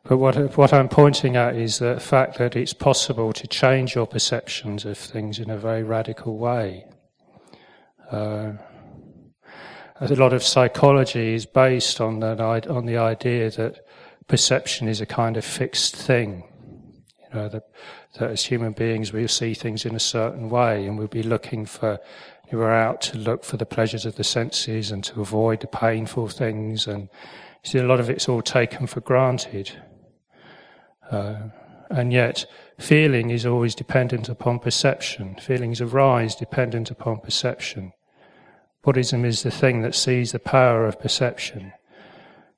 but 0.04 0.18
what 0.18 0.56
what 0.56 0.72
I'm 0.72 0.88
pointing 0.88 1.34
at 1.36 1.56
is 1.56 1.78
the 1.78 1.98
fact 1.98 2.38
that 2.38 2.56
it's 2.56 2.74
possible 2.74 3.32
to 3.32 3.46
change 3.46 3.94
your 3.94 4.06
perceptions 4.06 4.84
of 4.84 4.98
things 4.98 5.38
in 5.38 5.48
a 5.48 5.56
very 5.56 5.82
radical 5.82 6.36
way. 6.36 6.84
Uh, 8.10 8.52
a 10.00 10.14
lot 10.14 10.32
of 10.32 10.42
psychology 10.42 11.34
is 11.34 11.46
based 11.46 12.00
on 12.00 12.20
that 12.20 12.40
on 12.40 12.84
the 12.84 12.98
idea 12.98 13.50
that 13.52 13.86
perception 14.28 14.88
is 14.88 15.00
a 15.00 15.06
kind 15.06 15.36
of 15.36 15.44
fixed 15.44 15.96
thing. 15.96 16.44
You 17.22 17.40
know, 17.40 17.48
that, 17.48 17.64
that 18.18 18.30
as 18.30 18.44
human 18.44 18.72
beings 18.72 19.12
we 19.12 19.26
see 19.26 19.54
things 19.54 19.86
in 19.86 19.94
a 19.94 20.00
certain 20.00 20.50
way 20.50 20.86
and 20.86 20.98
we'll 20.98 21.08
be 21.08 21.22
looking 21.22 21.64
for, 21.64 21.98
we're 22.52 22.70
out 22.70 23.00
to 23.02 23.18
look 23.18 23.44
for 23.44 23.56
the 23.56 23.66
pleasures 23.66 24.04
of 24.04 24.16
the 24.16 24.24
senses 24.24 24.90
and 24.90 25.02
to 25.04 25.20
avoid 25.20 25.60
the 25.60 25.66
painful 25.66 26.28
things 26.28 26.86
and 26.86 27.08
see 27.62 27.78
a 27.78 27.86
lot 27.86 28.00
of 28.00 28.10
it's 28.10 28.28
all 28.28 28.42
taken 28.42 28.86
for 28.86 29.00
granted. 29.00 29.72
Uh, 31.14 31.50
and 31.90 32.12
yet, 32.12 32.44
feeling 32.79 33.31
is 33.31 33.46
always 33.46 33.74
dependent 33.74 34.29
upon 34.29 34.59
perception. 34.59 35.37
Feelings 35.37 35.81
arise 35.81 36.35
dependent 36.35 36.90
upon 36.90 37.20
perception. 37.20 37.92
Buddhism 38.83 39.24
is 39.24 39.42
the 39.42 39.50
thing 39.50 39.83
that 39.83 39.94
sees 39.94 40.33
the 40.33 40.38
power 40.38 40.87
of 40.87 40.98
perception. 40.98 41.72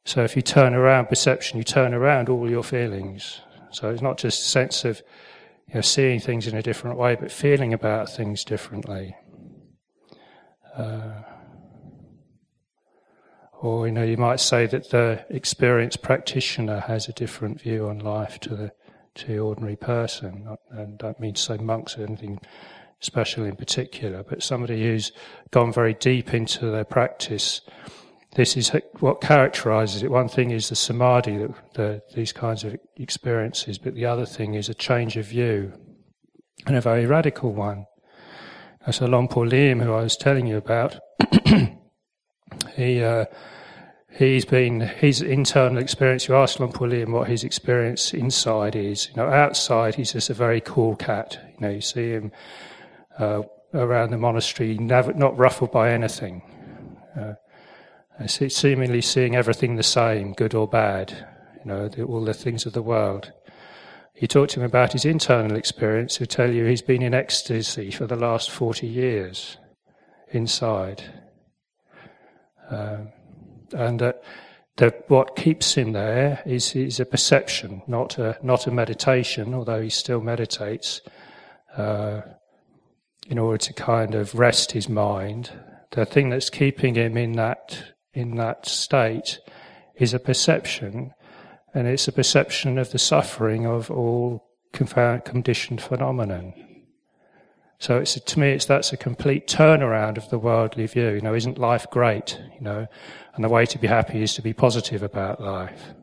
So 0.05 0.25
if 0.25 0.37
you 0.37 0.43
turn 0.43 0.75
around 0.75 1.07
perception, 1.09 1.59
you 1.59 1.65
turn 1.65 1.93
around 1.93 2.29
all 2.29 2.49
your 2.51 2.63
feelings. 2.63 3.41
So 3.73 3.91
it's 3.91 4.03
not 4.03 4.17
just 4.17 4.41
a 4.41 4.49
sense 4.49 4.85
of 4.85 5.03
you 5.69 5.75
know, 5.75 5.81
seeing 5.83 6.21
things 6.21 6.47
in 6.47 6.57
a 6.57 6.63
different 6.63 6.97
way, 6.97 7.15
but 7.15 7.31
feeling 7.31 7.75
about 7.75 8.09
things 8.09 8.45
differently. 8.45 9.15
Uh, 10.77 11.23
or 13.61 13.87
you 13.87 13.93
know, 13.93 14.03
you 14.03 14.17
might 14.17 14.41
say 14.41 14.67
that 14.67 14.91
the 14.91 15.25
experienced 15.31 16.03
practitioner 16.03 16.81
has 16.81 17.09
a 17.09 17.13
different 17.13 17.61
view 17.61 17.89
on 17.89 17.99
life 17.99 18.39
to 18.41 18.55
the 18.55 18.73
to 19.15 19.27
the 19.27 19.39
ordinary 19.39 19.77
person. 19.77 20.57
And 20.71 20.99
don't 20.99 21.19
mean 21.19 21.35
to 21.35 21.41
say 21.41 21.57
monks 21.57 21.97
or 21.97 22.05
anything 22.05 22.39
special 23.01 23.45
in 23.45 23.57
particular, 23.57 24.23
but 24.23 24.43
somebody 24.43 24.83
who's 24.83 25.13
gone 25.51 25.73
very 25.73 25.95
deep 25.95 26.35
into 26.35 26.71
their 26.71 26.85
practice 26.85 27.63
this 28.37 28.55
is 28.55 28.71
what 29.01 29.23
characterizes 29.23 30.03
it. 30.03 30.11
One 30.11 30.29
thing 30.29 30.51
is 30.51 30.69
the 30.69 30.77
samadhi, 30.77 31.39
the, 31.39 31.55
the, 31.73 32.03
these 32.15 32.33
kinds 32.33 32.65
of 32.65 32.77
experiences, 32.97 33.79
but 33.79 33.95
the 33.95 34.05
other 34.05 34.27
thing 34.27 34.53
is 34.55 34.69
a 34.69 34.75
change 34.75 35.17
of 35.17 35.25
view, 35.25 35.73
and 36.67 36.77
a 36.77 36.83
very 36.83 37.07
radical 37.07 37.55
one. 37.55 37.87
So 38.91 39.07
Luang-Por 39.07 39.47
Liam, 39.47 39.83
who 39.83 39.95
I 39.95 40.03
was 40.03 40.19
telling 40.19 40.47
you 40.47 40.59
about, 40.59 40.99
he 42.75 43.03
uh, 43.03 43.27
he's 44.11 44.45
been 44.45 44.81
his 44.81 45.23
internal 45.23 45.79
experience. 45.79 46.29
You 46.29 46.37
ask 46.37 46.59
Liam 46.59 47.11
what 47.11 47.29
his 47.29 47.45
experience 47.45 48.15
inside 48.15 48.77
is. 48.77 49.09
You 49.09 49.17
know, 49.17 49.29
outside 49.29 49.95
he's 49.95 50.13
just 50.13 50.31
a 50.31 50.35
very 50.35 50.61
cool 50.61 50.97
cat. 50.97 51.39
You 51.55 51.61
know, 51.61 51.73
you 51.73 51.81
see 51.81 52.11
him 52.11 52.33
uh, 53.19 53.43
around 53.75 54.11
the 54.11 54.19
monastery, 54.19 54.77
not 54.79 55.39
ruffled 55.39 55.73
by 55.73 55.93
anything. 55.93 56.43
Uh, 57.19 57.35
seemingly 58.27 59.01
seeing 59.01 59.37
everything 59.37 59.77
the 59.77 59.83
same, 59.83 60.33
good 60.33 60.55
or 60.55 60.67
bad, 60.67 61.27
you 61.59 61.65
know, 61.65 61.89
the, 61.89 62.03
all 62.03 62.25
the 62.25 62.35
things 62.35 62.67
of 62.67 62.73
the 62.73 62.83
world. 62.83 63.33
You 64.15 64.27
talk 64.27 64.49
to 64.51 64.61
him 64.61 64.67
about 64.67 64.93
his 64.93 65.05
internal 65.05 65.57
experience, 65.57 66.17
he'll 66.17 66.27
tell 66.27 66.51
you 66.51 66.65
he's 66.65 66.83
been 66.83 67.03
in 67.03 67.13
ecstasy 67.13 67.91
for 67.91 68.07
the 68.07 68.17
last 68.17 68.51
40 68.51 68.87
years 68.87 69.59
inside. 70.31 71.03
Um, 72.71 73.09
and 73.73 74.01
that, 74.01 74.23
that 74.77 75.09
what 75.09 75.37
keeps 75.37 75.75
him 75.75 75.93
there 75.93 76.43
is, 76.47 76.75
is 76.75 77.01
a 77.01 77.07
perception, 77.07 77.83
not 77.87 78.19
a, 78.19 78.39
not 78.43 78.67
a 78.67 78.71
meditation, 78.71 79.55
although 79.55 79.81
he 79.81 79.91
still 79.91 80.21
meditates, 80.21 81.01
uh, 81.77 82.23
in 83.29 83.39
order 83.39 83.59
to 83.59 83.73
kind 83.73 84.15
of 84.15 84.35
rest 84.35 84.73
his 84.73 84.89
mind. 84.89 85.51
The 85.91 86.07
thing 86.07 86.31
that's 86.31 86.51
keeping 86.51 86.95
him 86.95 87.17
in 87.17 87.33
that 87.33 87.95
in 88.13 88.37
that 88.37 88.67
state 88.67 89.39
is 89.97 90.15
a 90.15 90.19
perception, 90.19 91.13
and 91.75 91.87
it's 91.87 92.09
a 92.09 92.13
perception 92.13 92.79
of 92.79 92.91
the 92.91 92.99
suffering 92.99 93.67
of 93.67 93.91
all 93.91 94.43
conditioned 94.73 95.83
phenomenon. 95.83 96.55
So 97.79 97.99
it's 97.99 98.19
to 98.19 98.39
me, 98.39 98.51
it's 98.53 98.65
that's 98.65 98.93
a 98.93 98.97
complete 98.97 99.47
turnaround 99.47 100.17
of 100.17 100.29
the 100.31 100.39
worldly 100.39 100.87
view. 100.87 101.11
You 101.11 101.21
know, 101.21 101.35
isn't 101.35 101.59
life 101.59 101.87
great? 101.91 102.41
You 102.55 102.63
know, 102.63 102.87
and 103.35 103.45
the 103.45 103.49
way 103.49 103.67
to 103.67 103.79
be 103.79 103.87
happy 103.87 104.23
is 104.23 104.35
to 104.35 104.43
be 104.43 104.53
positive 104.53 105.03
about 105.03 105.41
life. 105.41 105.95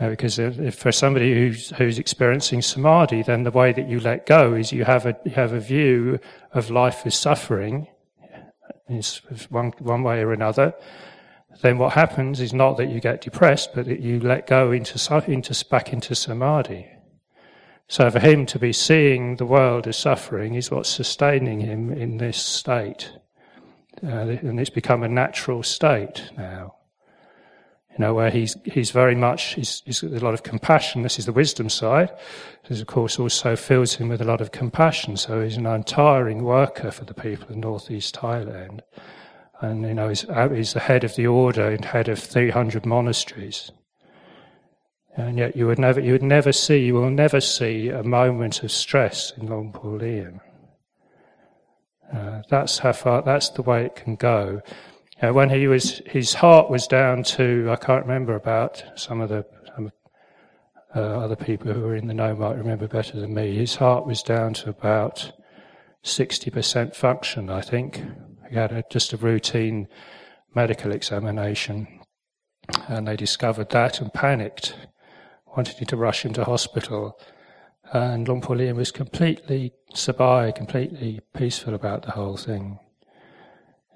Uh, 0.00 0.08
because 0.10 0.38
if 0.38 0.76
for 0.76 0.92
somebody 0.92 1.34
who's, 1.34 1.70
who's 1.70 1.98
experiencing 1.98 2.62
samadhi, 2.62 3.22
then 3.22 3.42
the 3.42 3.50
way 3.50 3.72
that 3.72 3.88
you 3.88 3.98
let 3.98 4.26
go 4.26 4.54
is 4.54 4.72
you 4.72 4.84
have 4.84 5.06
a 5.06 5.16
you 5.24 5.32
have 5.32 5.52
a 5.52 5.60
view 5.60 6.20
of 6.52 6.70
life 6.70 7.02
as 7.04 7.16
suffering, 7.16 7.88
is 8.88 9.20
one, 9.50 9.72
one 9.78 10.02
way 10.02 10.20
or 10.20 10.32
another, 10.32 10.72
then 11.62 11.78
what 11.78 11.94
happens 11.94 12.40
is 12.40 12.52
not 12.52 12.76
that 12.76 12.88
you 12.88 13.00
get 13.00 13.20
depressed, 13.20 13.70
but 13.74 13.86
that 13.86 14.00
you 14.00 14.20
let 14.20 14.46
go 14.46 14.70
into, 14.70 14.98
into 15.26 15.64
back 15.68 15.92
into 15.92 16.14
samadhi. 16.14 16.86
So 17.88 18.10
for 18.10 18.20
him 18.20 18.46
to 18.46 18.58
be 18.58 18.72
seeing 18.72 19.36
the 19.36 19.46
world 19.46 19.86
as 19.86 19.96
suffering 19.96 20.54
is 20.54 20.70
what's 20.70 20.88
sustaining 20.88 21.60
him 21.60 21.90
in 21.90 22.18
this 22.18 22.36
state. 22.36 23.12
Uh, 24.02 24.36
and 24.42 24.60
it's 24.60 24.70
become 24.70 25.02
a 25.02 25.08
natural 25.08 25.62
state 25.62 26.30
now 26.36 26.74
you 27.98 28.04
know, 28.04 28.14
where 28.14 28.30
he's, 28.30 28.56
he's 28.64 28.92
very 28.92 29.16
much, 29.16 29.54
he's, 29.54 29.82
he's 29.84 30.00
got 30.00 30.12
a 30.12 30.24
lot 30.24 30.34
of 30.34 30.44
compassion. 30.44 31.02
This 31.02 31.18
is 31.18 31.26
the 31.26 31.32
wisdom 31.32 31.68
side. 31.68 32.10
This, 32.68 32.80
of 32.80 32.86
course, 32.86 33.18
also 33.18 33.56
fills 33.56 33.94
him 33.94 34.08
with 34.08 34.20
a 34.20 34.24
lot 34.24 34.40
of 34.40 34.52
compassion. 34.52 35.16
So 35.16 35.42
he's 35.42 35.56
an 35.56 35.66
untiring 35.66 36.44
worker 36.44 36.92
for 36.92 37.04
the 37.04 37.14
people 37.14 37.48
of 37.48 37.56
northeast 37.56 38.14
Thailand. 38.14 38.80
And, 39.60 39.82
you 39.82 39.94
know, 39.94 40.08
he's, 40.08 40.24
he's 40.54 40.74
the 40.74 40.80
head 40.80 41.02
of 41.02 41.16
the 41.16 41.26
order 41.26 41.68
and 41.68 41.84
head 41.84 42.08
of 42.08 42.20
300 42.20 42.86
monasteries. 42.86 43.72
And 45.18 45.36
yet 45.36 45.56
you 45.56 45.66
would 45.66 45.80
never, 45.80 46.00
you 46.00 46.12
would 46.12 46.22
never 46.22 46.52
see, 46.52 46.78
you 46.78 46.94
will 46.94 47.10
never 47.10 47.40
see 47.40 47.88
a 47.88 48.04
moment 48.04 48.62
of 48.62 48.70
stress 48.70 49.32
in 49.36 49.48
Luang-Por 49.48 49.98
Liam. 49.98 50.40
Uh, 52.14 52.42
that's 52.48 52.78
how 52.78 52.92
far, 52.92 53.22
that's 53.22 53.48
the 53.50 53.62
way 53.62 53.84
it 53.84 53.96
can 53.96 54.14
go. 54.14 54.62
Uh, 55.20 55.32
when 55.32 55.50
he 55.50 55.66
was, 55.66 56.00
his 56.06 56.34
heart 56.34 56.70
was 56.70 56.86
down 56.86 57.24
to, 57.24 57.68
I 57.68 57.76
can't 57.76 58.06
remember 58.06 58.36
about 58.36 58.84
some 58.94 59.20
of 59.20 59.28
the 59.28 59.44
uh, 60.94 61.00
other 61.00 61.36
people 61.36 61.72
who 61.72 61.80
were 61.80 61.96
in 61.96 62.06
the 62.06 62.14
know 62.14 62.34
might 62.34 62.56
remember 62.56 62.88
better 62.88 63.20
than 63.20 63.34
me. 63.34 63.56
His 63.56 63.74
heart 63.74 64.06
was 64.06 64.22
down 64.22 64.54
to 64.54 64.70
about 64.70 65.32
60% 66.04 66.94
function, 66.94 67.50
I 67.50 67.60
think. 67.60 68.02
He 68.48 68.56
had 68.56 68.72
a, 68.72 68.84
just 68.90 69.12
a 69.12 69.16
routine 69.16 69.88
medical 70.54 70.92
examination, 70.92 72.00
and 72.88 73.06
they 73.06 73.16
discovered 73.16 73.70
that 73.70 74.00
and 74.00 74.12
panicked, 74.12 74.74
wanted 75.58 75.88
to 75.88 75.96
rush 75.96 76.24
him 76.24 76.32
to 76.34 76.44
hospital. 76.44 77.18
And 77.92 78.28
Luang-Por 78.28 78.54
Liam 78.54 78.76
was 78.76 78.92
completely 78.92 79.72
sabai, 79.92 80.54
completely 80.54 81.20
peaceful 81.34 81.74
about 81.74 82.02
the 82.02 82.12
whole 82.12 82.36
thing. 82.36 82.78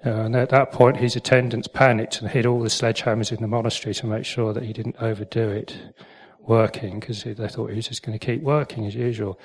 Uh, 0.05 0.09
and 0.09 0.35
at 0.35 0.49
that 0.49 0.73
point, 0.73 0.97
his 0.97 1.15
attendants 1.15 1.69
panicked 1.69 2.19
and 2.19 2.29
hid 2.29 2.45
all 2.45 2.59
the 2.59 2.67
sledgehammers 2.67 3.31
in 3.31 3.41
the 3.41 3.47
monastery 3.47 3.93
to 3.93 4.05
make 4.05 4.25
sure 4.25 4.51
that 4.51 4.63
he 4.63 4.73
didn't 4.73 4.97
overdo 4.99 5.49
it 5.49 5.95
working, 6.39 6.99
because 6.99 7.23
they 7.23 7.47
thought 7.47 7.69
he 7.69 7.77
was 7.77 7.87
just 7.87 8.03
going 8.03 8.19
to 8.19 8.25
keep 8.25 8.41
working 8.41 8.85
as 8.85 8.93
usual. 8.93 9.39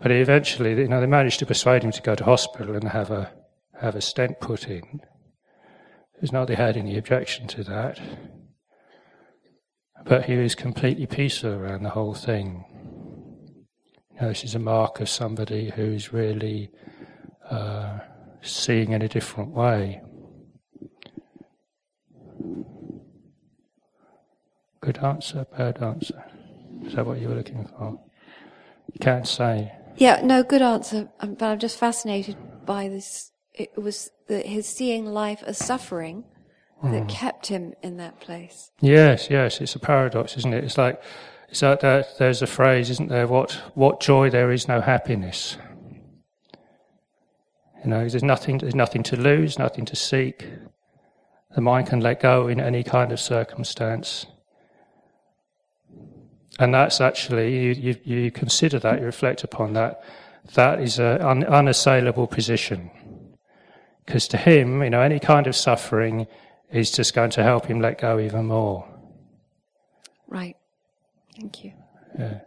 But 0.00 0.10
eventually, 0.10 0.70
you 0.70 0.88
know, 0.88 1.00
they 1.00 1.06
managed 1.06 1.40
to 1.40 1.46
persuade 1.46 1.82
him 1.82 1.92
to 1.92 2.00
go 2.00 2.14
to 2.14 2.24
hospital 2.24 2.74
and 2.76 2.88
have 2.88 3.10
a 3.10 3.30
have 3.78 3.94
a 3.94 4.00
stent 4.00 4.40
put 4.40 4.68
in. 4.68 5.02
There's 6.14 6.46
they 6.46 6.54
had 6.54 6.78
any 6.78 6.96
objection 6.96 7.46
to 7.48 7.64
that. 7.64 8.00
But 10.04 10.24
he 10.24 10.36
was 10.36 10.54
completely 10.54 11.06
peaceful 11.06 11.52
around 11.52 11.82
the 11.82 11.90
whole 11.90 12.14
thing. 12.14 12.64
You 14.14 14.22
know, 14.22 14.28
this 14.28 14.44
is 14.44 14.54
a 14.54 14.58
mark 14.58 15.00
of 15.00 15.08
somebody 15.08 15.70
who's 15.70 16.12
really 16.12 16.70
uh, 17.50 17.98
seeing 18.42 18.92
in 18.92 19.02
a 19.02 19.08
different 19.08 19.50
way. 19.50 20.02
Good 24.80 24.98
answer, 24.98 25.46
bad 25.56 25.82
answer. 25.82 26.24
Is 26.84 26.94
that 26.94 27.04
what 27.04 27.20
you 27.20 27.28
were 27.28 27.34
looking 27.34 27.66
for? 27.66 28.00
You 28.92 28.98
can't 29.00 29.26
say. 29.26 29.72
Yeah, 29.96 30.20
no, 30.22 30.42
good 30.42 30.62
answer. 30.62 31.08
Um, 31.20 31.34
but 31.34 31.46
I'm 31.46 31.58
just 31.58 31.78
fascinated 31.78 32.36
by 32.64 32.88
this. 32.88 33.32
It 33.52 33.76
was 33.76 34.10
his 34.28 34.66
seeing 34.66 35.06
life 35.06 35.42
as 35.44 35.58
suffering 35.58 36.24
mm. 36.82 36.92
that 36.92 37.08
kept 37.08 37.46
him 37.46 37.74
in 37.82 37.96
that 37.98 38.20
place. 38.20 38.70
Yes, 38.80 39.28
yes, 39.30 39.60
it's 39.60 39.74
a 39.74 39.78
paradox, 39.78 40.36
isn't 40.36 40.54
it? 40.54 40.64
It's 40.64 40.78
like, 40.78 41.02
it's 41.48 41.62
like 41.62 41.80
that, 41.80 42.18
there's 42.18 42.42
a 42.42 42.46
phrase, 42.46 42.90
isn't 42.90 43.08
there? 43.08 43.26
What, 43.26 43.52
what 43.74 44.00
joy 44.00 44.30
there 44.30 44.52
is, 44.52 44.68
no 44.68 44.80
happiness. 44.80 45.56
You 47.84 47.90
know, 47.90 48.08
there's 48.08 48.24
nothing, 48.24 48.58
there's 48.58 48.74
nothing 48.74 49.02
to 49.04 49.16
lose, 49.16 49.58
nothing 49.58 49.84
to 49.86 49.96
seek. 49.96 50.46
The 51.54 51.60
mind 51.60 51.86
can 51.86 52.00
let 52.00 52.20
go 52.20 52.48
in 52.48 52.60
any 52.60 52.82
kind 52.82 53.12
of 53.12 53.20
circumstance. 53.20 54.26
And 56.58 56.74
that's 56.74 57.00
actually, 57.00 57.56
you, 57.56 57.70
you, 57.70 57.96
you 58.04 58.30
consider 58.30 58.78
that, 58.80 58.98
you 58.98 59.06
reflect 59.06 59.44
upon 59.44 59.74
that, 59.74 60.02
that 60.54 60.80
is 60.80 60.98
an 60.98 61.22
un, 61.22 61.44
unassailable 61.44 62.26
position. 62.26 62.90
Because 64.04 64.26
to 64.28 64.36
him, 64.36 64.82
you 64.82 64.90
know, 64.90 65.00
any 65.00 65.20
kind 65.20 65.46
of 65.46 65.54
suffering 65.54 66.26
is 66.70 66.90
just 66.90 67.14
going 67.14 67.30
to 67.30 67.42
help 67.42 67.66
him 67.66 67.80
let 67.80 67.98
go 67.98 68.18
even 68.18 68.46
more. 68.46 68.86
Right. 70.26 70.56
Thank 71.34 71.64
you. 71.64 71.72
Yeah. 72.18 72.40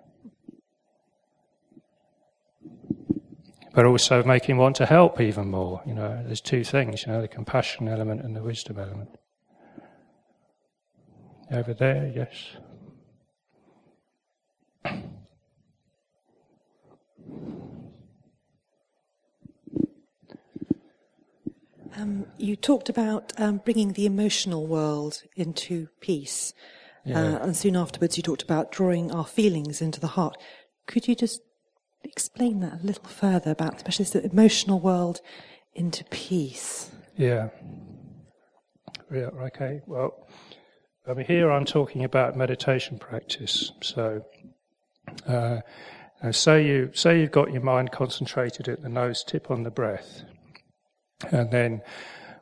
But 3.74 3.86
also 3.86 4.22
make 4.24 4.46
him 4.46 4.58
want 4.58 4.76
to 4.78 4.86
help 4.86 5.22
even 5.22 5.50
more. 5.50 5.82
You 5.86 5.94
know, 5.94 6.22
there's 6.26 6.42
two 6.42 6.64
things, 6.64 7.06
you 7.06 7.12
know, 7.12 7.22
the 7.22 7.28
compassion 7.28 7.88
element 7.88 8.22
and 8.22 8.36
the 8.36 8.44
wisdom 8.44 8.78
element. 8.78 9.18
Over 11.52 11.74
there, 11.74 12.12
yes. 12.14 12.58
Um, 22.02 22.26
you 22.38 22.56
talked 22.56 22.90
about 22.90 23.32
um, 23.38 23.58
bringing 23.58 23.94
the 23.94 24.06
emotional 24.06 24.66
world 24.66 25.24
into 25.36 25.88
peace. 26.00 26.54
Yeah. 27.06 27.20
Uh, 27.20 27.44
and 27.44 27.58
soon 27.58 27.76
afterwards, 27.76 28.18
you 28.18 28.24
talked 28.24 28.42
about 28.42 28.72
drawing 28.72 29.12
our 29.12 29.26
feelings 29.26 29.82
into 29.82 30.00
the 30.00 30.08
heart. 30.08 30.38
Could 30.88 31.08
you 31.08 31.16
just 31.16 31.42
explain 32.04 32.60
that 32.62 32.82
a 32.82 32.86
little 32.86 33.06
further 33.06 33.52
about, 33.52 33.76
especially 33.76 34.06
the 34.06 34.26
emotional 34.26 34.80
world 34.80 35.22
into 35.74 36.04
peace? 36.06 36.92
Yeah. 37.18 37.50
Yeah, 39.14 39.30
okay. 39.48 39.82
Well, 39.86 40.28
I 41.08 41.14
mean, 41.14 41.26
here 41.26 41.52
I'm 41.52 41.66
talking 41.66 42.04
about 42.04 42.36
meditation 42.36 42.98
practice. 42.98 43.72
So, 43.82 44.24
uh, 45.28 45.60
say 46.32 46.66
you 46.66 46.92
say 46.94 47.20
you've 47.20 47.32
got 47.32 47.52
your 47.52 47.62
mind 47.62 47.92
concentrated 47.92 48.70
at 48.70 48.82
the 48.82 48.90
nose 48.90 49.24
tip 49.24 49.52
on 49.52 49.64
the 49.64 49.72
breath, 49.72 50.24
and 51.32 51.52
then 51.52 51.82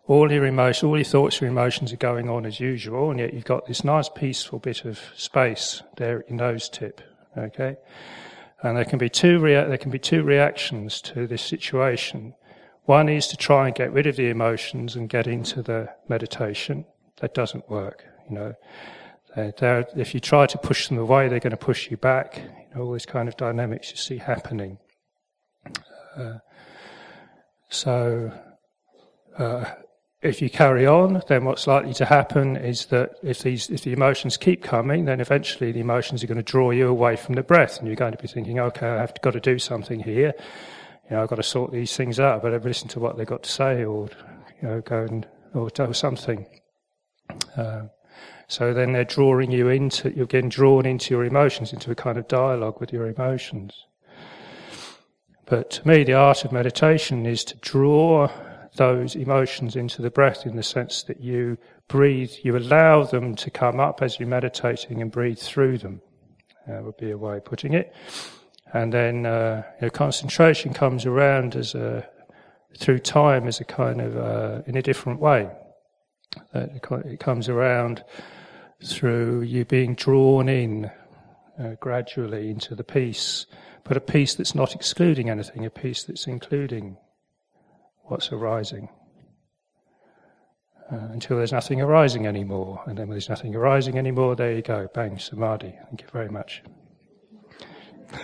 all 0.08 0.32
your 0.32 0.46
emotions, 0.46 0.88
all 0.88 0.98
your 0.98 1.06
thoughts, 1.06 1.40
your 1.40 1.50
emotions 1.50 1.94
are 1.94 1.98
going 1.98 2.30
on 2.30 2.46
as 2.46 2.60
usual, 2.60 3.12
and 3.12 3.20
yet 3.20 3.34
you've 3.34 3.46
got 3.46 3.68
this 3.68 3.84
nice 3.84 4.10
peaceful 4.10 4.60
bit 4.60 4.86
of 4.86 5.00
space 5.16 5.84
there 5.98 6.20
at 6.20 6.30
your 6.30 6.38
nose 6.38 6.70
tip. 6.70 7.02
Okay, 7.38 7.78
and 8.64 8.76
there 8.76 8.86
can 8.86 8.98
be 8.98 9.10
two 9.10 9.40
rea- 9.40 9.68
there 9.68 9.78
can 9.78 9.92
be 9.92 10.00
two 10.00 10.24
reactions 10.24 11.02
to 11.02 11.28
this 11.28 11.42
situation. 11.44 12.34
One 12.86 13.08
is 13.08 13.28
to 13.28 13.38
try 13.38 13.68
and 13.68 13.76
get 13.76 13.94
rid 13.94 14.08
of 14.08 14.16
the 14.16 14.30
emotions 14.30 14.96
and 14.96 15.08
get 15.08 15.28
into 15.28 15.62
the 15.62 15.94
meditation. 16.08 16.86
That 17.22 17.36
doesn't 17.36 17.70
work. 17.70 18.04
You 18.28 18.36
know, 18.36 18.54
they're, 19.36 19.86
if 19.96 20.16
you 20.16 20.20
try 20.20 20.48
to 20.48 20.58
push 20.58 20.88
them 20.88 20.98
away, 20.98 21.28
they're 21.28 21.40
going 21.40 21.52
to 21.52 21.58
push 21.58 21.92
you 21.92 21.98
back. 21.98 22.38
You 22.38 22.76
know, 22.76 22.82
all 22.86 22.94
this 22.94 23.06
kind 23.06 23.28
of 23.28 23.38
dynamics 23.38 23.92
you 23.92 23.98
see 23.98 24.18
happening. 24.18 24.80
Uh, 26.18 26.40
so 27.70 28.32
uh, 29.40 29.66
if 30.22 30.42
you 30.42 30.50
carry 30.50 30.86
on, 30.86 31.22
then 31.28 31.46
what's 31.46 31.66
likely 31.66 31.94
to 31.94 32.06
happen 32.06 32.58
is 32.58 32.88
that 32.88 33.12
if 33.24 33.42
these, 33.42 33.70
if 33.70 33.84
the 33.84 33.94
emotions 33.94 34.36
keep 34.36 34.62
coming, 34.62 35.06
then 35.06 35.22
eventually 35.22 35.72
the 35.72 35.80
emotions 35.80 36.24
are 36.24 36.28
going 36.28 36.38
to 36.38 36.44
draw 36.44 36.72
you 36.72 36.88
away 36.88 37.16
from 37.16 37.36
the 37.36 37.44
breath, 37.44 37.78
and 37.80 37.88
you're 37.88 37.96
going 37.96 38.12
to 38.12 38.18
be 38.18 38.28
thinking, 38.28 38.60
okay, 38.60 38.88
I've 38.88 39.14
got 39.22 39.32
to 39.32 39.40
do 39.40 39.58
something 39.58 40.02
here. 40.02 40.34
You 41.10 41.16
know, 41.16 41.24
I've 41.24 41.30
got 41.30 41.38
to 41.38 41.44
sort 41.44 41.72
these 41.72 41.96
things 41.96 42.20
out. 42.20 42.46
I 42.46 42.50
But 42.50 42.66
listen 42.66 42.90
to 42.90 43.00
what 43.00 43.18
they've 43.18 43.26
got 43.26 43.44
to 43.44 43.50
say, 43.50 43.86
or 43.86 44.10
you 44.62 44.68
know, 44.68 44.82
go 44.82 45.04
and 45.04 45.26
or 45.54 45.70
do 45.70 45.94
something. 45.94 46.46
Uh, 47.56 47.84
so 48.48 48.74
then 48.74 48.92
they're 48.92 49.06
drawing 49.06 49.52
you 49.52 49.70
into, 49.70 50.12
you're 50.12 50.26
getting 50.26 50.50
drawn 50.50 50.86
into 50.86 51.14
your 51.14 51.24
emotions, 51.24 51.72
into 51.72 51.92
a 51.92 51.96
kind 51.96 52.18
of 52.18 52.28
dialogue 52.28 52.80
with 52.80 52.92
your 52.92 53.08
emotions. 53.08 53.86
But 55.46 55.72
to 55.72 55.88
me, 55.88 56.04
the 56.04 56.14
art 56.14 56.46
of 56.46 56.52
meditation 56.52 57.26
is 57.26 57.44
to 57.46 57.58
draw 57.58 58.30
those 58.76 59.16
emotions 59.16 59.76
into 59.76 60.02
the 60.02 60.12
breath 60.12 60.46
in 60.46 60.56
the 60.56 60.64
sense 60.64 61.04
that 61.04 61.20
you 61.20 61.58
breathe, 61.88 62.32
you 62.44 62.56
allow 62.56 63.04
them 63.04 63.36
to 63.36 63.50
come 63.50 63.80
up 63.80 64.02
as 64.02 64.20
you're 64.20 64.30
meditating 64.30 65.02
and 65.02 65.12
breathe 65.12 65.40
through 65.40 65.78
them. 65.80 66.02
That 66.68 66.84
would 66.84 66.98
be 66.98 67.12
a 67.12 67.18
way 67.18 67.38
of 67.38 67.46
putting 67.46 67.74
it. 67.74 67.94
And 68.74 68.94
then 68.94 69.26
uh, 69.26 69.64
concentration 69.92 70.74
comes 70.74 71.06
around 71.06 71.56
as 71.56 71.74
a 71.74 72.08
through 72.78 73.00
time 73.00 73.48
as 73.48 73.60
a 73.60 73.66
kind 73.66 74.00
of 74.00 74.16
uh, 74.16 74.62
in 74.68 74.78
a 74.78 74.82
different 74.82 75.20
way. 75.20 75.50
It 76.54 77.20
comes 77.20 77.50
around 77.50 78.04
through 78.84 79.42
you 79.42 79.66
being 79.66 79.96
drawn 79.96 80.48
in 80.48 80.92
uh, 81.60 81.76
gradually 81.80 82.52
into 82.52 82.76
the 82.76 82.84
peace, 82.84 83.48
but 83.84 83.98
a 83.98 84.02
peace 84.02 84.36
that's 84.36 84.54
not 84.54 84.76
excluding 84.76 85.30
anything, 85.30 85.66
a 85.66 85.70
peace 85.70 86.04
that's 86.04 86.28
including 86.28 86.98
what's 88.10 88.32
arising. 88.32 88.90
Uh, 90.92 91.10
until 91.12 91.38
there's 91.38 91.52
nothing 91.52 91.82
arising 91.82 92.26
anymore. 92.26 92.82
And 92.88 92.98
then 92.98 93.08
when 93.08 93.16
there's 93.16 93.30
nothing 93.30 93.56
arising 93.56 93.98
anymore, 93.98 94.36
there 94.36 94.54
you 94.54 94.64
go, 94.64 94.88
bang, 94.94 95.20
samadhi. 95.20 95.76
Thank 95.86 96.02
you 96.02 96.08
very 96.12 96.30
much. 96.30 96.64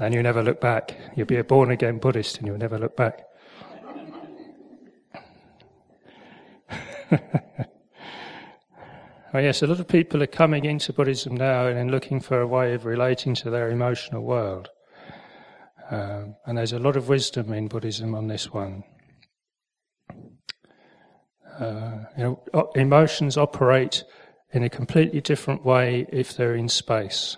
and 0.00 0.14
you 0.14 0.22
never 0.22 0.42
look 0.42 0.60
back. 0.60 0.96
You'll 1.14 1.26
be 1.26 1.36
a 1.36 1.44
born 1.44 1.70
again 1.70 1.98
Buddhist 1.98 2.38
and 2.38 2.46
you'll 2.46 2.56
never 2.56 2.78
look 2.78 2.96
back. 2.96 3.24
Oh, 9.32 9.38
yes, 9.38 9.62
a 9.62 9.68
lot 9.68 9.78
of 9.78 9.86
people 9.86 10.24
are 10.24 10.26
coming 10.26 10.64
into 10.64 10.92
Buddhism 10.92 11.36
now 11.36 11.68
and 11.68 11.88
looking 11.88 12.18
for 12.18 12.40
a 12.40 12.48
way 12.48 12.74
of 12.74 12.84
relating 12.84 13.36
to 13.36 13.48
their 13.48 13.70
emotional 13.70 14.24
world. 14.24 14.70
Um, 15.90 16.36
and 16.46 16.56
there's 16.56 16.72
a 16.72 16.78
lot 16.78 16.96
of 16.96 17.08
wisdom 17.08 17.52
in 17.52 17.66
Buddhism 17.66 18.14
on 18.14 18.28
this 18.28 18.52
one. 18.52 18.84
Uh, 21.58 22.04
you 22.16 22.24
know, 22.24 22.70
emotions 22.76 23.36
operate 23.36 24.04
in 24.52 24.62
a 24.62 24.70
completely 24.70 25.20
different 25.20 25.64
way 25.64 26.06
if 26.10 26.36
they're 26.36 26.54
in 26.54 26.68
space. 26.68 27.36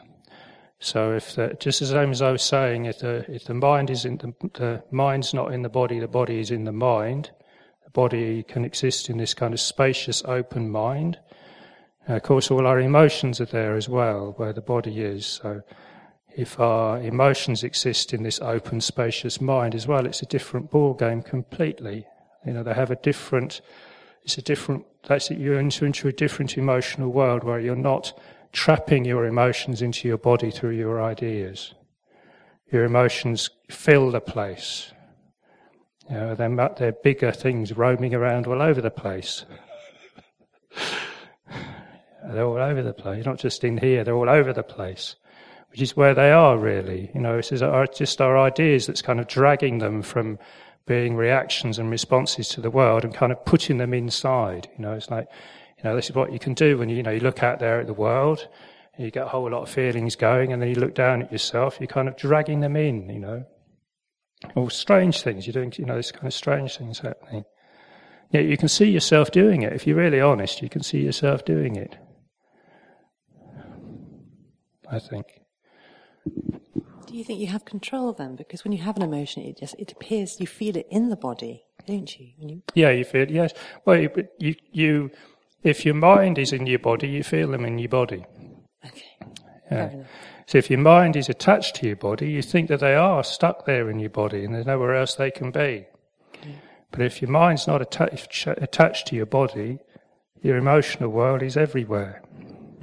So, 0.78 1.12
if 1.12 1.34
the, 1.34 1.56
just 1.58 1.80
the 1.80 1.86
same 1.86 2.10
as 2.10 2.20
I 2.20 2.30
was 2.32 2.42
saying, 2.42 2.86
if 2.86 2.98
the 2.98 3.24
if 3.28 3.44
the 3.44 3.54
mind 3.54 3.88
is 3.88 4.04
in 4.04 4.18
the, 4.18 4.34
the 4.54 4.82
mind's 4.90 5.32
not 5.32 5.52
in 5.52 5.62
the 5.62 5.68
body, 5.68 5.98
the 5.98 6.08
body 6.08 6.40
is 6.40 6.50
in 6.50 6.64
the 6.64 6.72
mind. 6.72 7.30
The 7.84 7.90
body 7.90 8.42
can 8.42 8.64
exist 8.64 9.08
in 9.08 9.16
this 9.16 9.32
kind 9.32 9.54
of 9.54 9.60
spacious, 9.60 10.22
open 10.24 10.70
mind. 10.70 11.18
And 12.06 12.16
of 12.16 12.22
course, 12.22 12.50
all 12.50 12.66
our 12.66 12.80
emotions 12.80 13.40
are 13.40 13.46
there 13.46 13.76
as 13.76 13.88
well, 13.88 14.34
where 14.36 14.52
the 14.52 14.60
body 14.60 15.00
is. 15.00 15.24
So, 15.24 15.62
if 16.36 16.58
our 16.58 17.00
emotions 17.00 17.62
exist 17.62 18.12
in 18.12 18.22
this 18.22 18.40
open, 18.40 18.80
spacious 18.80 19.40
mind 19.40 19.74
as 19.74 19.86
well, 19.86 20.06
it's 20.06 20.22
a 20.22 20.26
different 20.26 20.70
ball 20.70 20.94
game 20.94 21.22
completely. 21.22 22.06
You 22.46 22.52
know, 22.54 22.62
they 22.62 22.74
have 22.74 22.90
a 22.90 22.96
different, 22.96 23.60
it's 24.22 24.38
a 24.38 24.42
different, 24.42 24.84
that's 25.06 25.30
it, 25.30 25.38
you're 25.38 25.58
into, 25.58 25.84
into 25.84 26.08
a 26.08 26.12
different 26.12 26.56
emotional 26.56 27.10
world 27.10 27.44
where 27.44 27.60
you're 27.60 27.76
not 27.76 28.18
trapping 28.52 29.04
your 29.04 29.26
emotions 29.26 29.82
into 29.82 30.08
your 30.08 30.18
body 30.18 30.50
through 30.50 30.76
your 30.76 31.02
ideas. 31.02 31.74
Your 32.70 32.84
emotions 32.84 33.50
fill 33.70 34.10
the 34.10 34.20
place. 34.20 34.92
You 36.08 36.16
know, 36.16 36.34
they're, 36.34 36.74
they're 36.76 36.92
bigger 36.92 37.32
things 37.32 37.76
roaming 37.76 38.14
around 38.14 38.46
all 38.46 38.62
over 38.62 38.80
the 38.80 38.90
place. 38.90 39.44
they're 42.24 42.44
all 42.44 42.58
over 42.58 42.82
the 42.82 42.94
place, 42.94 43.24
not 43.24 43.38
just 43.38 43.64
in 43.64 43.76
here, 43.76 44.04
they're 44.04 44.14
all 44.14 44.30
over 44.30 44.52
the 44.52 44.62
place 44.62 45.16
which 45.72 45.80
is 45.80 45.96
where 45.96 46.14
they 46.14 46.30
are 46.30 46.58
really. 46.58 47.10
You 47.14 47.20
know, 47.20 47.38
it's 47.38 47.48
just 47.48 48.20
our 48.20 48.38
ideas 48.38 48.86
that's 48.86 49.00
kind 49.00 49.18
of 49.18 49.26
dragging 49.26 49.78
them 49.78 50.02
from 50.02 50.38
being 50.86 51.16
reactions 51.16 51.78
and 51.78 51.90
responses 51.90 52.48
to 52.50 52.60
the 52.60 52.70
world 52.70 53.04
and 53.04 53.14
kind 53.14 53.32
of 53.32 53.42
putting 53.46 53.78
them 53.78 53.94
inside. 53.94 54.68
You 54.76 54.82
know, 54.82 54.92
it's 54.92 55.10
like, 55.10 55.26
you 55.78 55.84
know, 55.84 55.96
this 55.96 56.10
is 56.10 56.14
what 56.14 56.30
you 56.30 56.38
can 56.38 56.52
do 56.52 56.76
when 56.76 56.90
you, 56.90 56.96
you 56.96 57.02
know, 57.02 57.10
you 57.10 57.20
look 57.20 57.42
out 57.42 57.58
there 57.58 57.80
at 57.80 57.86
the 57.86 57.94
world, 57.94 58.48
you 58.98 59.10
get 59.10 59.24
a 59.24 59.28
whole 59.30 59.50
lot 59.50 59.62
of 59.62 59.70
feelings 59.70 60.14
going, 60.14 60.52
and 60.52 60.60
then 60.60 60.68
you 60.68 60.74
look 60.74 60.94
down 60.94 61.22
at 61.22 61.32
yourself, 61.32 61.78
you're 61.80 61.86
kind 61.86 62.06
of 62.08 62.16
dragging 62.18 62.60
them 62.60 62.76
in, 62.76 63.08
you 63.08 63.18
know. 63.18 63.46
Or 64.54 64.70
strange 64.70 65.22
things, 65.22 65.46
you're 65.46 65.54
doing, 65.54 65.72
you 65.76 65.86
know, 65.86 65.96
this 65.96 66.12
kind 66.12 66.26
of 66.26 66.34
strange 66.34 66.76
things 66.76 66.98
happening. 66.98 67.44
Yet 68.30 68.44
you 68.44 68.58
can 68.58 68.68
see 68.68 68.90
yourself 68.90 69.30
doing 69.30 69.62
it. 69.62 69.72
If 69.72 69.86
you're 69.86 69.96
really 69.96 70.20
honest, 70.20 70.60
you 70.60 70.68
can 70.68 70.82
see 70.82 71.00
yourself 71.00 71.46
doing 71.46 71.76
it. 71.76 71.96
I 74.90 74.98
think. 74.98 75.41
Do 76.24 77.18
you 77.18 77.24
think 77.24 77.40
you 77.40 77.48
have 77.48 77.64
control 77.64 78.12
then? 78.12 78.36
Because 78.36 78.64
when 78.64 78.72
you 78.72 78.82
have 78.82 78.96
an 78.96 79.02
emotion, 79.02 79.42
it 79.42 79.58
just 79.58 79.74
it 79.78 79.92
appears 79.92 80.40
you 80.40 80.46
feel 80.46 80.76
it 80.76 80.86
in 80.90 81.10
the 81.10 81.16
body. 81.16 81.64
don't 81.86 82.18
you? 82.18 82.28
you... 82.38 82.62
Yeah, 82.74 82.90
you 82.90 83.04
feel 83.04 83.30
yes. 83.30 83.52
Well, 83.84 83.98
you, 83.98 84.28
you, 84.38 84.54
you, 84.70 85.10
if 85.62 85.84
your 85.84 85.94
mind 85.94 86.38
is 86.38 86.52
in 86.52 86.66
your 86.66 86.78
body, 86.78 87.08
you 87.08 87.22
feel 87.22 87.50
them 87.50 87.64
in 87.64 87.78
your 87.78 87.88
body. 87.88 88.24
Okay. 88.84 89.32
Yeah. 89.70 90.04
So 90.46 90.58
if 90.58 90.70
your 90.70 90.80
mind 90.80 91.16
is 91.16 91.28
attached 91.28 91.76
to 91.76 91.86
your 91.86 91.96
body, 91.96 92.30
you 92.30 92.42
think 92.42 92.68
that 92.68 92.80
they 92.80 92.94
are 92.94 93.24
stuck 93.24 93.64
there 93.64 93.90
in 93.90 93.98
your 93.98 94.10
body 94.10 94.44
and 94.44 94.54
there's 94.54 94.66
nowhere 94.66 94.96
else 94.96 95.14
they 95.14 95.30
can 95.30 95.50
be. 95.50 95.86
Okay. 96.34 96.60
But 96.90 97.00
if 97.00 97.22
your 97.22 97.30
mind's 97.30 97.66
not 97.66 97.80
attached 97.80 98.46
attached 98.46 99.06
to 99.08 99.16
your 99.16 99.26
body, 99.26 99.78
your 100.42 100.56
emotional 100.56 101.10
world 101.10 101.42
is 101.42 101.56
everywhere. 101.56 102.22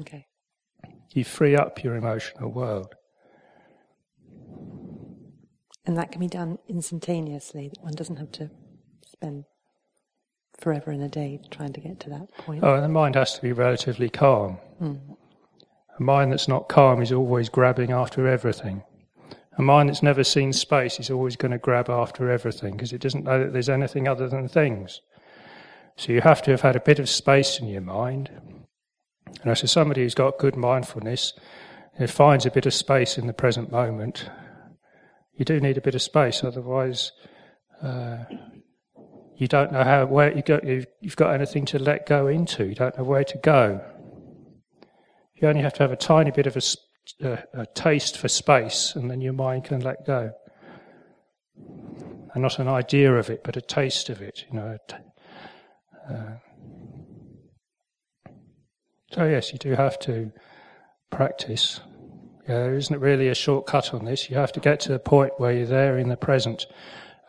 Okay. 0.01 0.25
You 1.13 1.23
free 1.23 1.55
up 1.55 1.83
your 1.83 1.95
emotional 1.95 2.49
world. 2.49 2.95
And 5.85 5.97
that 5.97 6.11
can 6.11 6.19
be 6.19 6.27
done 6.27 6.59
instantaneously. 6.67 7.71
One 7.79 7.93
doesn't 7.93 8.17
have 8.17 8.31
to 8.33 8.49
spend 9.05 9.45
forever 10.59 10.91
in 10.91 11.01
a 11.01 11.09
day 11.09 11.39
trying 11.49 11.73
to 11.73 11.79
get 11.79 11.99
to 12.01 12.09
that 12.09 12.31
point. 12.37 12.63
Oh, 12.63 12.75
and 12.75 12.83
the 12.83 12.89
mind 12.89 13.15
has 13.15 13.33
to 13.35 13.41
be 13.41 13.53
relatively 13.53 14.09
calm. 14.09 14.57
Mm. 14.81 15.17
A 15.97 16.03
mind 16.03 16.31
that's 16.31 16.47
not 16.47 16.69
calm 16.69 17.01
is 17.01 17.11
always 17.11 17.49
grabbing 17.49 17.91
after 17.91 18.27
everything. 18.27 18.83
A 19.57 19.61
mind 19.61 19.89
that's 19.89 20.03
never 20.03 20.23
seen 20.23 20.53
space 20.53 20.99
is 20.99 21.09
always 21.09 21.35
going 21.35 21.51
to 21.51 21.57
grab 21.57 21.89
after 21.89 22.29
everything 22.29 22.73
because 22.73 22.93
it 22.93 23.01
doesn't 23.01 23.25
know 23.25 23.43
that 23.43 23.53
there's 23.53 23.69
anything 23.69 24.07
other 24.07 24.29
than 24.29 24.47
things. 24.47 25.01
So 25.97 26.13
you 26.13 26.21
have 26.21 26.41
to 26.43 26.51
have 26.51 26.61
had 26.61 26.77
a 26.77 26.81
bit 26.81 26.99
of 26.99 27.09
space 27.09 27.59
in 27.59 27.67
your 27.67 27.81
mind. 27.81 28.29
And 29.41 29.51
as 29.51 29.69
somebody 29.69 30.01
who's 30.01 30.15
got 30.15 30.39
good 30.39 30.55
mindfulness, 30.55 31.33
it 31.99 32.09
finds 32.09 32.45
a 32.45 32.51
bit 32.51 32.65
of 32.65 32.73
space 32.73 33.17
in 33.17 33.27
the 33.27 33.33
present 33.33 33.71
moment 33.71 34.29
you 35.39 35.45
do 35.45 35.59
need 35.61 35.77
a 35.77 35.81
bit 35.81 35.95
of 35.95 36.01
space, 36.01 36.43
otherwise, 36.43 37.13
uh, 37.81 38.17
you 39.37 39.47
don't 39.47 39.71
know 39.71 39.85
how 39.85 40.05
where 40.05 40.35
you 40.35 40.41
go. 40.41 40.59
You've, 40.61 40.85
you've 40.99 41.15
got 41.15 41.33
anything 41.33 41.63
to 41.67 41.79
let 41.79 42.05
go 42.05 42.27
into. 42.27 42.65
You 42.65 42.75
don't 42.75 42.97
know 42.97 43.05
where 43.05 43.23
to 43.23 43.37
go. 43.37 43.81
You 45.35 45.47
only 45.47 45.61
have 45.61 45.73
to 45.75 45.83
have 45.83 45.93
a 45.93 45.95
tiny 45.95 46.31
bit 46.31 46.45
of 46.45 46.57
a, 46.57 47.25
a, 47.25 47.61
a 47.61 47.65
taste 47.67 48.17
for 48.17 48.27
space, 48.27 48.93
and 48.95 49.09
then 49.09 49.21
your 49.21 49.31
mind 49.31 49.63
can 49.63 49.79
let 49.79 50.05
go. 50.05 50.33
And 51.55 52.43
not 52.43 52.59
an 52.59 52.67
idea 52.67 53.15
of 53.15 53.29
it, 53.29 53.41
but 53.41 53.55
a 53.55 53.61
taste 53.61 54.09
of 54.09 54.21
it. 54.21 54.43
You 54.51 54.59
know. 54.59 54.77
Uh, 56.11 56.35
so 59.13 59.23
yes, 59.23 59.53
you 59.53 59.57
do 59.57 59.71
have 59.71 59.97
to 59.99 60.33
practice 61.11 61.79
Uh, 62.49 62.53
there 62.53 62.75
isn't 62.75 62.99
really 62.99 63.27
a 63.27 63.35
shortcut 63.35 63.93
on 63.93 64.05
this. 64.05 64.27
You 64.27 64.37
have 64.37 64.51
to 64.53 64.59
get 64.59 64.79
to 64.81 64.91
the 64.91 64.97
point 64.97 65.33
where 65.37 65.51
you're 65.51 65.67
there 65.67 65.99
in 65.99 66.09
the 66.09 66.17
present 66.17 66.65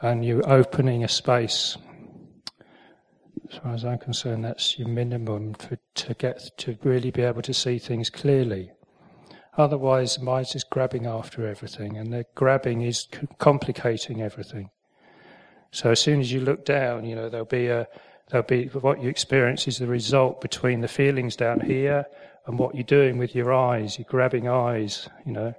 and 0.01 0.25
you're 0.25 0.49
opening 0.51 1.05
a 1.05 1.09
space. 1.09 1.77
As 3.53 3.59
far 3.59 3.75
as 3.75 3.85
I'm 3.85 3.99
concerned, 3.99 4.45
that's 4.45 4.79
your 4.79 4.89
minimum 4.89 5.53
for, 5.55 5.77
to 5.97 6.15
get 6.15 6.57
to 6.59 6.79
really 6.83 7.11
be 7.11 7.21
able 7.21 7.43
to 7.43 7.53
see 7.53 7.79
things 7.79 8.09
clearly. 8.09 8.71
Otherwise, 9.59 10.17
the 10.17 10.23
mind's 10.23 10.53
just 10.53 10.71
grabbing 10.71 11.05
after 11.05 11.47
everything, 11.47 11.99
and 11.99 12.11
the 12.11 12.25
grabbing 12.35 12.81
is 12.81 13.07
complicating 13.37 14.23
everything. 14.23 14.71
So 15.71 15.91
as 15.91 16.01
soon 16.01 16.21
as 16.21 16.33
you 16.33 16.41
look 16.41 16.65
down, 16.65 17.05
you 17.05 17.15
know 17.15 17.29
there'll 17.29 17.45
be 17.45 17.67
a 17.67 17.89
there'll 18.31 18.47
be 18.47 18.67
what 18.69 19.03
you 19.03 19.11
experience 19.11 19.69
is 19.69 19.79
the 19.79 19.87
result 19.87 20.41
between 20.41 20.81
the 20.81 20.89
feelings 20.89 21.37
down 21.37 21.61
here 21.61 22.07
and 22.47 22.59
what 22.59 22.75
you're 22.75 22.85
doing 22.85 23.19
with 23.19 23.35
your 23.35 23.53
eyes. 23.53 23.99
You're 23.99 24.07
grabbing 24.09 24.49
eyes, 24.49 25.09
you 25.25 25.33
know, 25.33 25.55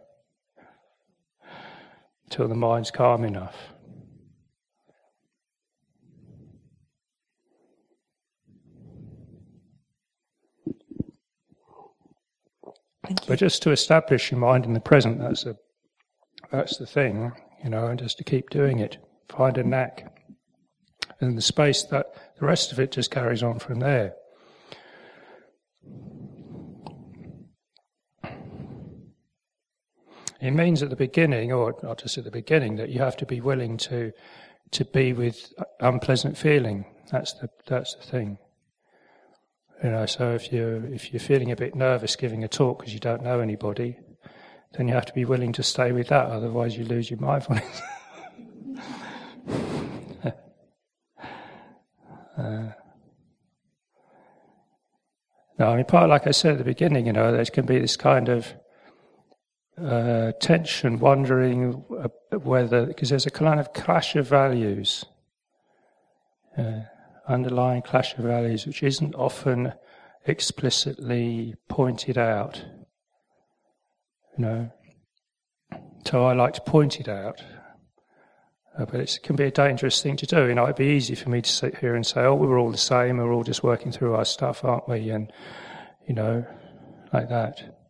until 2.26 2.48
the 2.48 2.56
mind's 2.56 2.92
calm 2.92 3.24
enough. 3.24 3.56
But 13.28 13.40
just 13.40 13.62
to 13.64 13.72
establish 13.72 14.32
your 14.32 14.40
mind 14.40 14.66
in 14.66 14.74
the 14.74 14.80
present, 14.80 15.20
that's 15.20 15.44
the, 15.44 15.58
that's 16.52 16.78
the 16.78 16.86
thing, 16.86 17.32
you 17.64 17.70
know, 17.70 17.88
and 17.88 18.00
just 18.00 18.18
to 18.20 18.24
keep 18.24 18.50
doing 18.50 18.80
it. 18.80 18.98
Find 19.30 19.58
a 19.58 19.64
knack. 19.64 20.18
And 21.20 21.38
the 21.38 21.42
space 21.42 21.84
that 21.84 22.08
the 22.40 22.46
rest 22.46 22.72
of 22.72 22.80
it 22.80 22.92
just 22.92 23.12
carries 23.12 23.44
on 23.44 23.60
from 23.60 23.80
there. 23.80 24.14
It 30.42 30.52
means 30.52 30.82
at 30.82 30.90
the 30.90 30.96
beginning, 30.96 31.52
or 31.54 31.76
not 31.84 32.00
just 32.00 32.18
at 32.18 32.24
the 32.24 32.32
beginning, 32.32 32.78
that 32.78 32.90
you 32.90 32.98
have 33.00 33.16
to 33.18 33.26
be 33.28 33.40
willing 33.40 33.78
to 33.78 34.12
to 34.72 34.86
be 34.86 35.14
with 35.14 35.54
unpleasant 35.80 36.36
feeling. 36.38 36.86
That's 37.12 37.34
the 37.34 37.50
that's 37.68 37.94
the 37.96 38.04
thing. 38.04 38.40
You 39.84 39.92
know, 39.92 40.08
so 40.08 40.34
if 40.34 40.52
you 40.52 40.90
if 40.92 41.14
you're 41.14 41.20
feeling 41.20 41.52
a 41.52 41.56
bit 41.56 41.76
nervous 41.76 42.16
giving 42.16 42.44
a 42.44 42.48
talk 42.48 42.80
because 42.80 42.94
you 42.94 43.00
don't 43.00 43.22
know 43.22 43.40
anybody, 43.40 44.00
then 44.74 44.88
you 44.88 44.96
have 44.96 45.06
to 45.06 45.14
be 45.14 45.26
willing 45.26 45.54
to 45.54 45.62
stay 45.62 45.92
with 45.92 46.08
that. 46.08 46.26
Otherwise, 46.26 46.76
you 46.76 46.86
lose 46.86 47.12
your 47.12 47.20
mindfulness. 47.20 47.82
uh, 52.38 52.72
no, 55.60 55.68
I 55.68 55.76
mean, 55.76 55.86
part 55.86 56.10
like 56.10 56.26
I 56.26 56.32
said 56.32 56.54
at 56.54 56.58
the 56.58 56.64
beginning, 56.64 57.06
you 57.06 57.14
know, 57.14 57.32
there 57.32 57.46
can 57.46 57.68
be 57.68 57.78
this 57.78 57.96
kind 57.96 58.28
of 58.28 58.56
uh, 59.84 60.32
tension, 60.34 61.00
wondering 61.00 61.84
uh, 62.00 62.08
whether, 62.38 62.86
because 62.86 63.10
there's 63.10 63.26
a 63.26 63.32
kind 63.32 63.60
of 63.60 63.74
clash 63.74 64.16
of 64.16 64.28
values, 64.28 65.06
uh, 66.58 66.82
underlying 67.28 67.82
clash 67.82 68.18
of 68.18 68.24
values, 68.24 68.66
which 68.66 68.84
isn't 68.84 69.16
often 69.16 69.74
explicitly 70.26 71.56
pointed 71.68 72.18
out. 72.18 72.64
You 74.38 74.46
know, 74.46 74.72
so 76.06 76.26
I 76.26 76.34
like 76.34 76.54
to 76.54 76.62
point 76.62 77.00
it 77.00 77.08
out. 77.08 77.42
Uh, 78.78 78.86
but 78.86 79.02
it 79.02 79.20
can 79.22 79.36
be 79.36 79.44
a 79.44 79.52
dangerous 79.52 80.02
thing 80.02 80.16
to 80.16 80.26
do. 80.26 80.48
You 80.48 80.56
know, 80.56 80.64
it'd 80.64 80.78
be 80.78 80.86
easy 80.86 81.14
for 81.14 81.30
me 81.30 81.42
to 81.42 81.50
sit 81.50 81.80
here 81.80 81.94
and 81.94 82.06
say, 82.06 82.22
"Oh, 82.22 82.36
we're 82.36 82.58
all 82.58 82.72
the 82.72 82.78
same. 82.78 83.18
We're 83.18 83.34
all 83.34 83.44
just 83.44 83.64
working 83.64 83.92
through 83.92 84.16
our 84.16 84.24
stuff, 84.24 84.64
aren't 84.64 84.88
we?" 84.88 85.10
And 85.10 85.32
you 86.08 86.14
know, 86.14 86.46
like 87.12 87.28
that 87.28 87.81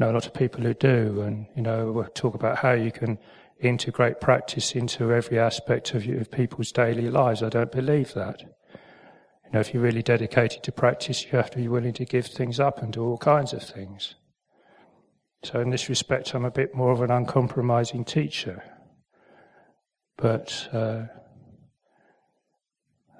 know 0.00 0.10
a 0.10 0.14
lot 0.14 0.26
of 0.26 0.34
people 0.34 0.62
who 0.62 0.74
do, 0.74 1.20
and 1.20 1.46
you 1.54 1.62
know, 1.62 1.92
we'll 1.92 2.04
talk 2.06 2.34
about 2.34 2.58
how 2.58 2.72
you 2.72 2.90
can 2.90 3.18
integrate 3.60 4.20
practice 4.20 4.74
into 4.74 5.12
every 5.12 5.38
aspect 5.38 5.94
of, 5.94 6.08
of 6.08 6.30
people's 6.30 6.72
daily 6.72 7.10
lives. 7.10 7.42
I 7.42 7.50
don't 7.50 7.70
believe 7.70 8.14
that. 8.14 8.40
You 8.40 9.50
know, 9.52 9.60
if 9.60 9.74
you're 9.74 9.82
really 9.82 10.02
dedicated 10.02 10.62
to 10.62 10.72
practice, 10.72 11.24
you 11.24 11.30
have 11.32 11.50
to 11.50 11.58
be 11.58 11.68
willing 11.68 11.92
to 11.94 12.04
give 12.04 12.26
things 12.26 12.58
up 12.58 12.82
and 12.82 12.92
do 12.92 13.04
all 13.04 13.18
kinds 13.18 13.52
of 13.52 13.62
things. 13.62 14.14
So, 15.42 15.60
in 15.60 15.70
this 15.70 15.88
respect, 15.88 16.34
I'm 16.34 16.44
a 16.44 16.50
bit 16.50 16.74
more 16.74 16.92
of 16.92 17.02
an 17.02 17.10
uncompromising 17.10 18.04
teacher. 18.04 18.62
But 20.16 20.68
uh, 20.72 21.04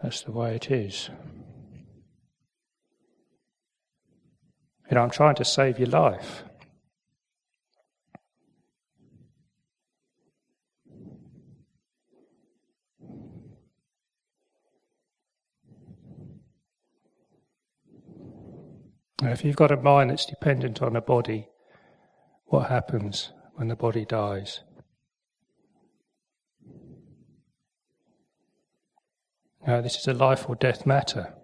that's 0.03 0.23
the 0.23 0.33
way 0.33 0.57
it 0.57 0.71
is. 0.71 1.11
You 4.91 4.97
know, 4.97 5.03
I'm 5.03 5.11
trying 5.11 5.37
to 5.37 5.45
save 5.45 5.79
your 5.79 5.89
life. 5.89 6.45
Now, 19.23 19.33
if 19.33 19.45
you've 19.45 19.57
got 19.57 19.71
a 19.71 19.77
mind 19.77 20.11
that's 20.11 20.25
dependent 20.25 20.81
on 20.81 20.97
a 20.97 21.03
body, 21.03 21.49
what 22.47 22.71
happens 22.71 23.33
when 23.55 23.69
the 23.69 23.77
body 23.77 24.07
dies? 24.07 24.61
Now, 29.67 29.83
this 29.83 29.97
is 29.97 30.09
a 30.09 30.15
life 30.15 30.49
or 30.49 30.55
death 30.55 30.87
matter. 30.87 31.35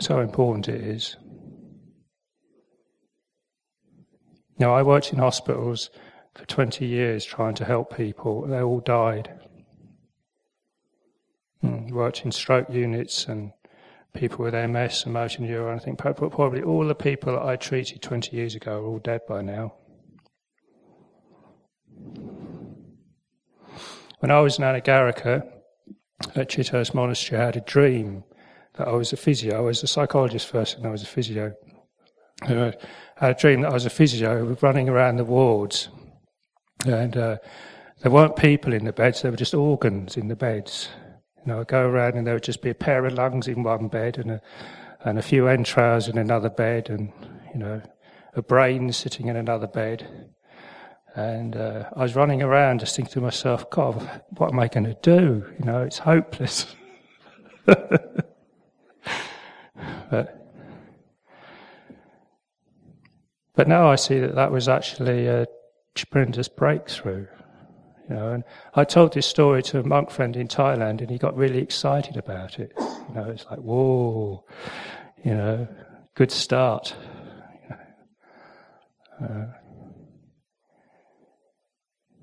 So 0.00 0.20
important 0.20 0.68
it 0.68 0.82
is. 0.82 1.16
Now, 4.58 4.74
I 4.74 4.82
worked 4.82 5.14
in 5.14 5.18
hospitals 5.18 5.88
for 6.34 6.44
20 6.44 6.84
years 6.84 7.24
trying 7.24 7.54
to 7.54 7.64
help 7.64 7.96
people. 7.96 8.46
They 8.46 8.60
all 8.60 8.80
died. 8.80 9.32
Mm, 11.64 11.90
worked 11.90 12.26
in 12.26 12.32
stroke 12.32 12.68
units 12.68 13.24
and 13.26 13.52
people 14.12 14.44
with 14.44 14.54
MS 14.54 15.04
and 15.04 15.14
motor 15.14 15.42
neuron. 15.42 15.76
I 15.76 15.78
think 15.78 15.98
probably 15.98 16.62
all 16.62 16.86
the 16.86 16.94
people 16.94 17.32
that 17.32 17.42
I 17.42 17.56
treated 17.56 18.02
20 18.02 18.36
years 18.36 18.54
ago 18.54 18.80
are 18.80 18.84
all 18.84 18.98
dead 18.98 19.20
by 19.28 19.42
now. 19.42 19.74
When 24.20 24.30
I 24.30 24.40
was 24.40 24.58
in 24.58 24.64
Anagarika 24.64 25.46
at 26.34 26.50
Chithurst 26.50 26.92
Monastery, 26.94 27.40
I 27.40 27.46
had 27.46 27.56
a 27.56 27.62
dream 27.62 28.24
that 28.74 28.88
I 28.88 28.92
was 28.92 29.12
a 29.12 29.16
physio. 29.16 29.56
I 29.56 29.60
was 29.60 29.82
a 29.82 29.86
psychologist 29.86 30.48
first, 30.48 30.76
and 30.76 30.86
I 30.86 30.90
was 30.90 31.02
a 31.02 31.06
physio. 31.06 31.54
I 32.42 32.74
had 33.16 33.30
a 33.30 33.34
dream 33.34 33.62
that 33.62 33.70
I 33.70 33.74
was 33.74 33.86
a 33.86 33.90
physio 33.90 34.56
running 34.60 34.88
around 34.88 35.16
the 35.16 35.24
wards, 35.24 35.88
and 36.86 37.16
uh, 37.16 37.38
there 38.02 38.12
weren't 38.12 38.36
people 38.36 38.72
in 38.72 38.84
the 38.84 38.92
beds, 38.92 39.22
there 39.22 39.30
were 39.30 39.36
just 39.36 39.54
organs 39.54 40.16
in 40.16 40.28
the 40.28 40.36
beds. 40.36 40.88
You 41.44 41.52
know, 41.52 41.60
I'd 41.60 41.68
go 41.68 41.88
around 41.88 42.16
and 42.16 42.26
there 42.26 42.34
would 42.34 42.42
just 42.42 42.60
be 42.62 42.70
a 42.70 42.74
pair 42.74 43.06
of 43.06 43.14
lungs 43.14 43.48
in 43.48 43.62
one 43.62 43.88
bed 43.88 44.18
and 44.18 44.32
a, 44.32 44.42
and 45.04 45.18
a 45.18 45.22
few 45.22 45.48
entrails 45.48 46.08
in 46.08 46.18
another 46.18 46.50
bed 46.50 46.90
and, 46.90 47.12
you 47.52 47.58
know, 47.58 47.80
a 48.34 48.42
brain 48.42 48.92
sitting 48.92 49.28
in 49.28 49.36
another 49.36 49.66
bed. 49.66 50.30
And 51.14 51.56
uh, 51.56 51.88
I 51.96 52.02
was 52.02 52.14
running 52.14 52.42
around 52.42 52.80
just 52.80 52.94
thinking 52.94 53.12
to 53.14 53.20
myself, 53.20 53.68
God, 53.70 54.22
what 54.36 54.52
am 54.52 54.60
I 54.60 54.68
going 54.68 54.84
to 54.84 54.96
do? 55.02 55.44
You 55.58 55.64
know, 55.64 55.82
it's 55.82 55.98
hopeless. 55.98 56.66
but, 57.64 58.36
but 63.54 63.66
now 63.66 63.90
I 63.90 63.96
see 63.96 64.20
that 64.20 64.34
that 64.34 64.52
was 64.52 64.68
actually 64.68 65.26
a 65.26 65.46
tremendous 65.94 66.48
breakthrough. 66.48 67.26
You 68.10 68.16
know, 68.16 68.32
and 68.32 68.44
I 68.74 68.82
told 68.82 69.12
this 69.12 69.26
story 69.26 69.62
to 69.62 69.78
a 69.78 69.84
monk 69.84 70.10
friend 70.10 70.36
in 70.36 70.48
Thailand, 70.48 71.00
and 71.00 71.08
he 71.08 71.16
got 71.16 71.36
really 71.36 71.58
excited 71.58 72.16
about 72.16 72.58
it. 72.58 72.72
You 72.76 73.14
know, 73.14 73.30
it's 73.30 73.46
like, 73.48 73.60
whoa, 73.60 74.44
you 75.24 75.32
know, 75.32 75.68
good 76.16 76.32
start. 76.32 76.96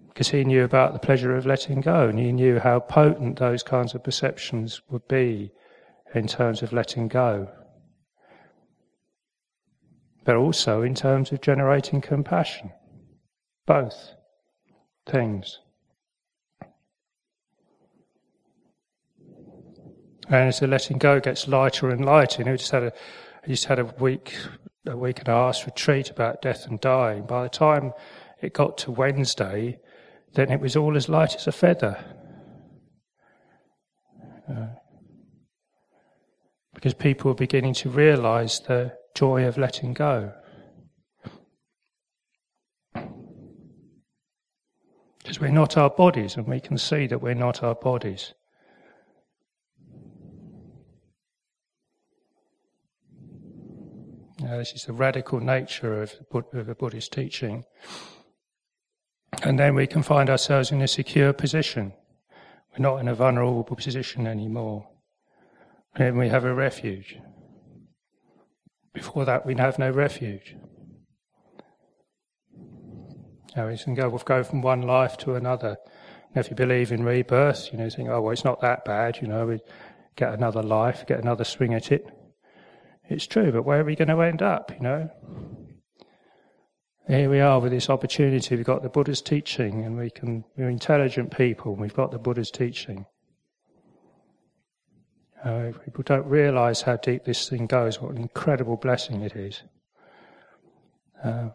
Because 0.10 0.30
uh, 0.30 0.38
he 0.38 0.44
knew 0.44 0.66
about 0.66 0.92
the 0.92 1.00
pleasure 1.00 1.38
of 1.38 1.46
letting 1.46 1.80
go, 1.80 2.10
and 2.10 2.20
he 2.20 2.34
knew 2.34 2.60
how 2.60 2.82
potent 2.82 3.40
those 3.40 3.64
kinds 3.64 3.96
of 3.96 4.04
perceptions 4.04 4.82
would 4.90 5.08
be 5.08 5.54
in 6.14 6.28
terms 6.28 6.62
of 6.62 6.74
letting 6.74 7.08
go, 7.08 7.48
but 10.26 10.36
also 10.36 10.82
in 10.82 10.96
terms 10.96 11.32
of 11.32 11.40
generating 11.40 12.02
compassion. 12.02 12.74
Both 13.66 14.16
things. 15.06 15.60
And 20.30 20.49
as 20.49 20.59
the 20.59 20.67
letting 20.67 20.97
go 20.97 21.19
gets 21.19 21.47
lighter 21.47 21.89
and 21.89 22.03
lighter, 22.03 22.41
you 22.41 22.45
know, 22.45 22.57
just 22.57 22.71
had 22.71 22.84
a, 22.84 22.93
I 23.43 23.47
just 23.47 23.65
had 23.65 23.80
a 23.80 23.86
week, 23.86 24.36
a 24.86 24.97
week 24.97 25.19
and 25.19 25.30
a 25.30 25.32
half 25.32 25.65
retreat 25.65 26.09
about 26.09 26.41
death 26.41 26.67
and 26.67 26.80
dying. 26.82 27.25
By 27.25 27.43
the 27.43 27.49
time 27.49 27.93
it 28.41 28.53
got 28.53 28.78
to 28.80 28.91
Wednesday, 28.91 29.80
then 30.34 30.51
it 30.51 30.59
was 30.59 30.75
all 30.75 30.97
as 30.97 31.07
light 31.07 31.36
as 31.36 31.47
a 31.47 31.51
feather. 31.53 32.03
Uh, 34.49 34.67
because 36.73 36.93
people 36.93 37.32
were 37.32 37.36
beginning 37.36 37.73
to 37.73 37.89
realize 37.89 38.59
the 38.59 38.95
joy 39.15 39.45
of 39.45 39.57
letting 39.57 39.93
go. 39.93 40.34
Because 45.19 45.39
we're 45.39 45.49
not 45.49 45.75
our 45.75 45.89
bodies, 45.89 46.36
and 46.36 46.47
we 46.47 46.59
can 46.59 46.78
see 46.78 47.07
that 47.07 47.21
we're 47.21 47.34
not 47.34 47.63
our 47.63 47.75
bodies. 47.75 48.34
Uh, 54.48 54.58
this 54.58 54.72
is 54.74 54.84
the 54.84 54.93
radical 54.93 55.41
nature 55.41 56.02
of 56.02 56.16
the 56.54 56.76
Buddhist 56.80 57.12
teaching. 57.12 57.66
And 59.43 59.60
then 59.60 59.76
we 59.76 59.88
can 59.88 60.04
find 60.04 60.30
ourselves 60.30 60.72
in 60.72 60.82
a 60.82 60.88
secure 60.88 61.34
position. 61.34 61.91
We're 62.72 62.84
not 62.84 63.02
in 63.02 63.10
a 63.10 63.16
vulnerable 63.16 63.64
position 63.64 64.26
anymore. 64.26 64.88
And 65.95 66.18
we 66.18 66.30
have 66.30 66.45
a 66.45 66.54
refuge. 66.54 67.18
Before 68.93 69.26
that, 69.26 69.45
we'd 69.45 69.60
have 69.60 69.80
no 69.80 69.91
refuge. 69.91 70.56
Now 73.56 73.68
we 73.68 73.78
can 73.78 73.95
go, 73.95 74.08
we'll 74.08 74.20
go 74.20 74.43
from 74.43 74.62
one 74.62 74.84
life 74.84 75.18
to 75.18 75.36
another. 75.36 75.76
Now, 76.34 76.39
if 76.41 76.50
you 76.50 76.56
believe 76.56 76.93
in 76.93 77.04
rebirth, 77.04 77.70
you 77.74 77.80
know, 77.80 77.89
think, 77.89 78.08
oh, 78.10 78.22
well, 78.22 78.32
it's 78.32 78.45
not 78.45 78.62
that 78.62 78.86
bad, 78.86 79.18
you 79.22 79.28
know, 79.28 79.45
we 79.48 79.60
get 80.16 80.34
another 80.34 80.64
life, 80.64 81.06
get 81.06 81.20
another 81.20 81.43
swing 81.43 81.74
at 81.74 81.91
it. 81.91 82.08
It's 83.10 83.28
true, 83.28 83.51
but 83.51 83.64
where 83.64 83.82
are 83.82 83.86
we 83.86 83.95
going 83.95 84.10
to 84.10 84.22
end 84.22 84.41
up, 84.41 84.72
you 84.72 84.82
know? 84.82 85.10
Here 87.08 87.30
we 87.30 87.39
are 87.39 87.60
with 87.62 87.72
this 87.72 87.89
opportunity. 87.89 88.55
We've 88.55 88.66
got 88.66 88.84
the 88.84 88.89
Buddha's 88.89 89.22
teaching, 89.22 89.86
and 89.86 89.97
we 89.97 90.10
can, 90.10 90.43
we're 90.58 90.70
intelligent 90.70 91.36
people, 91.36 91.76
we've 91.76 91.93
got 91.93 92.12
the 92.12 92.20
Buddha's 92.20 92.51
teaching. 92.51 93.05
Uh, 95.41 95.72
people 95.86 96.03
don't 96.03 96.26
realize 96.26 96.82
how 96.82 96.97
deep 96.97 97.24
this 97.24 97.47
thing 97.47 97.66
goes, 97.66 98.01
what 98.01 98.12
an 98.12 98.18
incredible 98.18 98.76
blessing 98.76 99.22
it 99.22 99.38
is. 99.38 99.62
Uh, 101.24 101.49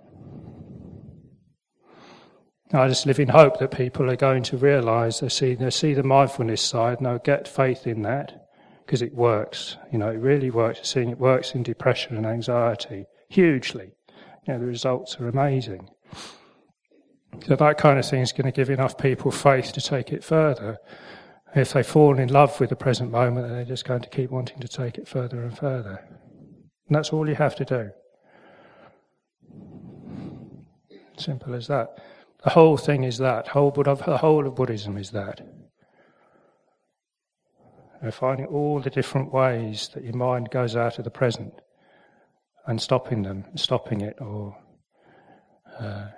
I 2.72 2.88
just 2.88 3.04
live 3.04 3.20
in 3.20 3.28
hope 3.28 3.58
that 3.58 3.70
people 3.70 4.10
are 4.10 4.16
going 4.16 4.44
to 4.44 4.56
realize 4.56 5.20
they 5.20 5.28
see, 5.28 5.54
they 5.54 5.68
see 5.68 5.92
the 5.92 6.02
mindfulness 6.02 6.62
side 6.62 6.96
and 6.96 7.06
they'll 7.06 7.18
get 7.18 7.46
faith 7.46 7.86
in 7.86 8.00
that 8.02 8.41
because 8.84 9.02
it 9.02 9.14
works. 9.14 9.76
You 9.92 9.98
know, 9.98 10.08
it 10.08 10.18
really 10.18 10.50
works. 10.50 10.80
Seeing 10.88 11.10
it 11.10 11.18
works 11.18 11.54
in 11.54 11.62
depression 11.62 12.16
and 12.16 12.26
anxiety 12.26 13.06
hugely. 13.28 13.92
You 14.46 14.54
know, 14.54 14.58
the 14.60 14.66
results 14.66 15.18
are 15.20 15.28
amazing. 15.28 15.88
So 17.46 17.56
that 17.56 17.78
kind 17.78 17.98
of 17.98 18.06
thing 18.06 18.20
is 18.20 18.32
going 18.32 18.44
to 18.44 18.52
give 18.52 18.70
enough 18.70 18.98
people 18.98 19.30
faith 19.30 19.72
to 19.72 19.80
take 19.80 20.12
it 20.12 20.22
further. 20.22 20.78
If 21.54 21.72
they 21.72 21.82
fall 21.82 22.18
in 22.18 22.28
love 22.28 22.58
with 22.60 22.70
the 22.70 22.76
present 22.76 23.10
moment, 23.10 23.48
they're 23.48 23.64
just 23.64 23.84
going 23.84 24.02
to 24.02 24.08
keep 24.08 24.30
wanting 24.30 24.60
to 24.60 24.68
take 24.68 24.98
it 24.98 25.08
further 25.08 25.42
and 25.42 25.56
further. 25.56 26.02
And 26.86 26.96
that's 26.96 27.12
all 27.12 27.28
you 27.28 27.34
have 27.34 27.56
to 27.56 27.64
do. 27.64 27.90
Simple 31.16 31.54
as 31.54 31.66
that. 31.68 31.98
The 32.44 32.50
whole 32.50 32.76
thing 32.76 33.04
is 33.04 33.18
that. 33.18 33.48
Whole 33.48 33.70
Buddha, 33.70 33.96
the 34.04 34.18
whole 34.18 34.46
of 34.46 34.54
Buddhism 34.54 34.96
is 34.96 35.10
that. 35.10 35.40
And 38.02 38.12
finding 38.12 38.46
all 38.46 38.80
the 38.80 38.90
different 38.90 39.32
ways 39.32 39.88
that 39.94 40.02
your 40.02 40.16
mind 40.16 40.50
goes 40.50 40.74
out 40.74 40.98
of 40.98 41.04
the 41.04 41.10
present 41.10 41.54
and 42.66 42.82
stopping 42.82 43.22
them, 43.22 43.44
stopping 43.54 44.00
it, 44.00 44.16
or 44.20 44.56
uh, 45.78 46.08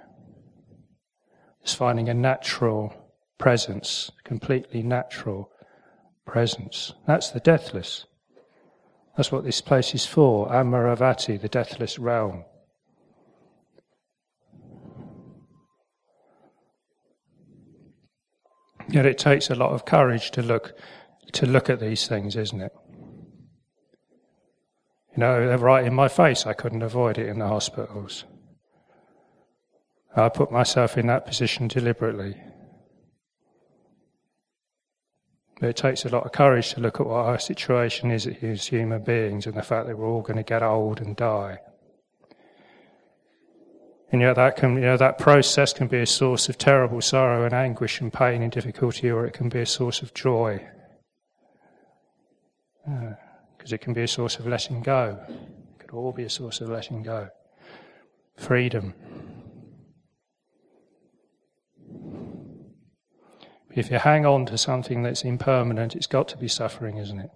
just 1.62 1.76
finding 1.76 2.08
a 2.08 2.14
natural 2.14 2.92
presence, 3.36 4.10
completely 4.24 4.82
natural 4.82 5.50
presence. 6.26 6.94
That's 7.06 7.30
the 7.30 7.40
deathless. 7.40 8.06
That's 9.16 9.30
what 9.30 9.44
this 9.44 9.60
place 9.60 9.94
is 9.94 10.06
for, 10.06 10.48
Amaravati, 10.48 11.38
the 11.38 11.48
deathless 11.48 11.98
realm. 11.98 12.46
Yet 18.88 19.04
it 19.04 19.18
takes 19.18 19.50
a 19.50 19.54
lot 19.54 19.72
of 19.72 19.84
courage 19.84 20.30
to 20.32 20.42
look 20.42 20.72
to 21.32 21.46
look 21.46 21.68
at 21.70 21.80
these 21.80 22.06
things, 22.06 22.36
isn't 22.36 22.60
it? 22.60 22.72
You 25.16 25.20
know, 25.20 25.46
they're 25.46 25.58
right 25.58 25.84
in 25.84 25.94
my 25.94 26.08
face. 26.08 26.44
I 26.44 26.54
couldn't 26.54 26.82
avoid 26.82 27.18
it 27.18 27.28
in 27.28 27.38
the 27.38 27.46
hospitals. 27.46 28.24
I 30.16 30.28
put 30.28 30.50
myself 30.50 30.98
in 30.98 31.06
that 31.06 31.26
position 31.26 31.68
deliberately. 31.68 32.36
But 35.60 35.70
it 35.70 35.76
takes 35.76 36.04
a 36.04 36.08
lot 36.08 36.24
of 36.24 36.32
courage 36.32 36.74
to 36.74 36.80
look 36.80 37.00
at 37.00 37.06
what 37.06 37.26
our 37.26 37.38
situation 37.38 38.10
is 38.10 38.26
as 38.26 38.66
human 38.66 39.02
beings 39.02 39.46
and 39.46 39.54
the 39.56 39.62
fact 39.62 39.86
that 39.86 39.96
we're 39.96 40.08
all 40.08 40.22
going 40.22 40.36
to 40.36 40.42
get 40.42 40.62
old 40.62 41.00
and 41.00 41.14
die. 41.14 41.58
And 44.10 44.20
yet 44.20 44.34
that 44.34 44.56
can, 44.56 44.74
you 44.74 44.82
know, 44.82 44.96
that 44.96 45.18
process 45.18 45.72
can 45.72 45.86
be 45.86 45.98
a 45.98 46.06
source 46.06 46.48
of 46.48 46.58
terrible 46.58 47.00
sorrow 47.00 47.44
and 47.44 47.54
anguish 47.54 48.00
and 48.00 48.12
pain 48.12 48.42
and 48.42 48.52
difficulty, 48.52 49.10
or 49.10 49.26
it 49.26 49.32
can 49.32 49.48
be 49.48 49.60
a 49.60 49.66
source 49.66 50.02
of 50.02 50.12
joy 50.14 50.64
because 52.84 53.72
uh, 53.72 53.76
it 53.76 53.80
can 53.80 53.92
be 53.92 54.02
a 54.02 54.08
source 54.08 54.38
of 54.38 54.46
letting 54.46 54.82
go. 54.82 55.18
It 55.28 55.78
could 55.78 55.90
all 55.90 56.12
be 56.12 56.24
a 56.24 56.30
source 56.30 56.60
of 56.60 56.68
letting 56.68 57.02
go. 57.02 57.28
Freedom. 58.36 58.94
If 63.74 63.90
you 63.90 63.98
hang 63.98 64.24
on 64.24 64.46
to 64.46 64.58
something 64.58 65.02
that's 65.02 65.24
impermanent, 65.24 65.96
it's 65.96 66.06
got 66.06 66.28
to 66.28 66.36
be 66.36 66.46
suffering, 66.46 66.98
isn't 66.98 67.18
it? 67.18 67.30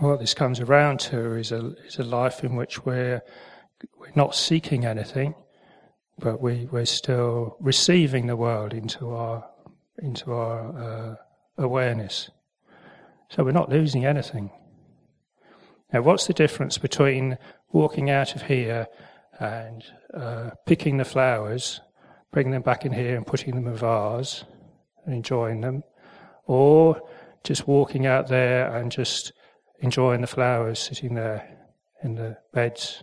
What 0.00 0.20
this 0.20 0.34
comes 0.34 0.60
around 0.60 1.00
to 1.00 1.34
is 1.34 1.52
a, 1.52 1.74
is 1.86 1.98
a 1.98 2.04
life 2.04 2.44
in 2.44 2.56
which 2.56 2.84
we're, 2.84 3.22
we're 3.98 4.12
not 4.14 4.34
seeking 4.34 4.84
anything, 4.84 5.34
but 6.18 6.40
we, 6.40 6.68
we're 6.70 6.84
still 6.84 7.56
receiving 7.60 8.26
the 8.26 8.36
world 8.36 8.72
into 8.72 9.10
our, 9.10 9.48
into 9.98 10.32
our 10.32 10.78
uh, 10.78 11.14
awareness. 11.56 12.30
So 13.30 13.44
we're 13.44 13.52
not 13.52 13.70
losing 13.70 14.04
anything. 14.04 14.50
Now, 15.92 16.02
what's 16.02 16.26
the 16.26 16.34
difference 16.34 16.78
between 16.78 17.38
walking 17.72 18.10
out 18.10 18.34
of 18.34 18.42
here 18.42 18.86
and 19.38 19.84
uh, 20.14 20.50
picking 20.66 20.96
the 20.96 21.04
flowers, 21.04 21.80
bringing 22.32 22.52
them 22.52 22.62
back 22.62 22.84
in 22.84 22.92
here 22.92 23.16
and 23.16 23.26
putting 23.26 23.54
them 23.54 23.66
in 23.66 23.72
a 23.72 23.76
vase 23.76 24.44
and 25.04 25.14
enjoying 25.14 25.60
them, 25.60 25.82
or 26.46 27.00
just 27.44 27.66
walking 27.68 28.06
out 28.06 28.28
there 28.28 28.74
and 28.76 28.90
just 28.90 29.32
enjoying 29.80 30.20
the 30.20 30.26
flowers 30.26 30.78
sitting 30.78 31.14
there 31.14 31.68
in 32.02 32.14
the 32.14 32.38
beds? 32.52 33.02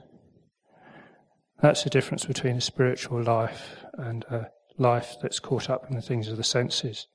That's 1.61 1.83
the 1.83 1.89
difference 1.89 2.25
between 2.25 2.57
a 2.57 2.61
spiritual 2.61 3.23
life 3.23 3.77
and 3.93 4.23
a 4.25 4.49
life 4.77 5.15
that's 5.21 5.39
caught 5.39 5.69
up 5.69 5.85
in 5.89 5.95
the 5.95 6.01
things 6.01 6.27
of 6.27 6.37
the 6.37 6.43
senses. 6.43 7.07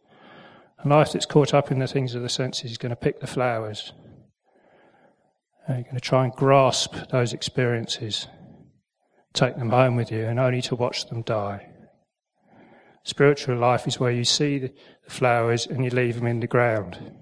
A 0.84 0.88
life 0.88 1.12
that's 1.12 1.26
caught 1.26 1.52
up 1.52 1.70
in 1.70 1.80
the 1.80 1.86
things 1.86 2.14
of 2.14 2.22
the 2.22 2.28
senses 2.28 2.70
is 2.70 2.78
going 2.78 2.90
to 2.90 2.96
pick 2.96 3.20
the 3.20 3.26
flowers. 3.26 3.92
And 5.66 5.76
you're 5.76 5.84
going 5.84 5.96
to 5.96 6.00
try 6.00 6.24
and 6.24 6.32
grasp 6.32 6.94
those 7.10 7.32
experiences, 7.32 8.26
take 9.34 9.56
them 9.56 9.70
home 9.70 9.96
with 9.96 10.10
you, 10.10 10.24
and 10.24 10.40
only 10.40 10.62
to 10.62 10.76
watch 10.76 11.06
them 11.06 11.22
die. 11.22 11.68
Spiritual 13.02 13.56
life 13.56 13.86
is 13.86 13.98
where 13.98 14.12
you 14.12 14.24
see 14.24 14.58
the 14.58 14.72
flowers 15.08 15.66
and 15.66 15.84
you 15.84 15.90
leave 15.90 16.14
them 16.14 16.26
in 16.26 16.40
the 16.40 16.46
ground, 16.46 17.12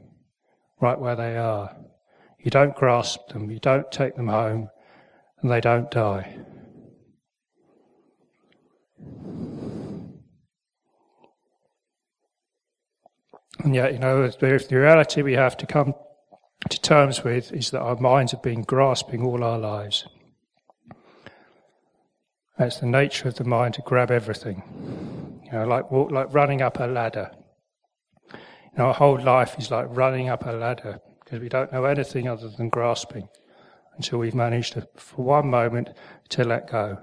right 0.81 0.99
where 0.99 1.17
they 1.17 1.37
are. 1.37 1.77
You 2.47 2.51
don't 2.51 2.77
grasp 2.77 3.31
them, 3.31 3.51
you 3.51 3.59
don't 3.59 3.91
take 3.91 4.15
them 4.15 4.29
home, 4.29 4.71
and 5.43 5.51
they 5.51 5.61
don't 5.61 5.91
die. 5.91 6.37
And 13.59 13.75
yet, 13.75 13.95
you 13.95 13.99
know, 13.99 14.29
the 14.29 14.65
reality 14.71 15.23
we 15.23 15.33
have 15.33 15.57
to 15.57 15.67
come 15.67 15.95
to 16.71 16.81
terms 16.81 17.25
with 17.25 17.53
is 17.53 17.73
that 17.73 17.81
our 17.81 17.97
minds 17.97 18.31
have 18.31 18.43
been 18.43 18.63
grasping 18.63 19.27
all 19.27 19.43
our 19.43 19.59
lives. 19.59 20.07
That's 22.57 22.79
the 22.79 22.87
nature 22.87 23.27
of 23.27 23.35
the 23.35 23.45
mind 23.45 23.75
to 23.75 23.83
grab 23.83 24.13
everything. 24.13 25.43
You 25.47 25.51
know, 25.51 25.67
like 25.67 25.91
like 25.91 26.33
running 26.33 26.63
up 26.63 26.79
a 26.79 26.85
ladder. 26.85 27.33
You 28.33 28.39
know, 28.79 28.85
our 28.85 28.95
whole 28.95 29.21
life 29.21 29.57
is 29.59 29.73
like 29.73 29.89
running 29.91 30.29
up 30.29 30.47
a 30.47 30.53
ladder 30.53 31.01
because 31.27 31.41
we 31.41 31.49
don't 31.49 31.73
know 31.73 31.85
anything 31.85 32.29
other 32.29 32.49
than 32.49 32.69
grasping 32.69 33.29
until 33.97 34.21
we've 34.21 34.35
managed 34.35 34.75
to, 34.75 34.87
for 34.95 35.25
one 35.25 35.51
moment, 35.51 35.89
to 36.29 36.45
let 36.45 36.71
go. 36.71 36.97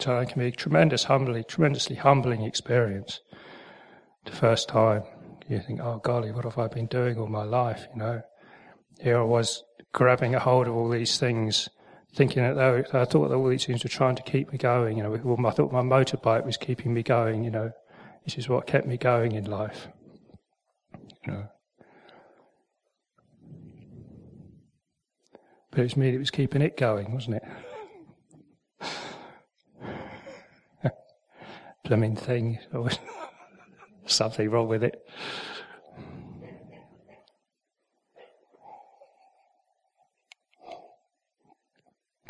So 0.00 0.18
it 0.18 0.30
can 0.30 0.40
be 0.40 0.48
a 0.48 0.50
tremendous, 0.50 1.04
humbly, 1.04 1.44
tremendously 1.44 1.94
humbling 1.94 2.42
experience. 2.42 3.20
The 4.24 4.32
first 4.32 4.68
time 4.68 5.04
you 5.48 5.60
think, 5.60 5.80
"Oh 5.80 5.98
golly, 5.98 6.32
what 6.32 6.44
have 6.44 6.58
I 6.58 6.66
been 6.66 6.86
doing 6.86 7.18
all 7.18 7.28
my 7.28 7.44
life?" 7.44 7.86
You 7.92 8.00
know, 8.00 8.22
here 8.98 9.20
I 9.20 9.22
was 9.22 9.62
grabbing 9.92 10.34
a 10.34 10.40
hold 10.40 10.66
of 10.66 10.74
all 10.74 10.88
these 10.88 11.18
things, 11.18 11.68
thinking 12.14 12.42
that 12.42 12.54
they, 12.54 12.98
I 12.98 13.04
thought 13.04 13.28
that 13.28 13.34
all 13.34 13.48
these 13.48 13.66
things 13.66 13.82
were 13.82 13.90
trying 13.90 14.16
to 14.16 14.22
keep 14.22 14.52
me 14.52 14.58
going. 14.58 14.96
You 14.96 15.02
know, 15.02 15.20
well, 15.22 15.46
I 15.46 15.50
thought 15.50 15.72
my 15.72 15.82
motorbike 15.82 16.46
was 16.46 16.56
keeping 16.56 16.94
me 16.94 17.02
going. 17.02 17.44
You 17.44 17.50
know, 17.50 17.72
this 18.24 18.38
is 18.38 18.48
what 18.48 18.66
kept 18.66 18.86
me 18.86 18.96
going 18.96 19.32
in 19.32 19.44
life. 19.44 19.88
You 21.26 21.32
know. 21.32 21.48
But 25.70 25.80
it 25.80 25.82
was 25.82 25.96
me 25.96 26.12
that 26.12 26.18
was 26.18 26.30
keeping 26.30 26.62
it 26.62 26.76
going, 26.76 27.12
wasn't 27.12 27.36
it? 27.36 27.42
blooming 31.84 32.14
thing. 32.14 32.60
Something 34.06 34.50
wrong 34.50 34.68
with 34.68 34.84
it. 34.84 35.02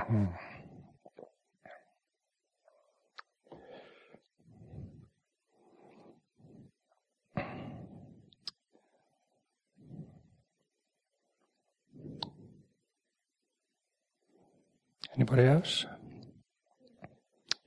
Hmm. 0.07 0.27
Anybody 15.17 15.45
else? 15.45 15.87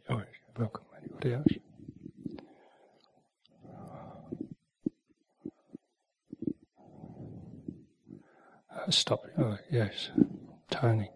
Oh, 0.09 0.21
welcome. 0.57 0.83
Anybody 1.01 1.33
else? 1.33 1.47
Uh, 8.71 8.91
stop. 8.91 9.23
Oh, 9.39 9.57
yes, 9.71 10.11
Tony. 10.69 11.09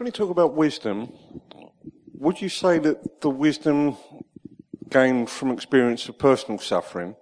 When 0.00 0.06
you 0.06 0.12
talk 0.12 0.30
about 0.30 0.54
wisdom, 0.54 1.12
would 2.14 2.40
you 2.40 2.48
say 2.48 2.78
that 2.78 3.20
the 3.20 3.28
wisdom 3.28 3.98
gained 4.88 5.28
from 5.28 5.50
experience 5.50 6.08
of 6.08 6.18
personal 6.18 6.58
suffering, 6.58 7.16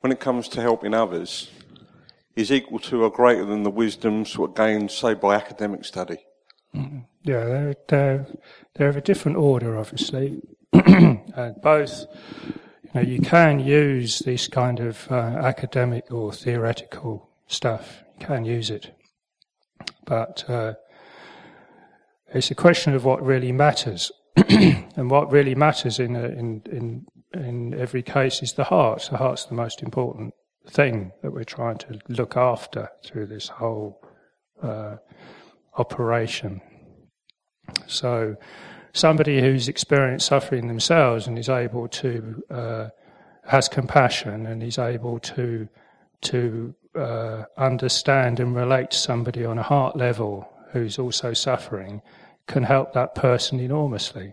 when 0.00 0.10
it 0.10 0.18
comes 0.18 0.48
to 0.48 0.60
helping 0.60 0.94
others, 0.94 1.48
is 2.34 2.50
equal 2.50 2.80
to 2.80 3.04
or 3.04 3.10
greater 3.12 3.44
than 3.44 3.62
the 3.62 3.70
wisdom 3.70 4.26
sort 4.26 4.50
of 4.50 4.56
gained, 4.56 4.90
say, 4.90 5.14
by 5.14 5.36
academic 5.36 5.84
study? 5.84 6.16
Mm-hmm. 6.74 6.98
Yeah, 7.22 7.44
they're, 7.44 7.74
they're, 7.86 8.26
they're 8.74 8.88
of 8.88 8.96
a 8.96 9.00
different 9.00 9.36
order, 9.36 9.78
obviously. 9.78 10.42
uh, 10.72 11.50
both 11.62 12.04
you 12.82 12.90
know, 12.94 13.00
you 13.00 13.20
can 13.20 13.60
use 13.60 14.18
this 14.18 14.48
kind 14.48 14.80
of 14.80 15.06
uh, 15.08 15.14
academic 15.14 16.10
or 16.10 16.32
theoretical 16.32 17.30
stuff. 17.46 18.02
You 18.18 18.26
can 18.26 18.44
use 18.44 18.70
it, 18.70 18.90
but 20.04 20.44
uh, 20.50 20.74
it's 22.34 22.50
a 22.50 22.54
question 22.54 22.94
of 22.94 23.04
what 23.04 23.24
really 23.24 23.52
matters, 23.52 24.12
and 24.36 25.10
what 25.10 25.30
really 25.30 25.54
matters 25.54 25.98
in, 25.98 26.16
a, 26.16 26.24
in 26.24 26.62
in 26.70 27.06
in 27.34 27.74
every 27.74 28.02
case 28.02 28.42
is 28.42 28.54
the 28.54 28.64
heart. 28.64 29.08
The 29.10 29.18
heart's 29.18 29.44
the 29.46 29.54
most 29.54 29.82
important 29.82 30.34
thing 30.68 31.12
that 31.22 31.32
we're 31.32 31.44
trying 31.44 31.78
to 31.78 31.98
look 32.08 32.36
after 32.36 32.90
through 33.04 33.26
this 33.26 33.48
whole 33.48 34.00
uh, 34.62 34.96
operation. 35.76 36.60
So 37.86 38.36
somebody 38.92 39.40
who's 39.40 39.68
experienced 39.68 40.26
suffering 40.26 40.68
themselves 40.68 41.26
and 41.26 41.38
is 41.38 41.48
able 41.48 41.88
to 41.88 42.42
uh, 42.50 42.88
has 43.46 43.68
compassion 43.68 44.46
and 44.46 44.62
is 44.62 44.78
able 44.78 45.18
to 45.20 45.68
to 46.20 46.74
uh, 46.94 47.44
understand 47.56 48.40
and 48.40 48.54
relate 48.54 48.90
to 48.90 48.98
somebody 48.98 49.44
on 49.44 49.58
a 49.58 49.62
heart 49.62 49.96
level 49.96 50.50
who's 50.72 50.98
also 50.98 51.32
suffering 51.32 52.02
can 52.46 52.62
help 52.62 52.92
that 52.94 53.14
person 53.14 53.60
enormously. 53.60 54.32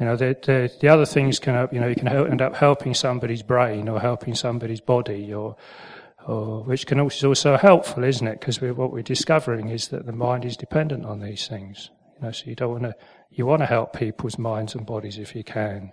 You 0.00 0.06
know, 0.06 0.16
the, 0.16 0.36
the, 0.42 0.72
the 0.80 0.88
other 0.88 1.06
things 1.06 1.38
can 1.38 1.54
help, 1.54 1.72
you 1.72 1.80
know, 1.80 1.86
you 1.86 1.94
can 1.94 2.06
help, 2.06 2.28
end 2.28 2.42
up 2.42 2.56
helping 2.56 2.94
somebody's 2.94 3.42
brain 3.42 3.88
or 3.88 4.00
helping 4.00 4.34
somebody's 4.34 4.80
body 4.80 5.32
or, 5.32 5.56
or 6.26 6.64
which 6.64 6.86
can 6.86 6.98
also, 6.98 7.16
is 7.16 7.24
also 7.24 7.56
helpful, 7.56 8.02
isn't 8.02 8.26
it? 8.26 8.40
Because 8.40 8.60
what 8.60 8.92
we're 8.92 9.02
discovering 9.02 9.68
is 9.68 9.88
that 9.88 10.06
the 10.06 10.12
mind 10.12 10.44
is 10.44 10.56
dependent 10.56 11.04
on 11.04 11.20
these 11.20 11.46
things. 11.46 11.90
You 12.16 12.26
know, 12.26 12.32
so 12.32 12.46
you 12.46 12.56
don't 12.56 12.72
want 12.72 12.82
to, 12.84 12.94
you 13.30 13.46
want 13.46 13.62
to 13.62 13.66
help 13.66 13.92
people's 13.92 14.38
minds 14.38 14.74
and 14.74 14.84
bodies 14.84 15.18
if 15.18 15.36
you 15.36 15.44
can. 15.44 15.92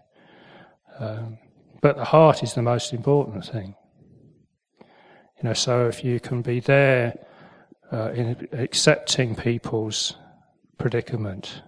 Um, 0.99 1.37
but 1.81 1.97
the 1.97 2.05
heart 2.05 2.41
is 2.41 2.53
the 2.53 2.61
most 2.61 2.93
important 2.93 3.45
thing. 3.45 3.75
You 4.79 5.49
know, 5.49 5.53
so 5.53 5.87
if 5.87 6.03
you 6.03 6.19
can 6.19 6.41
be 6.41 6.59
there 6.59 7.15
uh, 7.91 8.11
in 8.11 8.47
accepting 8.53 9.35
people's 9.35 10.15
predicament, 10.77 11.61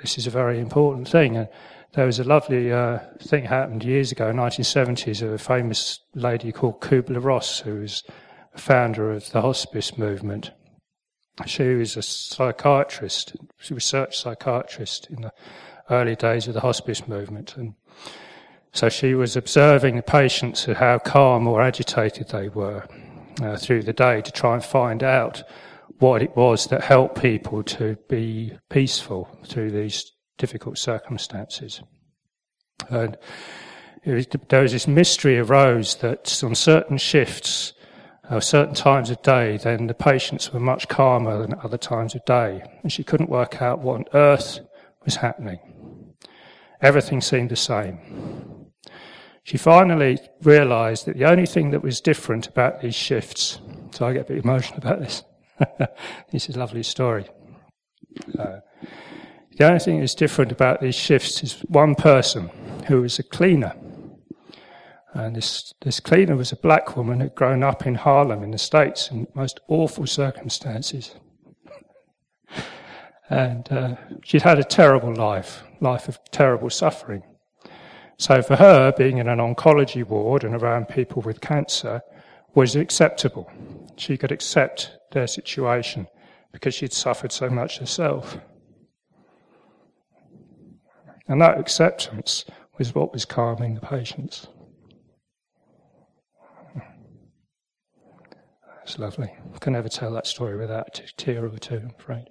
this 0.00 0.18
is 0.18 0.26
a 0.26 0.30
very 0.30 0.58
important 0.58 1.08
thing. 1.08 1.36
And 1.36 1.48
there 1.94 2.06
was 2.06 2.18
a 2.18 2.24
lovely 2.24 2.72
uh, 2.72 2.98
thing 3.20 3.44
happened 3.44 3.84
years 3.84 4.12
ago, 4.12 4.32
1970s, 4.32 5.22
of 5.22 5.32
a 5.32 5.38
famous 5.38 6.00
lady 6.14 6.52
called 6.52 6.80
Kubler 6.80 7.22
Ross, 7.22 7.60
who 7.60 7.80
was 7.80 8.02
a 8.54 8.58
founder 8.58 9.12
of 9.12 9.30
the 9.30 9.40
hospice 9.40 9.98
movement. 9.98 10.50
She 11.46 11.74
was 11.74 11.96
a 11.96 12.02
psychiatrist, 12.02 13.34
a 13.34 13.74
research 13.74 14.18
psychiatrist 14.18 15.08
in 15.10 15.22
the 15.22 15.32
early 15.90 16.16
days 16.16 16.48
of 16.48 16.54
the 16.54 16.60
hospice 16.60 17.06
movement. 17.08 17.56
And 17.56 17.74
so 18.72 18.88
she 18.88 19.14
was 19.14 19.36
observing 19.36 19.96
the 19.96 20.02
patients 20.02 20.66
and 20.66 20.76
how 20.76 20.98
calm 20.98 21.46
or 21.46 21.62
agitated 21.62 22.28
they 22.28 22.48
were 22.48 22.86
uh, 23.40 23.56
through 23.56 23.82
the 23.82 23.92
day 23.92 24.20
to 24.20 24.32
try 24.32 24.54
and 24.54 24.64
find 24.64 25.02
out 25.02 25.42
what 25.98 26.22
it 26.22 26.36
was 26.36 26.66
that 26.66 26.82
helped 26.82 27.20
people 27.20 27.62
to 27.62 27.96
be 28.08 28.52
peaceful 28.70 29.28
through 29.46 29.70
these 29.70 30.10
difficult 30.36 30.76
circumstances. 30.76 31.80
And 32.90 33.16
was, 34.04 34.26
there 34.48 34.62
was 34.62 34.72
this 34.72 34.88
mystery 34.88 35.38
arose 35.38 35.96
that 35.96 36.42
on 36.42 36.54
certain 36.54 36.98
shifts, 36.98 37.72
uh, 38.28 38.40
certain 38.40 38.74
times 38.74 39.10
of 39.10 39.22
day, 39.22 39.58
then 39.58 39.86
the 39.86 39.94
patients 39.94 40.52
were 40.52 40.60
much 40.60 40.88
calmer 40.88 41.38
than 41.38 41.54
other 41.62 41.78
times 41.78 42.14
of 42.14 42.24
day. 42.24 42.62
And 42.82 42.90
she 42.90 43.04
couldn't 43.04 43.30
work 43.30 43.62
out 43.62 43.78
what 43.78 43.96
on 43.96 44.04
earth 44.14 44.58
was 45.04 45.16
happening. 45.16 45.60
everything 46.80 47.20
seemed 47.20 47.50
the 47.50 47.56
same. 47.56 48.51
She 49.44 49.58
finally 49.58 50.18
realized 50.42 51.06
that 51.06 51.18
the 51.18 51.24
only 51.24 51.46
thing 51.46 51.70
that 51.70 51.82
was 51.82 52.00
different 52.00 52.46
about 52.46 52.80
these 52.80 52.94
shifts, 52.94 53.60
so 53.90 54.06
I 54.06 54.12
get 54.12 54.22
a 54.22 54.34
bit 54.34 54.44
emotional 54.44 54.78
about 54.78 55.00
this. 55.00 55.24
this 56.30 56.48
is 56.48 56.56
a 56.56 56.58
lovely 56.60 56.84
story. 56.84 57.26
Uh, 58.38 58.58
the 59.56 59.66
only 59.66 59.80
thing 59.80 60.00
that's 60.00 60.14
different 60.14 60.52
about 60.52 60.80
these 60.80 60.94
shifts 60.94 61.42
is 61.42 61.60
one 61.68 61.94
person 61.94 62.50
who 62.86 63.02
was 63.02 63.18
a 63.18 63.22
cleaner. 63.22 63.74
And 65.12 65.36
this, 65.36 65.74
this 65.82 66.00
cleaner 66.00 66.36
was 66.36 66.52
a 66.52 66.56
black 66.56 66.96
woman 66.96 67.20
who'd 67.20 67.34
grown 67.34 67.62
up 67.62 67.86
in 67.86 67.96
Harlem 67.96 68.42
in 68.42 68.52
the 68.52 68.58
States 68.58 69.10
in 69.10 69.26
most 69.34 69.60
awful 69.68 70.06
circumstances. 70.06 71.16
and 73.30 73.70
uh, 73.70 73.96
she'd 74.24 74.42
had 74.42 74.58
a 74.58 74.64
terrible 74.64 75.14
life, 75.14 75.64
life 75.80 76.08
of 76.08 76.18
terrible 76.30 76.70
suffering. 76.70 77.24
So 78.18 78.42
for 78.42 78.56
her, 78.56 78.92
being 78.92 79.18
in 79.18 79.28
an 79.28 79.38
oncology 79.38 80.06
ward 80.06 80.44
and 80.44 80.54
around 80.54 80.88
people 80.88 81.22
with 81.22 81.40
cancer 81.40 82.02
was 82.54 82.76
acceptable. 82.76 83.50
She 83.96 84.16
could 84.16 84.32
accept 84.32 84.92
their 85.12 85.26
situation 85.26 86.06
because 86.52 86.74
she'd 86.74 86.92
suffered 86.92 87.32
so 87.32 87.48
much 87.48 87.78
herself. 87.78 88.38
And 91.28 91.40
that 91.40 91.58
acceptance 91.58 92.44
was 92.78 92.94
what 92.94 93.12
was 93.12 93.24
calming 93.24 93.74
the 93.74 93.80
patients. 93.80 94.46
That's 98.84 98.98
lovely. 98.98 99.32
I 99.54 99.58
can 99.58 99.72
never 99.74 99.88
tell 99.88 100.12
that 100.12 100.26
story 100.26 100.56
without 100.56 100.98
a 100.98 101.16
tear 101.16 101.46
or 101.46 101.56
two, 101.58 101.76
I'm 101.76 101.94
afraid. 101.98 102.28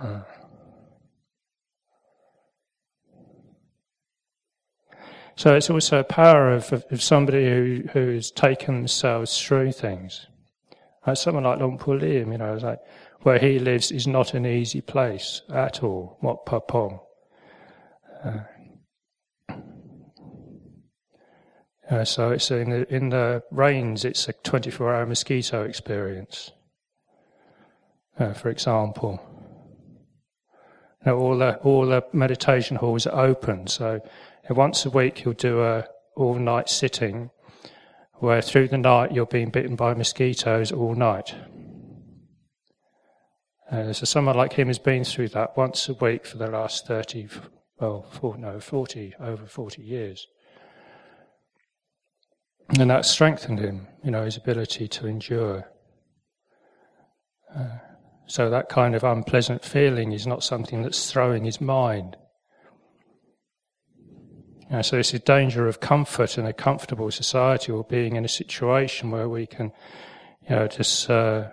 Uh, 0.00 0.22
so 5.36 5.54
it's 5.54 5.68
also 5.68 6.00
a 6.00 6.04
power 6.04 6.50
of, 6.50 6.72
of, 6.72 6.84
of 6.90 7.02
somebody 7.02 7.44
who, 7.44 7.82
has 7.92 8.30
taken 8.30 8.74
themselves 8.76 9.40
through 9.42 9.72
things. 9.72 10.26
Like 11.06 11.18
someone 11.18 11.44
like 11.44 11.58
Luang-Por 11.58 11.98
Liam, 11.98 12.32
you 12.32 12.38
know, 12.38 12.54
like 12.54 12.80
where 13.20 13.38
he 13.38 13.58
lives 13.58 13.92
is 13.92 14.06
not 14.06 14.32
an 14.32 14.46
easy 14.46 14.80
place 14.80 15.42
at 15.50 15.82
all. 15.82 16.16
Wat 16.22 16.48
Uh, 18.24 18.40
uh, 21.90 22.04
so 22.04 22.30
it's 22.30 22.50
in 22.50 22.70
the, 22.70 22.94
in 22.94 23.10
the 23.10 23.42
rains, 23.50 24.06
it's 24.06 24.28
a 24.28 24.32
24 24.32 24.94
hour 24.94 25.06
mosquito 25.06 25.64
experience. 25.64 26.50
Uh, 28.18 28.32
for 28.32 28.48
example, 28.48 29.20
now 31.04 31.14
all 31.14 31.36
the 31.36 31.56
all 31.58 31.86
the 31.86 32.02
meditation 32.12 32.76
halls 32.76 33.06
are 33.06 33.26
open, 33.26 33.66
so 33.66 34.00
once 34.54 34.86
a 34.86 34.90
week 34.90 35.24
you'll 35.24 35.34
do 35.34 35.62
a 35.62 35.86
all 36.16 36.34
night 36.34 36.68
sitting, 36.68 37.30
where 38.14 38.40
through 38.40 38.68
the 38.68 38.78
night 38.78 39.12
you're 39.12 39.26
being 39.26 39.50
bitten 39.50 39.76
by 39.76 39.94
mosquitoes 39.94 40.72
all 40.72 40.94
night. 40.94 41.34
Uh, 43.70 43.92
so 43.92 44.04
someone 44.04 44.36
like 44.36 44.52
him 44.52 44.68
has 44.68 44.78
been 44.78 45.04
through 45.04 45.28
that 45.28 45.56
once 45.56 45.88
a 45.88 45.94
week 45.94 46.24
for 46.24 46.38
the 46.38 46.46
last 46.46 46.86
30, 46.86 47.28
well, 47.80 48.06
four, 48.12 48.38
no, 48.38 48.60
40, 48.60 49.14
over 49.20 49.44
40 49.44 49.82
years. 49.82 50.26
And 52.78 52.90
that 52.90 53.04
strengthened 53.04 53.58
him, 53.58 53.88
you 54.04 54.10
know, 54.10 54.24
his 54.24 54.36
ability 54.36 54.88
to 54.88 55.06
endure. 55.06 55.68
Uh, 57.54 57.78
so 58.26 58.50
that 58.50 58.68
kind 58.68 58.94
of 58.94 59.04
unpleasant 59.04 59.64
feeling 59.64 60.12
is 60.12 60.26
not 60.26 60.42
something 60.42 60.82
that's 60.82 61.10
throwing 61.10 61.44
his 61.44 61.60
mind. 61.60 62.16
You 64.68 64.76
know, 64.76 64.82
so 64.82 64.98
it's 64.98 65.14
a 65.14 65.18
danger 65.18 65.68
of 65.68 65.80
comfort 65.80 66.38
in 66.38 66.46
a 66.46 66.52
comfortable 66.52 67.10
society 67.10 67.70
or 67.70 67.84
being 67.84 68.16
in 68.16 68.24
a 68.24 68.28
situation 68.28 69.10
where 69.10 69.28
we 69.28 69.46
can, 69.46 69.72
you 70.48 70.56
know, 70.56 70.66
just 70.66 71.08
uh, 71.08 71.50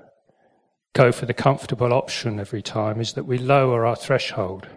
go 0.94 1.12
for 1.12 1.26
the 1.28 1.34
comfortable 1.34 1.94
option 1.94 2.40
every 2.40 2.62
time 2.62 3.00
is 3.00 3.14
that 3.14 3.26
we 3.26 3.38
lower 3.38 3.86
our 3.86 3.96
threshold. 3.96 4.68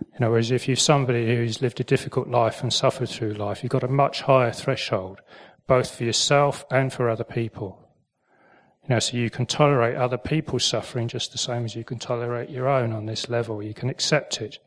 You 0.00 0.18
know, 0.20 0.30
whereas 0.30 0.50
if 0.50 0.68
you're 0.68 0.76
somebody 0.76 1.26
who's 1.26 1.62
lived 1.62 1.80
a 1.80 1.84
difficult 1.84 2.28
life 2.28 2.62
and 2.62 2.72
suffered 2.72 3.08
through 3.08 3.34
life, 3.34 3.62
you've 3.62 3.70
got 3.70 3.84
a 3.84 3.88
much 3.88 4.22
higher 4.22 4.52
threshold, 4.52 5.20
both 5.66 5.94
for 5.94 6.04
yourself 6.04 6.64
and 6.70 6.92
for 6.92 7.08
other 7.08 7.24
people. 7.24 7.78
You 8.82 8.96
know, 8.96 8.98
so 8.98 9.16
you 9.16 9.30
can 9.30 9.46
tolerate 9.46 9.96
other 9.96 10.18
people's 10.18 10.64
suffering 10.64 11.06
just 11.06 11.32
the 11.32 11.38
same 11.38 11.64
as 11.64 11.76
you 11.76 11.84
can 11.84 11.98
tolerate 11.98 12.50
your 12.50 12.68
own 12.68 12.92
on 12.92 13.06
this 13.06 13.28
level. 13.28 13.62
You 13.62 13.74
can 13.74 13.88
accept 13.88 14.40
it. 14.40 14.58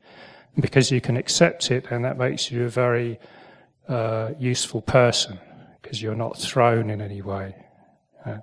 Because 0.60 0.92
you 0.92 1.02
can 1.02 1.18
accept 1.18 1.72
it, 1.72 1.86
and 1.92 2.06
that 2.06 2.18
makes 2.18 2.50
you 2.50 2.66
a 2.66 2.70
very 2.70 3.20
uh, 3.88 4.32
useful 4.40 4.82
person, 4.82 5.40
because 5.82 6.02
you're 6.02 6.16
not 6.16 6.38
thrown 6.38 6.90
in 6.90 7.02
any 7.02 7.22
way. 7.22 7.56
Uh, 8.26 8.40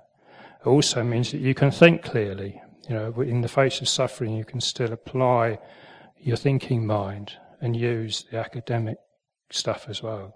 it 0.61 0.67
also 0.67 1.03
means 1.03 1.31
that 1.31 1.39
you 1.39 1.53
can 1.53 1.71
think 1.71 2.03
clearly. 2.03 2.61
You 2.87 2.95
know, 2.95 3.21
in 3.21 3.41
the 3.41 3.47
face 3.47 3.81
of 3.81 3.89
suffering, 3.89 4.35
you 4.35 4.45
can 4.45 4.61
still 4.61 4.91
apply 4.93 5.59
your 6.19 6.37
thinking 6.37 6.85
mind 6.85 7.33
and 7.61 7.75
use 7.75 8.25
the 8.29 8.37
academic 8.37 8.97
stuff 9.49 9.85
as 9.89 10.03
well. 10.03 10.35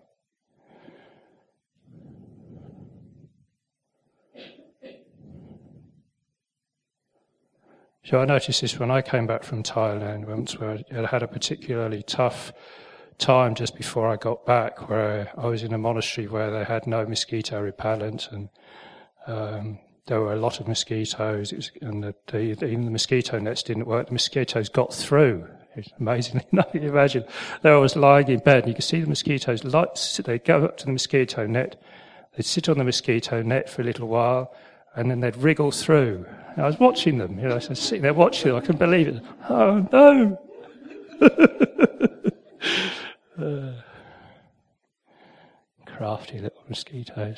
So 8.07 8.21
I 8.21 8.25
noticed 8.25 8.61
this 8.61 8.79
when 8.79 8.89
I 8.89 9.01
came 9.01 9.27
back 9.27 9.43
from 9.43 9.63
Thailand 9.63 10.27
once, 10.27 10.57
where 10.57 10.79
I 10.95 11.05
had 11.07 11.23
a 11.23 11.27
particularly 11.27 12.03
tough 12.03 12.53
time 13.17 13.53
just 13.53 13.75
before 13.75 14.07
I 14.07 14.15
got 14.15 14.45
back, 14.45 14.87
where 14.87 15.29
I 15.37 15.47
was 15.47 15.61
in 15.61 15.73
a 15.73 15.77
monastery 15.77 16.25
where 16.25 16.49
they 16.49 16.63
had 16.63 16.87
no 16.87 17.05
mosquito 17.05 17.61
repellent, 17.61 18.29
and 18.31 18.47
um, 19.27 19.79
there 20.05 20.21
were 20.21 20.31
a 20.31 20.37
lot 20.37 20.61
of 20.61 20.69
mosquitoes, 20.69 21.51
was, 21.51 21.69
and 21.81 22.01
the, 22.01 22.15
the, 22.27 22.39
even 22.39 22.85
the 22.85 22.91
mosquito 22.91 23.39
nets 23.39 23.61
didn't 23.61 23.87
work. 23.87 24.07
The 24.07 24.13
mosquitoes 24.13 24.69
got 24.69 24.93
through 24.93 25.45
enough, 25.99 26.41
you 26.73 26.89
imagine. 26.89 27.25
There 27.61 27.75
I 27.75 27.77
was 27.77 27.97
lying 27.97 28.29
in 28.29 28.39
bed, 28.39 28.59
and 28.59 28.69
you 28.69 28.73
could 28.73 28.85
see 28.85 29.01
the 29.01 29.07
mosquitoes. 29.07 29.63
They'd 29.63 30.45
go 30.45 30.63
up 30.63 30.77
to 30.77 30.85
the 30.85 30.93
mosquito 30.93 31.45
net, 31.45 31.75
they'd 32.37 32.45
sit 32.45 32.69
on 32.69 32.77
the 32.77 32.85
mosquito 32.85 33.41
net 33.41 33.69
for 33.69 33.81
a 33.81 33.85
little 33.85 34.07
while, 34.07 34.53
and 34.97 35.09
then 35.09 35.21
they'd 35.21 35.37
wriggle 35.37 35.71
through. 35.71 36.25
And 36.55 36.63
I 36.63 36.67
was 36.67 36.77
watching 36.79 37.19
them, 37.19 37.37
you 37.37 37.47
know, 37.47 37.51
I 37.51 37.55
was 37.55 37.79
sitting 37.79 38.01
there 38.01 38.13
watching 38.13 38.49
them. 38.49 38.57
I 38.57 38.61
couldn't 38.61 38.79
believe 38.79 39.07
it. 39.07 39.23
Oh 39.47 39.87
no! 39.93 40.41
uh, 43.39 43.73
crafty 45.85 46.39
little 46.39 46.63
mosquitoes. 46.67 47.37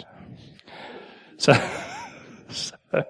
So, 1.38 1.54
so 2.50 2.76
uh, 2.94 3.04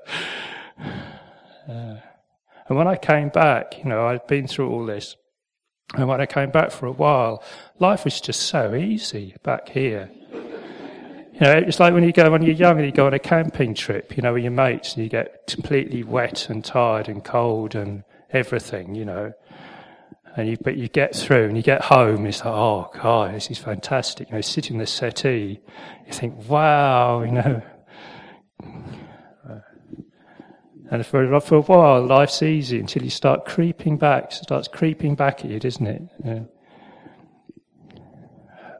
and 1.67 2.77
when 2.77 2.87
I 2.87 2.95
came 2.95 3.29
back, 3.29 3.77
you 3.77 3.85
know, 3.85 4.07
I'd 4.07 4.25
been 4.25 4.47
through 4.47 4.71
all 4.71 4.85
this. 4.85 5.15
And 5.93 6.07
when 6.07 6.21
I 6.21 6.25
came 6.25 6.49
back 6.51 6.71
for 6.71 6.87
a 6.87 6.91
while, 6.91 7.43
life 7.79 8.03
was 8.03 8.19
just 8.19 8.41
so 8.41 8.73
easy 8.75 9.35
back 9.43 9.69
here. 9.69 10.09
You 11.39 11.45
know, 11.45 11.57
it's 11.57 11.79
like 11.79 11.93
when 11.93 12.03
you 12.03 12.11
go 12.11 12.29
when 12.31 12.41
you're 12.41 12.55
young 12.55 12.77
and 12.77 12.85
you 12.85 12.91
go 12.91 13.05
on 13.05 13.13
a 13.13 13.19
camping 13.19 13.73
trip, 13.73 14.17
you 14.17 14.23
know, 14.23 14.33
with 14.33 14.43
your 14.43 14.51
mates, 14.51 14.95
and 14.95 15.03
you 15.03 15.09
get 15.09 15.47
completely 15.47 16.03
wet 16.03 16.49
and 16.49 16.63
tired 16.63 17.07
and 17.07 17.23
cold 17.23 17.75
and 17.75 18.03
everything, 18.31 18.95
you 18.95 19.05
know. 19.05 19.33
And 20.35 20.49
you, 20.49 20.57
but 20.61 20.77
you 20.77 20.87
get 20.87 21.15
through 21.15 21.45
and 21.45 21.57
you 21.57 21.63
get 21.63 21.81
home, 21.81 22.25
it's 22.25 22.39
like, 22.39 22.53
oh 22.53 22.89
God, 23.01 23.33
this 23.33 23.49
is 23.49 23.57
fantastic. 23.57 24.29
You 24.29 24.35
know, 24.35 24.41
sitting 24.41 24.75
in 24.75 24.79
the 24.79 24.85
settee, 24.85 25.59
you 26.05 26.13
think, 26.13 26.47
wow, 26.49 27.23
you 27.23 27.31
know, 27.31 27.61
And 30.91 31.05
for, 31.05 31.39
for 31.39 31.55
a 31.57 31.61
while, 31.61 32.03
life's 32.03 32.41
easy 32.41 32.79
until 32.79 33.03
you 33.03 33.11
start 33.11 33.45
creeping 33.45 33.97
back. 33.97 34.31
Starts 34.31 34.67
creeping 34.67 35.13
back 35.15 35.45
at 35.45 35.51
you, 35.51 35.59
doesn't 35.59 35.85
it? 35.85 36.01
Yeah. 36.23 36.39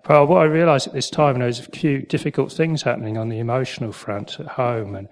Well, 0.10 0.26
what 0.26 0.42
I 0.42 0.46
realised 0.46 0.88
at 0.88 0.94
this 0.96 1.12
time, 1.12 1.38
there 1.38 1.46
was 1.46 1.60
a 1.60 1.64
few 1.70 2.02
difficult 2.02 2.52
things 2.52 2.82
happening 2.82 3.16
on 3.16 3.30
the 3.30 3.38
emotional 3.38 3.92
front 3.92 4.40
at 4.40 4.48
home, 4.48 4.96
and 4.96 5.08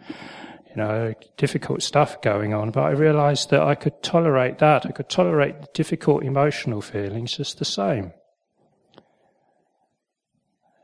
you 0.67 0.75
know, 0.75 1.13
difficult 1.37 1.83
stuff 1.83 2.19
going 2.23 2.55
on. 2.55 2.71
But 2.71 2.81
I 2.81 2.89
realised 2.89 3.51
that 3.51 3.61
I 3.61 3.75
could 3.75 4.01
tolerate 4.01 4.57
that. 4.57 4.87
I 4.87 4.91
could 4.91 5.07
tolerate 5.07 5.61
the 5.61 5.67
difficult 5.75 6.23
emotional 6.23 6.81
feelings 6.81 7.37
just 7.37 7.59
the 7.59 7.65
same. 7.65 8.11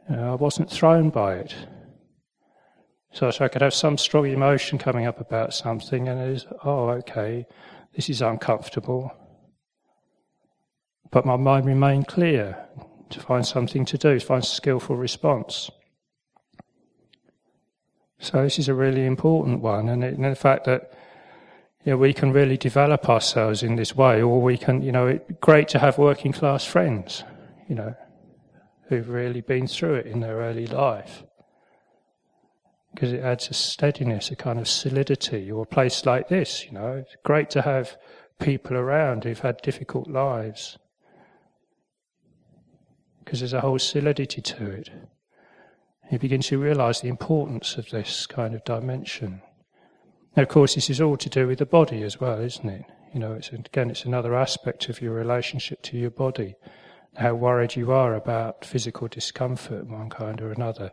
You 0.07 0.18
know, 0.18 0.34
I 0.34 0.36
wasn't 0.36 0.70
thrown 0.70 1.09
by 1.09 1.38
it. 1.38 1.55
So, 3.14 3.32
so 3.32 3.45
I 3.45 3.47
could 3.47 3.64
have 3.64 3.74
some 3.74 3.97
strong 3.97 4.28
emotion 4.28 4.78
coming 4.78 5.07
up 5.07 5.22
about 5.22 5.55
something, 5.55 6.07
and 6.07 6.22
it 6.22 6.30
is, 6.30 6.45
oh, 6.64 6.89
okay, 6.89 7.47
this 7.95 8.11
is 8.11 8.22
uncomfortable. 8.22 9.11
But 11.09 11.26
my 11.26 11.36
mind 11.36 11.66
remained 11.66 12.07
clear 12.07 12.62
to 13.14 13.20
find 13.20 13.45
something 13.45 13.86
to 13.86 13.97
do, 13.97 14.20
find 14.20 14.43
a 14.43 14.45
skillful 14.45 14.95
response. 14.95 15.70
So 18.20 18.43
this 18.43 18.59
is 18.59 18.70
a 18.70 18.74
really 18.74 19.05
important 19.05 19.61
one, 19.61 19.89
and, 19.89 20.03
it, 20.03 20.16
and 20.16 20.24
the 20.24 20.36
fact 20.36 20.66
that 20.66 20.93
you 21.84 21.91
know, 21.91 21.97
we 21.97 22.14
can 22.14 22.32
really 22.32 22.55
develop 22.55 23.09
ourselves 23.09 23.64
in 23.64 23.76
this 23.76 23.95
way, 23.95 24.22
or 24.22 24.41
we 24.41 24.57
can, 24.57 24.82
you 24.82 24.91
know, 24.91 25.07
it's 25.07 25.32
great 25.41 25.68
to 25.70 25.80
have 25.80 25.97
working 25.97 26.32
class 26.32 26.64
friends, 26.64 27.24
you 27.68 27.76
know, 27.76 27.93
who've 28.88 29.09
really 29.09 29.41
been 29.41 29.68
through 29.68 29.95
it 29.95 30.05
in 30.05 30.22
their 30.22 30.38
early 30.38 30.68
life. 30.68 31.24
Because 32.93 33.11
it 33.11 33.22
adds 33.22 33.49
a 33.49 33.53
steadiness, 33.53 34.32
a 34.32 34.36
kind 34.36 34.59
of 34.59 34.68
solidity, 34.70 35.51
or 35.51 35.64
a 35.64 35.68
place 35.68 36.05
like 36.05 36.30
this, 36.30 36.66
you 36.66 36.72
know, 36.72 36.93
it's 36.93 37.18
great 37.24 37.49
to 37.49 37.64
have 37.64 37.97
people 38.39 38.78
around 38.78 39.24
who've 39.24 39.39
had 39.39 39.61
difficult 39.61 40.07
lives. 40.07 40.78
Because 43.34 43.49
there's 43.49 43.53
a 43.53 43.61
whole 43.61 43.79
solidity 43.79 44.43
to 44.43 44.69
it. 44.69 44.91
You 46.11 46.19
begin 46.19 46.41
to 46.41 46.59
realize 46.59 47.01
the 47.01 47.07
importance 47.07 47.77
of 47.77 47.89
this 47.89 48.27
kind 48.27 48.53
of 48.53 48.63
dimension. 48.63 49.41
Now, 50.38 50.43
of 50.43 50.49
course, 50.49 50.75
this 50.75 50.88
is 50.88 51.01
all 51.01 51.17
to 51.17 51.29
do 51.29 51.47
with 51.47 51.57
the 51.57 51.65
body 51.65 52.03
as 52.03 52.21
well, 52.21 52.39
isn't 52.39 52.69
it? 52.69 52.86
You 53.11 53.19
know, 53.19 53.34
it's, 53.34 53.49
again, 53.49 53.89
it's 53.89 54.05
another 54.05 54.36
aspect 54.36 54.88
of 54.88 55.01
your 55.01 55.15
relationship 55.15 55.81
to 55.81 55.97
your 55.97 56.11
body. 56.11 56.53
How 57.15 57.34
worried 57.34 57.75
you 57.75 57.91
are 57.91 58.13
about 58.13 58.65
physical 58.65 59.07
discomfort 59.07 59.88
one 59.88 60.11
kind 60.11 60.39
or 60.39 60.51
another, 60.51 60.91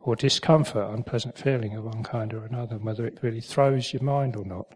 or 0.00 0.14
discomfort, 0.14 0.92
unpleasant 0.94 1.38
feeling 1.38 1.74
of 1.74 1.84
one 1.84 2.04
kind 2.04 2.34
or 2.34 2.44
another, 2.44 2.76
whether 2.76 3.06
it 3.06 3.20
really 3.22 3.40
throws 3.40 3.94
your 3.94 4.02
mind 4.02 4.36
or 4.36 4.44
not. 4.44 4.74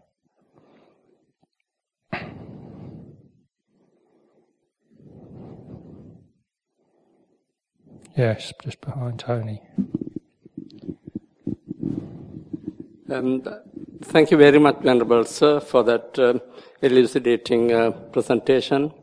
Yes, 8.15 8.53
just 8.63 8.79
behind 8.81 9.19
Tony. 9.19 9.61
Um, 13.09 13.43
thank 14.03 14.29
you 14.29 14.37
very 14.37 14.59
much, 14.59 14.79
Venerable 14.81 15.25
Sir, 15.25 15.59
for 15.59 15.83
that 15.83 16.19
uh, 16.19 16.39
elucidating 16.81 17.71
uh, 17.71 17.91
presentation. 17.91 18.93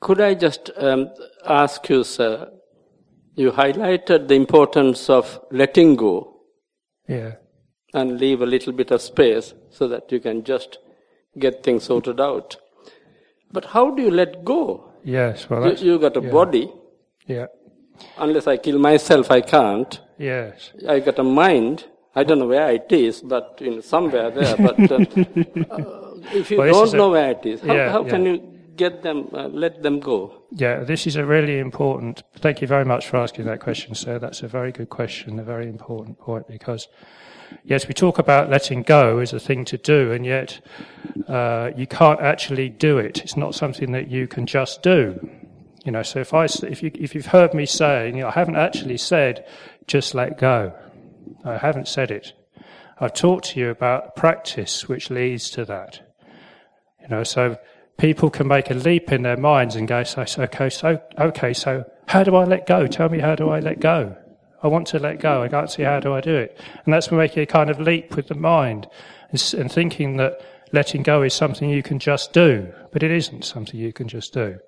Could 0.00 0.20
I 0.20 0.34
just 0.34 0.70
um, 0.76 1.10
ask 1.44 1.88
you, 1.88 2.02
sir? 2.04 2.50
You 3.34 3.52
highlighted 3.52 4.28
the 4.28 4.34
importance 4.34 5.10
of 5.10 5.40
letting 5.50 5.96
go. 5.96 6.40
Yeah. 7.08 7.32
And 7.92 8.18
leave 8.18 8.40
a 8.40 8.46
little 8.46 8.72
bit 8.72 8.90
of 8.90 9.02
space 9.02 9.54
so 9.70 9.86
that 9.88 10.10
you 10.10 10.20
can 10.20 10.44
just 10.44 10.78
get 11.38 11.62
things 11.62 11.84
sorted 11.84 12.20
out. 12.20 12.56
But 13.52 13.66
how 13.66 13.90
do 13.90 14.02
you 14.02 14.10
let 14.10 14.44
go? 14.44 14.92
Yes, 15.04 15.48
well, 15.48 15.72
you, 15.72 15.92
you 15.92 15.98
got 15.98 16.16
a 16.16 16.22
yeah. 16.22 16.30
body. 16.30 16.72
Yeah. 17.26 17.46
Unless 18.18 18.46
I 18.46 18.56
kill 18.56 18.78
myself, 18.78 19.30
I 19.30 19.40
can't. 19.40 20.00
Yes. 20.18 20.72
I 20.88 21.00
got 21.00 21.18
a 21.18 21.22
mind. 21.22 21.84
I 22.14 22.24
don't 22.24 22.38
know 22.38 22.46
where 22.46 22.70
it 22.72 22.90
is, 22.90 23.20
but 23.20 23.58
in 23.60 23.82
somewhere 23.82 24.30
there. 24.30 24.56
But 24.66 24.90
uh, 24.90 24.94
uh, 24.94 26.14
if 26.32 26.50
you 26.50 26.58
well, 26.58 26.72
don't 26.72 26.94
know 26.94 27.08
a, 27.08 27.10
where 27.10 27.30
it 27.32 27.44
is, 27.44 27.60
how, 27.60 27.74
yeah, 27.74 27.90
how 27.90 28.04
yeah. 28.04 28.10
can 28.10 28.24
you 28.24 28.56
get 28.76 29.02
them, 29.02 29.28
uh, 29.34 29.48
let 29.48 29.82
them 29.82 30.00
go? 30.00 30.32
Yeah, 30.50 30.82
this 30.84 31.06
is 31.06 31.16
a 31.16 31.24
really 31.24 31.58
important. 31.58 32.22
Thank 32.36 32.62
you 32.62 32.66
very 32.66 32.84
much 32.84 33.06
for 33.06 33.18
asking 33.18 33.44
that 33.46 33.60
question, 33.60 33.94
sir. 33.94 34.18
That's 34.18 34.42
a 34.42 34.48
very 34.48 34.72
good 34.72 34.88
question, 34.88 35.38
a 35.38 35.44
very 35.44 35.68
important 35.68 36.18
point 36.18 36.48
because. 36.48 36.88
Yes, 37.62 37.86
we 37.86 37.94
talk 37.94 38.18
about 38.18 38.50
letting 38.50 38.82
go 38.82 39.20
as 39.20 39.32
a 39.32 39.38
thing 39.38 39.64
to 39.66 39.78
do, 39.78 40.10
and 40.10 40.26
yet 40.26 40.60
uh, 41.28 41.70
you 41.76 41.86
can't 41.86 42.20
actually 42.20 42.68
do 42.68 42.98
it. 42.98 43.18
It's 43.18 43.36
not 43.36 43.54
something 43.54 43.92
that 43.92 44.10
you 44.10 44.26
can 44.26 44.46
just 44.46 44.82
do. 44.82 45.30
You 45.86 45.92
know, 45.92 46.02
so 46.02 46.18
if 46.18 46.34
I, 46.34 46.46
if 46.46 46.82
you, 46.82 46.90
if 46.94 47.14
you've 47.14 47.26
heard 47.26 47.54
me 47.54 47.64
say, 47.64 48.08
you 48.08 48.22
know, 48.22 48.26
I 48.26 48.32
haven't 48.32 48.56
actually 48.56 48.98
said, 48.98 49.46
just 49.86 50.16
let 50.16 50.36
go. 50.36 50.74
I 51.44 51.58
haven't 51.58 51.86
said 51.86 52.10
it. 52.10 52.32
I've 52.98 53.14
talked 53.14 53.50
to 53.50 53.60
you 53.60 53.70
about 53.70 54.16
practice 54.16 54.88
which 54.88 55.10
leads 55.10 55.48
to 55.50 55.64
that. 55.66 56.00
You 57.02 57.08
know, 57.08 57.22
so 57.22 57.56
people 57.98 58.30
can 58.30 58.48
make 58.48 58.68
a 58.68 58.74
leap 58.74 59.12
in 59.12 59.22
their 59.22 59.36
minds 59.36 59.76
and 59.76 59.86
go, 59.86 60.02
so, 60.02 60.24
so, 60.24 60.42
okay, 60.42 60.70
so, 60.70 61.00
okay, 61.20 61.52
so 61.52 61.84
how 62.08 62.24
do 62.24 62.34
I 62.34 62.42
let 62.42 62.66
go? 62.66 62.88
Tell 62.88 63.08
me 63.08 63.20
how 63.20 63.36
do 63.36 63.48
I 63.50 63.60
let 63.60 63.78
go? 63.78 64.16
I 64.64 64.66
want 64.66 64.88
to 64.88 64.98
let 64.98 65.20
go. 65.20 65.44
I 65.44 65.48
can't 65.48 65.70
see 65.70 65.84
how 65.84 66.00
do 66.00 66.12
I 66.12 66.20
do 66.20 66.34
it. 66.34 66.60
And 66.84 66.92
that's 66.92 67.12
making 67.12 67.44
a 67.44 67.46
kind 67.46 67.70
of 67.70 67.78
leap 67.78 68.16
with 68.16 68.26
the 68.26 68.34
mind 68.34 68.88
and 69.30 69.70
thinking 69.70 70.16
that 70.16 70.40
letting 70.72 71.04
go 71.04 71.22
is 71.22 71.32
something 71.32 71.70
you 71.70 71.84
can 71.84 72.00
just 72.00 72.32
do, 72.32 72.72
but 72.90 73.04
it 73.04 73.12
isn't 73.12 73.44
something 73.44 73.78
you 73.78 73.92
can 73.92 74.08
just 74.08 74.32
do. 74.32 74.58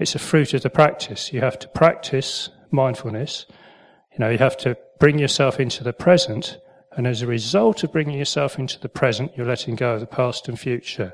It's 0.00 0.14
a 0.14 0.18
fruit 0.18 0.54
of 0.54 0.62
the 0.62 0.70
practice. 0.70 1.30
You 1.30 1.40
have 1.40 1.58
to 1.58 1.68
practice 1.68 2.48
mindfulness. 2.70 3.44
You 4.12 4.18
know, 4.20 4.30
you 4.30 4.38
have 4.38 4.56
to 4.58 4.78
bring 4.98 5.18
yourself 5.18 5.60
into 5.60 5.84
the 5.84 5.92
present, 5.92 6.56
and 6.92 7.06
as 7.06 7.20
a 7.20 7.26
result 7.26 7.84
of 7.84 7.92
bringing 7.92 8.18
yourself 8.18 8.58
into 8.58 8.80
the 8.80 8.88
present, 8.88 9.30
you're 9.36 9.46
letting 9.46 9.74
go 9.74 9.92
of 9.92 10.00
the 10.00 10.06
past 10.06 10.48
and 10.48 10.58
future. 10.58 11.12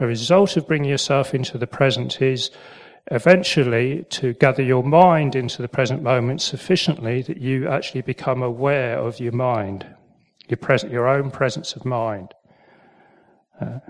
A 0.00 0.06
result 0.06 0.56
of 0.56 0.66
bringing 0.66 0.88
yourself 0.88 1.34
into 1.34 1.58
the 1.58 1.66
present 1.66 2.22
is 2.22 2.50
eventually 3.10 4.06
to 4.08 4.32
gather 4.32 4.62
your 4.62 4.82
mind 4.82 5.36
into 5.36 5.60
the 5.60 5.68
present 5.68 6.02
moment 6.02 6.40
sufficiently 6.40 7.20
that 7.20 7.36
you 7.36 7.68
actually 7.68 8.00
become 8.00 8.42
aware 8.42 8.98
of 8.98 9.20
your 9.20 9.32
mind, 9.32 9.84
your, 10.48 10.56
present, 10.56 10.90
your 10.90 11.06
own 11.06 11.30
presence 11.30 11.76
of 11.76 11.84
mind. 11.84 12.32
Uh, 13.60 13.80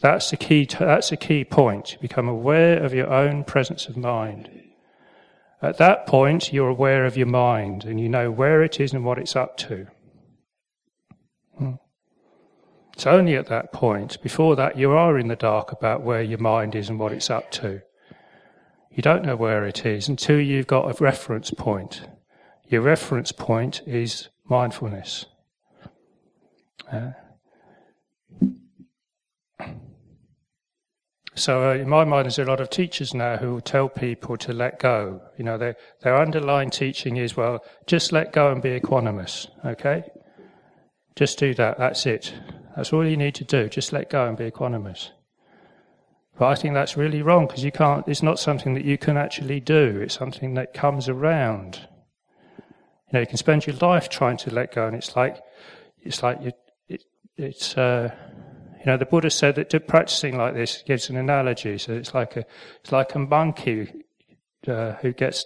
that's 0.00 0.30
the 0.30 0.36
key. 0.36 0.66
That's 0.78 1.10
the 1.10 1.16
key 1.16 1.44
point. 1.44 1.92
You 1.92 1.98
become 1.98 2.28
aware 2.28 2.82
of 2.82 2.92
your 2.92 3.12
own 3.12 3.44
presence 3.44 3.86
of 3.86 3.96
mind. 3.96 4.50
At 5.62 5.78
that 5.78 6.06
point, 6.06 6.52
you're 6.52 6.68
aware 6.68 7.06
of 7.06 7.16
your 7.16 7.26
mind 7.26 7.84
and 7.84 7.98
you 7.98 8.08
know 8.08 8.30
where 8.30 8.62
it 8.62 8.78
is 8.78 8.92
and 8.92 9.04
what 9.04 9.18
it's 9.18 9.34
up 9.34 9.56
to. 9.58 9.86
Hmm. 11.56 11.72
It's 12.92 13.06
only 13.06 13.36
at 13.36 13.46
that 13.46 13.72
point, 13.72 14.22
before 14.22 14.54
that, 14.56 14.76
you 14.76 14.92
are 14.92 15.18
in 15.18 15.28
the 15.28 15.36
dark 15.36 15.72
about 15.72 16.02
where 16.02 16.22
your 16.22 16.38
mind 16.38 16.74
is 16.74 16.88
and 16.90 16.98
what 16.98 17.12
it's 17.12 17.30
up 17.30 17.50
to. 17.52 17.80
You 18.90 19.02
don't 19.02 19.24
know 19.24 19.36
where 19.36 19.66
it 19.66 19.84
is 19.84 20.08
until 20.08 20.40
you've 20.40 20.66
got 20.66 20.90
a 20.90 21.02
reference 21.02 21.50
point. 21.50 22.06
Your 22.68 22.82
reference 22.82 23.32
point 23.32 23.82
is 23.86 24.28
mindfulness. 24.48 25.26
Uh, 26.90 27.10
So 31.36 31.70
uh, 31.70 31.74
in 31.74 31.88
my 31.88 32.04
mind, 32.04 32.24
there's 32.24 32.38
a 32.38 32.44
lot 32.44 32.60
of 32.60 32.70
teachers 32.70 33.12
now 33.12 33.36
who 33.36 33.60
tell 33.60 33.90
people 33.90 34.38
to 34.38 34.54
let 34.54 34.78
go. 34.78 35.20
You 35.36 35.44
know, 35.44 35.58
their 35.58 35.76
their 36.00 36.16
underlying 36.16 36.70
teaching 36.70 37.18
is, 37.18 37.36
well, 37.36 37.62
just 37.86 38.10
let 38.10 38.32
go 38.32 38.50
and 38.50 38.62
be 38.62 38.80
equanimous. 38.80 39.46
Okay, 39.62 40.04
just 41.14 41.38
do 41.38 41.52
that. 41.54 41.76
That's 41.76 42.06
it. 42.06 42.32
That's 42.74 42.90
all 42.90 43.06
you 43.06 43.18
need 43.18 43.34
to 43.34 43.44
do. 43.44 43.68
Just 43.68 43.92
let 43.92 44.08
go 44.08 44.26
and 44.26 44.36
be 44.36 44.50
equanimous. 44.50 45.10
But 46.38 46.46
I 46.46 46.54
think 46.54 46.72
that's 46.72 46.96
really 46.96 47.20
wrong 47.20 47.46
because 47.46 47.64
you 47.64 47.72
can't. 47.72 48.08
It's 48.08 48.22
not 48.22 48.38
something 48.38 48.72
that 48.72 48.86
you 48.86 48.96
can 48.96 49.18
actually 49.18 49.60
do. 49.60 50.00
It's 50.00 50.14
something 50.14 50.54
that 50.54 50.72
comes 50.72 51.06
around. 51.06 51.86
You 52.58 53.12
know, 53.12 53.20
you 53.20 53.26
can 53.26 53.36
spend 53.36 53.66
your 53.66 53.76
life 53.76 54.08
trying 54.08 54.38
to 54.38 54.50
let 54.50 54.74
go, 54.74 54.86
and 54.86 54.96
it's 54.96 55.14
like 55.14 55.42
it's 56.02 56.22
like 56.22 56.40
you. 56.40 56.52
It, 56.88 57.04
it's. 57.36 57.76
Uh, 57.76 58.14
you 58.86 58.92
know, 58.92 58.98
the 58.98 59.04
Buddha 59.04 59.30
said 59.30 59.56
that 59.56 59.88
practicing 59.88 60.38
like 60.38 60.54
this 60.54 60.84
gives 60.86 61.10
an 61.10 61.16
analogy. 61.16 61.76
So 61.76 61.92
it's 61.92 62.14
like 62.14 62.36
a, 62.36 62.46
it's 62.80 62.92
like 62.92 63.16
a 63.16 63.18
monkey 63.18 63.92
uh, 64.68 64.92
who 65.02 65.12
gets 65.12 65.44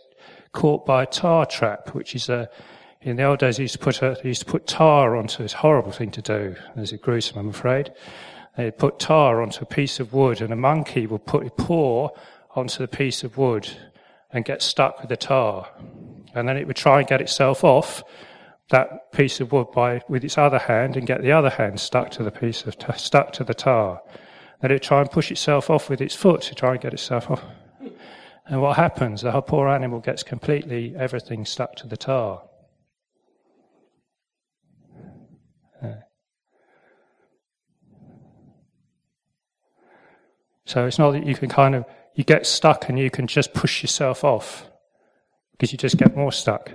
caught 0.53 0.85
by 0.85 1.05
a 1.05 1.07
tar 1.07 1.47
trap, 1.47 1.95
which 1.95 2.15
is 2.15 2.29
a, 2.29 2.51
in 3.01 3.17
the 3.17 3.23
old 3.23 3.39
days, 3.39 3.57
he 3.57 3.63
used 3.63 3.73
to 3.73 3.79
put 3.79 4.03
a, 4.03 4.19
he 4.21 4.29
used 4.29 4.43
to 4.43 4.47
put 4.47 4.67
tar 4.67 5.17
onto. 5.17 5.43
A 5.43 5.49
horrible 5.49 5.91
thing 5.91 6.11
to 6.11 6.21
do. 6.21 6.55
It's 6.77 6.93
gruesome, 6.93 7.39
I'm 7.39 7.49
afraid. 7.49 7.91
They'd 8.59 8.77
put 8.77 8.99
tar 8.99 9.41
onto 9.41 9.63
a 9.63 9.67
piece 9.67 10.01
of 10.01 10.13
wood, 10.13 10.43
and 10.43 10.53
a 10.53 10.57
monkey 10.57 11.07
would 11.07 11.25
put 11.25 11.47
a 11.47 11.51
paw 11.51 12.11
onto 12.55 12.79
the 12.81 12.89
piece 12.89 13.25
of 13.25 13.39
wood 13.39 13.71
and 14.35 14.45
get 14.45 14.61
stuck 14.61 15.01
with 15.01 15.09
the 15.09 15.17
tar, 15.17 15.67
and 16.35 16.47
then 16.47 16.59
it 16.59 16.67
would 16.67 16.77
try 16.77 16.99
and 16.99 17.09
get 17.09 17.23
itself 17.23 17.65
off, 17.65 18.05
that 18.71 19.13
piece 19.13 19.41
of 19.41 19.53
wood 19.53 19.69
by 19.73 20.03
with 20.09 20.25
its 20.25 20.39
other 20.39 20.59
hand 20.59 20.97
and 20.97 21.07
get 21.07 21.23
the 21.23 21.33
other 21.33 21.51
hand 21.51 21.79
stuck 21.81 22.11
to 22.13 22.23
the 22.23 22.31
piece 22.31 22.65
of 22.65 22.79
t- 22.79 22.93
stuck 22.97 23.33
to 23.35 23.45
the 23.45 23.55
tar. 23.55 24.01
Then 24.61 24.71
it 24.71 24.83
try 24.83 25.01
and 25.01 25.11
push 25.11 25.31
itself 25.31 25.71
off 25.71 25.89
with 25.89 26.01
its 26.01 26.15
foot 26.15 26.43
to 26.43 26.55
try 26.55 26.73
and 26.73 26.81
get 26.81 26.95
itself 26.95 27.31
off. 27.31 27.43
And 28.47 28.61
what 28.61 28.77
happens? 28.77 29.23
The 29.23 29.41
poor 29.43 29.69
animal 29.69 30.01
gets 30.01 30.23
completely 30.23 30.95
everything 30.97 31.45
stuck 31.45 31.77
to 31.77 31.87
the 31.87 31.97
tar. 31.97 32.43
So 40.71 40.87
it's 40.87 41.01
not 41.01 41.11
that 41.11 41.27
you 41.27 41.35
can 41.35 41.49
kind 41.49 41.75
of 41.75 41.85
you 42.15 42.23
get 42.23 42.47
stuck 42.47 42.89
and 42.89 42.97
you 42.97 43.11
can 43.11 43.27
just 43.27 43.53
push 43.55 43.83
yourself 43.83 44.23
off 44.23 44.71
because 45.51 45.73
you 45.73 45.79
just 45.79 45.97
get 45.97 46.17
more 46.17 46.31
stuck. 46.31 46.71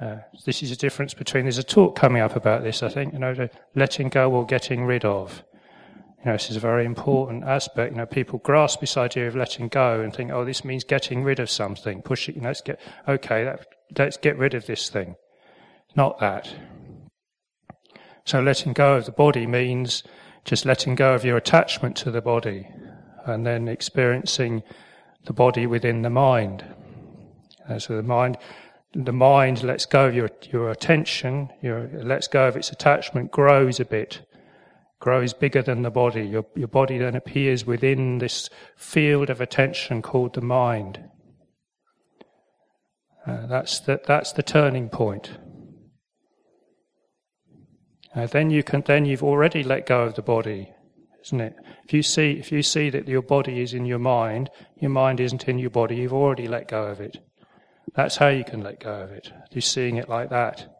Uh, 0.00 0.16
this 0.44 0.62
is 0.62 0.70
a 0.70 0.76
difference 0.76 1.14
between, 1.14 1.44
there's 1.44 1.58
a 1.58 1.62
talk 1.62 1.96
coming 1.96 2.20
up 2.20 2.36
about 2.36 2.62
this, 2.62 2.82
I 2.82 2.88
think, 2.88 3.14
you 3.14 3.18
know, 3.18 3.48
letting 3.74 4.08
go 4.08 4.30
or 4.30 4.44
getting 4.44 4.84
rid 4.84 5.04
of. 5.04 5.42
You 6.18 6.26
know, 6.26 6.32
this 6.32 6.50
is 6.50 6.56
a 6.56 6.60
very 6.60 6.84
important 6.84 7.44
aspect. 7.44 7.92
You 7.92 7.98
know, 7.98 8.06
people 8.06 8.40
grasp 8.40 8.80
this 8.80 8.96
idea 8.96 9.26
of 9.26 9.36
letting 9.36 9.68
go 9.68 10.00
and 10.00 10.14
think, 10.14 10.32
oh, 10.32 10.44
this 10.44 10.64
means 10.64 10.84
getting 10.84 11.24
rid 11.24 11.40
of 11.40 11.48
something, 11.48 12.02
push 12.02 12.28
it, 12.28 12.34
you 12.34 12.42
know, 12.42 12.48
let's 12.48 12.60
get, 12.60 12.78
okay, 13.08 13.44
that, 13.44 13.66
let's 13.96 14.16
get 14.18 14.36
rid 14.36 14.52
of 14.52 14.66
this 14.66 14.90
thing. 14.90 15.14
Not 15.94 16.18
that. 16.20 16.54
So 18.26 18.42
letting 18.42 18.74
go 18.74 18.96
of 18.96 19.06
the 19.06 19.12
body 19.12 19.46
means 19.46 20.02
just 20.44 20.66
letting 20.66 20.94
go 20.94 21.14
of 21.14 21.24
your 21.24 21.36
attachment 21.36 21.96
to 21.98 22.10
the 22.10 22.20
body 22.20 22.68
and 23.24 23.46
then 23.46 23.66
experiencing 23.66 24.62
the 25.24 25.32
body 25.32 25.66
within 25.66 26.02
the 26.02 26.10
mind. 26.10 26.64
Uh, 27.68 27.78
so 27.78 27.96
the 27.96 28.02
mind, 28.02 28.36
the 29.04 29.12
mind 29.12 29.62
lets 29.62 29.84
go 29.84 30.06
of 30.06 30.14
your, 30.14 30.30
your 30.50 30.70
attention, 30.70 31.50
your, 31.62 31.88
lets 31.92 32.28
go 32.28 32.48
of 32.48 32.56
its 32.56 32.72
attachment, 32.72 33.30
grows 33.30 33.78
a 33.78 33.84
bit, 33.84 34.22
grows 35.00 35.34
bigger 35.34 35.60
than 35.60 35.82
the 35.82 35.90
body. 35.90 36.26
Your, 36.26 36.46
your 36.54 36.68
body 36.68 36.96
then 36.96 37.14
appears 37.14 37.66
within 37.66 38.18
this 38.18 38.48
field 38.76 39.28
of 39.28 39.40
attention 39.40 40.00
called 40.00 40.34
the 40.34 40.40
mind. 40.40 41.04
Uh, 43.26 43.46
that's, 43.46 43.80
the, 43.80 44.00
that's 44.06 44.32
the 44.32 44.42
turning 44.42 44.88
point. 44.88 45.32
Uh, 48.14 48.26
then 48.26 48.48
you 48.48 48.62
can, 48.62 48.82
then 48.86 49.04
you've 49.04 49.22
already 49.22 49.62
let 49.62 49.84
go 49.84 50.04
of 50.04 50.14
the 50.14 50.22
body, 50.22 50.70
isn't 51.26 51.40
it? 51.40 51.54
If 51.84 51.92
you 51.92 52.02
see, 52.02 52.32
if 52.32 52.50
you 52.50 52.62
see 52.62 52.88
that 52.90 53.08
your 53.08 53.20
body 53.20 53.60
is 53.60 53.74
in 53.74 53.84
your 53.84 53.98
mind, 53.98 54.48
your 54.80 54.90
mind 54.90 55.20
isn't 55.20 55.48
in 55.48 55.58
your 55.58 55.70
body, 55.70 55.96
you've 55.96 56.14
already 56.14 56.48
let 56.48 56.68
go 56.68 56.84
of 56.84 57.00
it. 57.00 57.18
That's 57.94 58.16
how 58.16 58.28
you 58.28 58.44
can 58.44 58.62
let 58.62 58.80
go 58.80 58.92
of 58.92 59.10
it. 59.10 59.32
You're 59.52 59.62
seeing 59.62 59.96
it 59.96 60.08
like 60.08 60.30
that. 60.30 60.76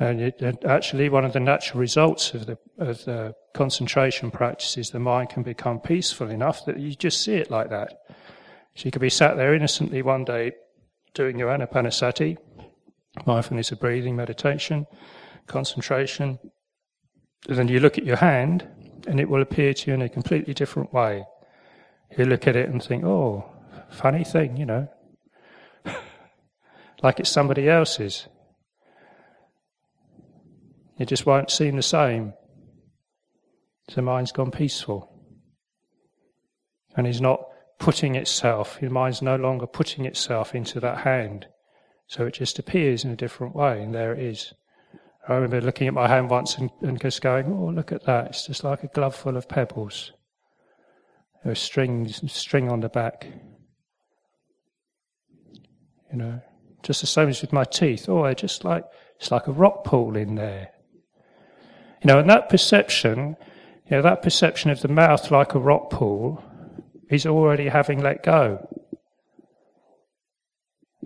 And 0.00 0.20
it, 0.22 0.64
actually, 0.64 1.10
one 1.10 1.26
of 1.26 1.34
the 1.34 1.40
natural 1.40 1.78
results 1.78 2.32
of 2.32 2.46
the, 2.46 2.58
of 2.78 3.04
the 3.04 3.34
concentration 3.52 4.30
practice 4.30 4.78
is 4.78 4.90
the 4.90 4.98
mind 4.98 5.28
can 5.28 5.42
become 5.42 5.78
peaceful 5.78 6.30
enough 6.30 6.64
that 6.64 6.80
you 6.80 6.94
just 6.94 7.22
see 7.22 7.34
it 7.34 7.50
like 7.50 7.68
that. 7.68 7.98
So 8.74 8.86
you 8.86 8.90
could 8.92 9.02
be 9.02 9.10
sat 9.10 9.36
there 9.36 9.54
innocently 9.54 10.00
one 10.00 10.24
day 10.24 10.52
doing 11.12 11.38
your 11.38 11.50
anapanasati, 11.50 12.38
mindfulness 13.26 13.72
of 13.72 13.80
breathing, 13.80 14.16
meditation, 14.16 14.86
concentration. 15.46 16.38
And 17.48 17.58
then 17.58 17.68
you 17.68 17.78
look 17.78 17.98
at 17.98 18.06
your 18.06 18.16
hand, 18.16 18.66
and 19.06 19.20
it 19.20 19.28
will 19.28 19.42
appear 19.42 19.74
to 19.74 19.90
you 19.90 19.94
in 19.94 20.02
a 20.02 20.08
completely 20.08 20.54
different 20.54 20.94
way. 20.94 21.24
You 22.16 22.24
look 22.24 22.46
at 22.46 22.56
it 22.56 22.68
and 22.68 22.82
think, 22.82 23.04
oh, 23.04 23.44
funny 23.90 24.24
thing, 24.24 24.56
you 24.56 24.66
know. 24.66 24.88
like 27.02 27.20
it's 27.20 27.30
somebody 27.30 27.68
else's. 27.68 28.26
It 30.98 31.06
just 31.06 31.24
won't 31.24 31.50
seem 31.50 31.76
the 31.76 31.82
same. 31.82 32.34
The 33.94 34.02
mind's 34.02 34.32
gone 34.32 34.50
peaceful. 34.50 35.08
And 36.96 37.06
is 37.06 37.20
not 37.20 37.40
putting 37.78 38.14
itself, 38.14 38.78
your 38.82 38.90
mind's 38.90 39.22
no 39.22 39.36
longer 39.36 39.66
putting 39.66 40.04
itself 40.04 40.54
into 40.54 40.78
that 40.80 40.98
hand. 40.98 41.46
So 42.06 42.26
it 42.26 42.34
just 42.34 42.58
appears 42.58 43.04
in 43.04 43.10
a 43.10 43.16
different 43.16 43.54
way, 43.54 43.82
and 43.82 43.94
there 43.94 44.12
it 44.12 44.18
is. 44.18 44.52
I 45.26 45.34
remember 45.34 45.60
looking 45.60 45.86
at 45.88 45.94
my 45.94 46.08
hand 46.08 46.28
once 46.28 46.58
and, 46.58 46.70
and 46.82 47.00
just 47.00 47.22
going, 47.22 47.46
oh, 47.46 47.70
look 47.72 47.92
at 47.92 48.04
that. 48.04 48.26
It's 48.26 48.46
just 48.46 48.64
like 48.64 48.82
a 48.82 48.88
glove 48.88 49.14
full 49.14 49.36
of 49.36 49.48
pebbles. 49.48 50.12
Was 51.44 51.58
strings, 51.58 52.20
string 52.30 52.70
on 52.70 52.80
the 52.80 52.88
back. 52.88 53.26
You 56.12 56.18
know, 56.18 56.40
just 56.82 57.00
the 57.00 57.06
same 57.06 57.28
as 57.28 57.40
with 57.40 57.52
my 57.52 57.64
teeth. 57.64 58.08
Oh, 58.08 58.24
they're 58.24 58.34
just 58.34 58.64
like, 58.64 58.84
it's 59.16 59.30
like 59.30 59.46
a 59.46 59.52
rock 59.52 59.84
pool 59.84 60.16
in 60.16 60.34
there. 60.34 60.70
You 62.02 62.08
know, 62.08 62.18
and 62.18 62.28
that 62.28 62.48
perception, 62.48 63.36
you 63.86 63.96
know, 63.96 64.02
that 64.02 64.22
perception 64.22 64.70
of 64.70 64.80
the 64.80 64.88
mouth 64.88 65.30
like 65.30 65.54
a 65.54 65.58
rock 65.58 65.90
pool 65.90 66.42
is 67.10 67.26
already 67.26 67.68
having 67.68 68.00
let 68.00 68.22
go. 68.22 68.66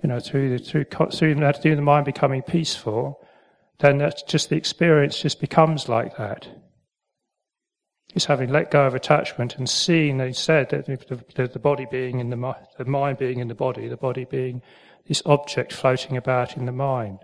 You 0.02 0.08
know, 0.08 0.20
through 0.20 0.58
the, 0.58 0.64
through, 0.64 0.84
through, 0.84 1.10
through 1.10 1.76
the 1.76 1.82
mind 1.82 2.06
becoming 2.06 2.42
peaceful, 2.42 3.20
then 3.78 3.98
that's 3.98 4.22
just 4.22 4.48
the 4.48 4.56
experience 4.56 5.20
just 5.20 5.40
becomes 5.40 5.88
like 5.88 6.16
that. 6.16 6.46
It's 8.14 8.26
having 8.26 8.50
let 8.50 8.70
go 8.70 8.86
of 8.86 8.94
attachment 8.94 9.56
and 9.56 9.68
seeing, 9.68 10.18
they 10.18 10.32
said, 10.32 10.70
that 10.70 10.86
the, 10.86 11.58
body 11.58 11.86
being 11.90 12.20
in 12.20 12.30
the, 12.30 12.36
mind 12.36 12.64
the 12.78 12.84
mind 12.84 13.18
being 13.18 13.40
in 13.40 13.48
the 13.48 13.54
body, 13.56 13.88
the 13.88 13.96
body 13.96 14.24
being 14.24 14.62
this 15.08 15.20
object 15.26 15.72
floating 15.72 16.16
about 16.16 16.56
in 16.56 16.66
the 16.66 16.72
mind. 16.72 17.18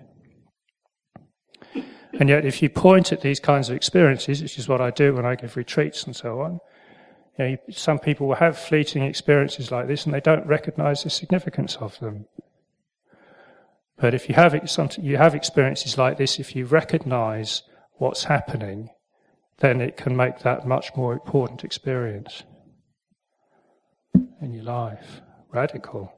And 2.18 2.28
yet, 2.28 2.44
if 2.44 2.60
you 2.60 2.68
point 2.68 3.12
at 3.12 3.20
these 3.20 3.38
kinds 3.38 3.70
of 3.70 3.76
experiences, 3.76 4.42
which 4.42 4.58
is 4.58 4.68
what 4.68 4.80
I 4.80 4.90
do 4.90 5.14
when 5.14 5.24
I 5.24 5.36
give 5.36 5.56
retreats 5.56 6.02
and 6.02 6.16
so 6.16 6.40
on, 6.40 6.58
you 7.38 7.44
know, 7.44 7.56
some 7.70 8.00
people 8.00 8.26
will 8.26 8.34
have 8.34 8.58
fleeting 8.58 9.04
experiences 9.04 9.70
like 9.70 9.86
this 9.86 10.04
and 10.04 10.12
they 10.12 10.20
don't 10.20 10.46
recognize 10.46 11.04
the 11.04 11.10
significance 11.10 11.76
of 11.76 11.98
them. 12.00 12.26
But 13.96 14.12
if 14.12 14.28
you 14.28 14.34
have, 14.34 14.58
you 14.98 15.16
have 15.18 15.34
experiences 15.36 15.96
like 15.96 16.18
this, 16.18 16.40
if 16.40 16.56
you 16.56 16.66
recognize 16.66 17.62
what's 17.98 18.24
happening, 18.24 18.90
then 19.60 19.80
it 19.80 19.96
can 19.96 20.16
make 20.16 20.40
that 20.40 20.66
much 20.66 20.90
more 20.96 21.12
important 21.12 21.64
experience 21.64 22.42
in 24.40 24.52
your 24.52 24.64
life. 24.64 25.20
Radical. 25.50 26.12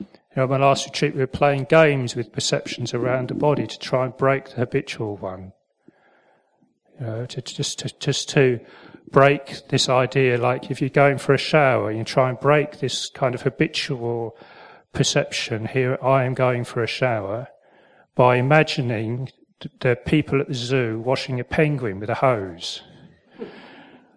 You 0.00 0.06
know, 0.36 0.46
my 0.46 0.58
last 0.58 0.86
retreat, 0.86 1.14
we 1.14 1.20
were 1.20 1.26
playing 1.26 1.64
games 1.64 2.14
with 2.14 2.32
perceptions 2.32 2.94
around 2.94 3.28
the 3.28 3.34
body 3.34 3.66
to 3.66 3.78
try 3.78 4.04
and 4.04 4.16
break 4.16 4.50
the 4.50 4.56
habitual 4.56 5.16
one. 5.16 5.52
You 7.00 7.06
know, 7.06 7.26
to, 7.26 7.42
just 7.42 7.78
to, 7.80 7.98
just 7.98 8.28
to 8.30 8.60
break 9.10 9.68
this 9.68 9.88
idea, 9.88 10.38
like 10.38 10.70
if 10.70 10.80
you're 10.80 10.90
going 10.90 11.18
for 11.18 11.32
a 11.32 11.38
shower, 11.38 11.90
you 11.92 12.04
try 12.04 12.28
and 12.28 12.38
break 12.38 12.80
this 12.80 13.08
kind 13.10 13.34
of 13.34 13.42
habitual 13.42 14.36
perception 14.92 15.66
here 15.66 15.98
I 16.02 16.24
am 16.24 16.34
going 16.34 16.64
for 16.64 16.82
a 16.82 16.86
shower 16.86 17.48
by 18.14 18.36
imagining 18.36 19.30
the 19.80 19.96
people 19.96 20.40
at 20.40 20.48
the 20.48 20.54
zoo 20.54 21.00
washing 21.04 21.40
a 21.40 21.44
penguin 21.44 22.00
with 22.00 22.10
a 22.10 22.14
hose. 22.14 22.82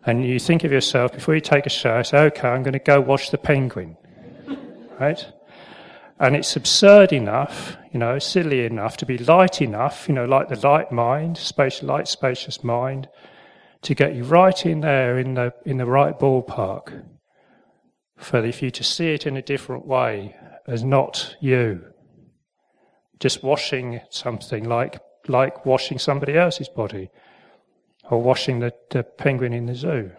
And 0.05 0.25
you 0.25 0.39
think 0.39 0.63
of 0.63 0.71
yourself, 0.71 1.13
before 1.13 1.35
you 1.35 1.41
take 1.41 1.65
a 1.65 1.69
shower, 1.69 2.03
say, 2.03 2.17
okay, 2.25 2.47
I'm 2.47 2.63
going 2.63 2.73
to 2.73 2.79
go 2.79 2.99
wash 2.99 3.29
the 3.29 3.37
penguin. 3.37 3.97
Right? 4.99 5.25
And 6.19 6.35
it's 6.35 6.55
absurd 6.55 7.13
enough, 7.13 7.77
you 7.91 7.99
know, 7.99 8.19
silly 8.19 8.65
enough 8.65 8.97
to 8.97 9.05
be 9.05 9.17
light 9.17 9.61
enough, 9.61 10.07
you 10.07 10.15
know, 10.15 10.25
like 10.25 10.49
the 10.49 10.67
light 10.67 10.91
mind, 10.91 11.37
spacious, 11.37 11.83
light, 11.83 12.07
spacious 12.07 12.63
mind, 12.63 13.09
to 13.81 13.95
get 13.95 14.15
you 14.15 14.23
right 14.23 14.65
in 14.65 14.81
there 14.81 15.17
in 15.17 15.33
the, 15.33 15.53
in 15.65 15.77
the 15.77 15.85
right 15.85 16.17
ballpark 16.19 17.03
for 18.17 18.45
if 18.45 18.61
you 18.61 18.69
to 18.69 18.83
see 18.83 19.13
it 19.13 19.25
in 19.25 19.35
a 19.35 19.41
different 19.41 19.87
way 19.87 20.35
as 20.67 20.83
not 20.83 21.35
you. 21.41 21.83
Just 23.19 23.43
washing 23.43 24.01
something 24.09 24.63
like, 24.63 24.99
like 25.27 25.65
washing 25.65 25.99
somebody 25.99 26.37
else's 26.37 26.69
body 26.69 27.09
or 28.09 28.21
washing 28.21 28.59
the, 28.59 28.73
the 28.89 29.03
penguin 29.03 29.53
in 29.53 29.65
the 29.65 29.75
zoo. 29.75 30.11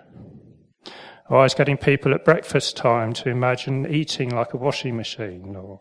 Or 1.29 1.39
I 1.39 1.43
was 1.43 1.55
getting 1.55 1.77
people 1.77 2.15
at 2.15 2.25
breakfast 2.25 2.77
time 2.77 3.13
to 3.15 3.31
imagine 3.31 3.87
eating 3.87 4.31
like 4.31 4.55
a 4.55 4.57
washing 4.57 4.97
machine 4.97 5.57
or 5.57 5.81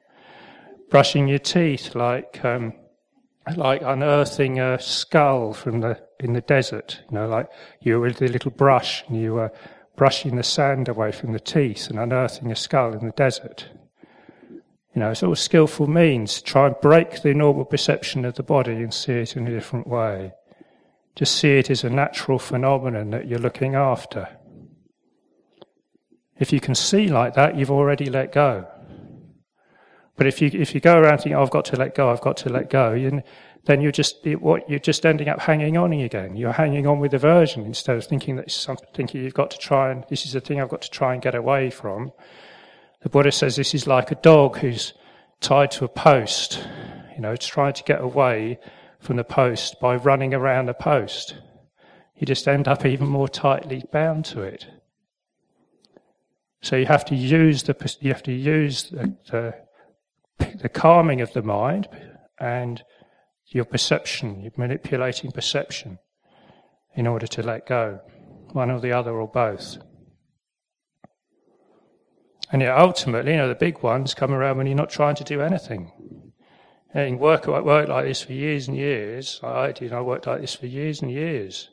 brushing 0.89 1.28
your 1.28 1.39
teeth 1.39 1.95
like, 1.95 2.43
um, 2.43 2.74
like 3.55 3.82
unearthing 3.82 4.59
a 4.59 4.80
skull 4.80 5.53
from 5.53 5.82
the, 5.82 5.99
in 6.19 6.34
the 6.34 6.41
desert, 6.41 7.01
you 7.09 7.15
know, 7.15 7.28
like 7.28 7.47
you 7.82 7.95
were 7.95 8.07
with 8.07 8.22
a 8.22 8.28
little 8.28 8.51
brush 8.51 9.03
and 9.07 9.19
you 9.19 9.34
were 9.34 9.51
brushing 9.95 10.36
the 10.36 10.43
sand 10.43 10.88
away 10.88 11.11
from 11.11 11.32
the 11.34 11.39
teeth 11.39 11.89
and 11.89 11.99
unearthing 11.99 12.51
a 12.51 12.55
skull 12.55 12.93
in 12.93 13.05
the 13.05 13.13
desert. 13.13 13.67
You 14.94 15.00
know, 15.00 15.12
it's 15.12 15.24
all 15.24 15.36
skillful 15.36 15.88
means 15.88 16.36
to 16.36 16.44
try 16.44 16.68
and 16.68 16.76
break 16.82 17.22
the 17.22 17.34
normal 17.34 17.64
perception 17.64 18.26
of 18.26 18.36
the 18.36 18.44
body 18.44 18.74
and 18.74 18.94
see 18.94 19.14
it 19.14 19.38
in 19.38 19.48
a 19.48 19.52
different 19.52 19.88
way. 19.88 20.34
Just 21.16 21.36
see 21.36 21.58
it 21.58 21.70
as 21.70 21.84
a 21.84 21.89
natural 21.89 22.39
phenomenon 22.39 23.10
that 23.12 23.28
you're 23.28 23.39
looking 23.39 23.76
after. 23.76 24.28
If 26.39 26.52
you 26.52 26.60
can 26.60 26.76
see 26.76 27.08
like 27.08 27.36
that, 27.36 27.56
you've 27.56 27.72
already 27.72 28.10
let 28.10 28.34
go. 28.34 28.68
But 30.18 30.28
if 30.28 30.42
you 30.42 30.50
if 30.54 30.76
you 30.76 30.82
go 30.82 31.00
around 31.00 31.18
thinking, 31.20 31.36
oh, 31.36 31.42
"I've 31.42 31.50
got 31.50 31.66
to 31.66 31.78
let 31.78 31.96
go, 31.96 32.10
I've 32.10 32.22
got 32.22 32.38
to 32.38 32.50
let 32.50 32.70
go," 32.70 32.94
you, 32.94 33.22
then 33.66 33.82
you're 33.82 33.92
just 33.92 34.26
what 34.39 34.70
you're 34.70 34.80
just 34.80 35.06
ending 35.06 35.30
up 35.30 35.39
hanging 35.39 35.78
on 35.78 35.94
again. 35.94 36.36
You're 36.36 36.52
hanging 36.52 36.86
on 36.86 37.00
with 37.00 37.14
aversion 37.14 37.66
instead 37.66 37.98
of 37.98 38.06
thinking 38.06 38.36
that 38.36 38.52
something 38.52 39.10
you've 39.14 39.34
got 39.34 39.52
to 39.52 39.58
try 39.58 39.92
and 39.92 40.04
this 40.10 40.26
is 40.26 40.34
the 40.34 40.42
thing 40.42 40.60
I've 40.60 40.70
got 40.70 40.82
to 40.82 40.89
try 40.89 41.14
and 41.14 41.22
get 41.22 41.36
away 41.36 41.70
from. 41.70 42.12
The 43.02 43.10
Buddha 43.10 43.32
says 43.32 43.56
this 43.56 43.74
is 43.74 43.88
like 43.88 44.12
a 44.12 44.16
dog 44.16 44.58
who's 44.58 44.93
tied 45.39 45.72
to 45.72 45.86
a 45.86 45.89
post. 45.89 46.66
You 47.16 47.22
know, 47.22 47.32
it's 47.32 47.47
trying 47.47 47.74
to 47.74 47.84
get 47.84 48.02
away 48.02 48.60
from 48.99 49.18
the 49.18 49.24
post 49.24 49.80
by 49.80 49.95
running 49.95 50.34
around 50.34 50.68
the 50.68 50.74
post. 50.74 51.36
You 52.16 52.28
just 52.28 52.47
end 52.47 52.68
up 52.68 52.86
even 52.86 53.08
more 53.08 53.28
tightly 53.28 53.84
bound 53.91 54.26
to 54.26 54.41
it. 54.41 54.68
So 56.62 56.76
you 56.76 56.86
have 56.86 57.06
to 57.06 57.16
use 57.16 57.64
the 57.64 57.97
you 58.02 58.14
have 58.14 58.22
to 58.24 58.32
use 58.32 58.84
the, 58.91 59.16
the, 59.32 59.56
the 60.62 60.70
calming 60.70 61.22
of 61.22 61.34
the 61.34 61.41
mind 61.41 61.88
and 62.39 62.84
your 63.47 63.66
perception, 63.66 64.41
you're 64.41 64.52
manipulating 64.56 65.32
perception 65.32 65.99
in 66.95 67.08
order 67.08 67.28
to 67.28 67.41
let 67.41 67.68
go, 67.68 67.99
one 68.52 68.72
or 68.72 68.80
the 68.80 68.91
other 68.91 69.14
or 69.14 69.28
both. 69.28 69.78
And 72.52 72.62
yet 72.62 72.78
ultimately, 72.78 73.32
you 73.32 73.38
know, 73.38 73.47
the 73.47 73.56
big 73.56 73.82
ones 73.82 74.14
come 74.14 74.34
around 74.34 74.58
when 74.58 74.68
you're 74.68 74.76
not 74.76 74.89
trying 74.89 75.16
to 75.16 75.24
do 75.24 75.41
anything. 75.41 75.91
And 76.93 77.20
work, 77.20 77.47
I 77.47 77.62
worked 77.62 77.89
like 77.89 78.06
this 78.06 78.22
for 78.22 78.34
years 78.34 78.68
and 78.68 78.76
years. 78.76 79.39
I 79.41 79.72
did. 79.72 79.93
I 79.93 80.02
worked 80.02 80.28
like 80.28 80.41
this 80.41 80.56
for 80.56 80.68
years 80.68 81.02
and 81.02 81.10
years. 81.10 81.70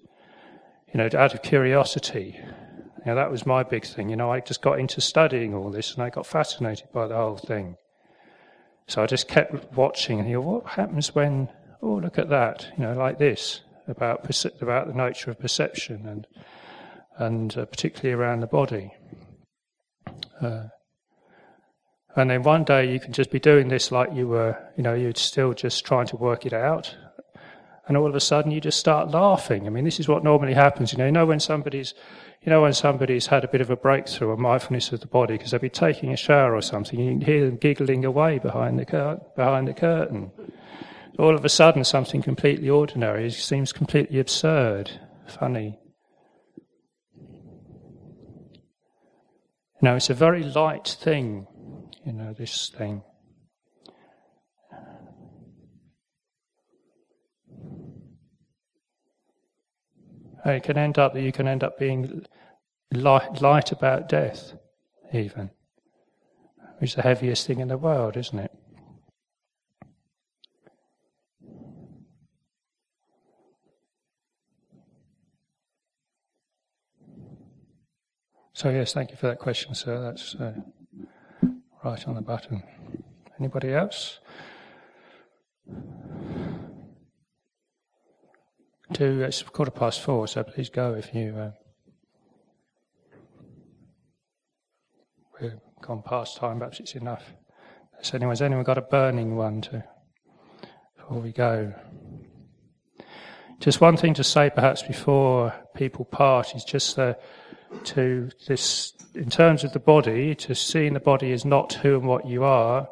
You 0.92 0.98
know, 0.98 1.10
out 1.18 1.34
of 1.34 1.42
curiosity. 1.42 2.38
You 2.38 3.04
know, 3.06 3.14
that 3.16 3.30
was 3.30 3.44
my 3.44 3.64
big 3.64 3.84
thing. 3.84 4.08
You 4.08 4.16
know, 4.16 4.30
I 4.30 4.40
just 4.40 4.62
got 4.62 4.78
into 4.78 5.00
studying 5.00 5.54
all 5.54 5.70
this, 5.70 5.94
and 5.94 6.02
I 6.02 6.10
got 6.10 6.26
fascinated 6.26 6.92
by 6.92 7.08
the 7.08 7.16
whole 7.16 7.36
thing. 7.36 7.76
So 8.86 9.02
I 9.02 9.06
just 9.06 9.28
kept 9.28 9.76
watching, 9.76 10.20
and 10.20 10.28
you 10.28 10.34
know, 10.34 10.40
what 10.40 10.66
happens 10.66 11.14
when? 11.14 11.48
Oh, 11.82 11.94
look 11.94 12.18
at 12.18 12.28
that. 12.28 12.68
You 12.76 12.84
know, 12.84 12.92
like 12.94 13.18
this 13.18 13.62
about 13.88 14.24
about 14.62 14.86
the 14.86 14.94
nature 14.94 15.30
of 15.30 15.40
perception, 15.40 16.06
and 16.06 16.26
and 17.16 17.56
uh, 17.58 17.64
particularly 17.64 18.14
around 18.14 18.40
the 18.40 18.46
body. 18.46 18.94
Uh, 20.40 20.64
and 22.16 22.30
then 22.30 22.42
one 22.42 22.64
day 22.64 22.90
you 22.90 22.98
can 22.98 23.12
just 23.12 23.30
be 23.30 23.38
doing 23.38 23.68
this 23.68 23.92
like 23.92 24.12
you 24.12 24.26
were, 24.26 24.56
you 24.76 24.82
know, 24.82 24.94
you're 24.94 25.14
still 25.14 25.52
just 25.52 25.84
trying 25.84 26.06
to 26.08 26.16
work 26.16 26.46
it 26.46 26.52
out. 26.52 26.96
And 27.86 27.96
all 27.96 28.08
of 28.08 28.14
a 28.14 28.20
sudden 28.20 28.50
you 28.50 28.60
just 28.60 28.78
start 28.78 29.10
laughing. 29.10 29.66
I 29.66 29.70
mean, 29.70 29.84
this 29.84 30.00
is 30.00 30.08
what 30.08 30.24
normally 30.24 30.54
happens. 30.54 30.92
You 30.92 30.98
know, 30.98 31.06
you 31.06 31.12
know 31.12 31.24
when 31.26 31.40
somebody's, 31.40 31.94
you 32.42 32.50
know, 32.50 32.60
when 32.62 32.74
somebody's 32.74 33.26
had 33.26 33.44
a 33.44 33.48
bit 33.48 33.60
of 33.60 33.70
a 33.70 33.76
breakthrough 33.76 34.30
of 34.30 34.38
mindfulness 34.38 34.92
of 34.92 35.00
the 35.00 35.06
body 35.06 35.34
because 35.34 35.52
they'll 35.52 35.60
be 35.60 35.70
taking 35.70 36.12
a 36.12 36.16
shower 36.16 36.54
or 36.54 36.60
something, 36.60 36.98
you 36.98 37.12
can 37.12 37.20
hear 37.20 37.46
them 37.46 37.56
giggling 37.56 38.04
away 38.04 38.38
behind 38.38 38.78
the, 38.78 38.84
cur- 38.84 39.20
behind 39.36 39.68
the 39.68 39.74
curtain. 39.74 40.30
All 41.18 41.34
of 41.34 41.44
a 41.44 41.48
sudden 41.48 41.82
something 41.82 42.20
completely 42.20 42.68
ordinary 42.68 43.30
seems 43.30 43.72
completely 43.72 44.18
absurd, 44.18 44.90
funny. 45.26 45.78
You 49.80 49.88
know, 49.88 49.96
it's 49.96 50.10
a 50.10 50.14
very 50.14 50.42
light 50.42 50.96
thing 51.00 51.46
you 52.08 52.14
know, 52.14 52.32
this 52.32 52.70
thing. 52.70 53.02
It 60.46 60.62
can 60.62 60.78
end 60.78 60.98
up 60.98 61.12
that 61.12 61.20
you 61.20 61.32
can 61.32 61.46
end 61.46 61.62
up 61.62 61.78
being 61.78 62.24
light, 62.94 63.42
light 63.42 63.72
about 63.72 64.08
death, 64.08 64.54
even, 65.12 65.50
which 66.78 66.92
is 66.92 66.94
the 66.94 67.02
heaviest 67.02 67.46
thing 67.46 67.60
in 67.60 67.68
the 67.68 67.76
world, 67.76 68.16
isn't 68.16 68.38
it? 68.38 68.52
So 78.58 78.70
yes, 78.70 78.92
thank 78.92 79.12
you 79.12 79.16
for 79.16 79.28
that 79.28 79.38
question, 79.38 79.72
sir. 79.72 80.02
That's. 80.02 80.34
Uh, 80.34 80.52
right 81.84 82.08
on 82.08 82.16
the 82.16 82.20
button. 82.20 82.60
Anybody 83.38 83.72
else? 83.72 84.18
Two, 88.92 89.22
it's 89.22 89.42
quarter 89.44 89.70
past 89.70 90.00
four, 90.00 90.26
so 90.26 90.42
please 90.42 90.70
go 90.70 90.94
if 90.94 91.14
you. 91.14 91.36
Uh, 91.38 91.50
we've 95.40 95.52
gone 95.80 96.02
past 96.02 96.38
time, 96.38 96.58
perhaps 96.58 96.80
it's 96.80 96.96
enough. 96.96 97.22
Has 97.98 98.12
anyone, 98.12 98.32
has 98.32 98.42
anyone 98.42 98.64
got 98.64 98.76
a 98.76 98.82
burning 98.82 99.36
one 99.36 99.60
to, 99.60 99.84
before 100.96 101.20
we 101.20 101.30
go? 101.30 101.72
Just 103.60 103.80
one 103.80 103.96
thing 103.96 104.14
to 104.14 104.24
say, 104.24 104.50
perhaps, 104.52 104.82
before 104.82 105.54
people 105.76 106.04
part 106.04 106.56
is 106.56 106.64
just 106.64 106.98
uh, 106.98 107.14
to 107.84 108.30
this 108.46 108.92
in 109.14 109.30
terms 109.30 109.64
of 109.64 109.72
the 109.72 109.80
body, 109.80 110.34
to 110.34 110.54
seeing 110.54 110.94
the 110.94 111.00
body 111.00 111.32
as 111.32 111.44
not 111.44 111.72
who 111.74 111.96
and 111.96 112.06
what 112.06 112.26
you 112.26 112.44
are, 112.44 112.88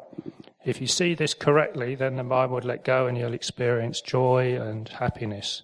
if 0.65 0.81
you 0.81 0.87
see 0.87 1.13
this 1.13 1.33
correctly, 1.33 1.95
then 1.95 2.17
the 2.17 2.23
mind 2.23 2.51
would 2.51 2.65
let 2.65 2.83
go 2.83 3.07
and 3.07 3.17
you'll 3.17 3.33
experience 3.33 4.01
joy 4.01 4.59
and 4.59 4.89
happiness. 4.89 5.61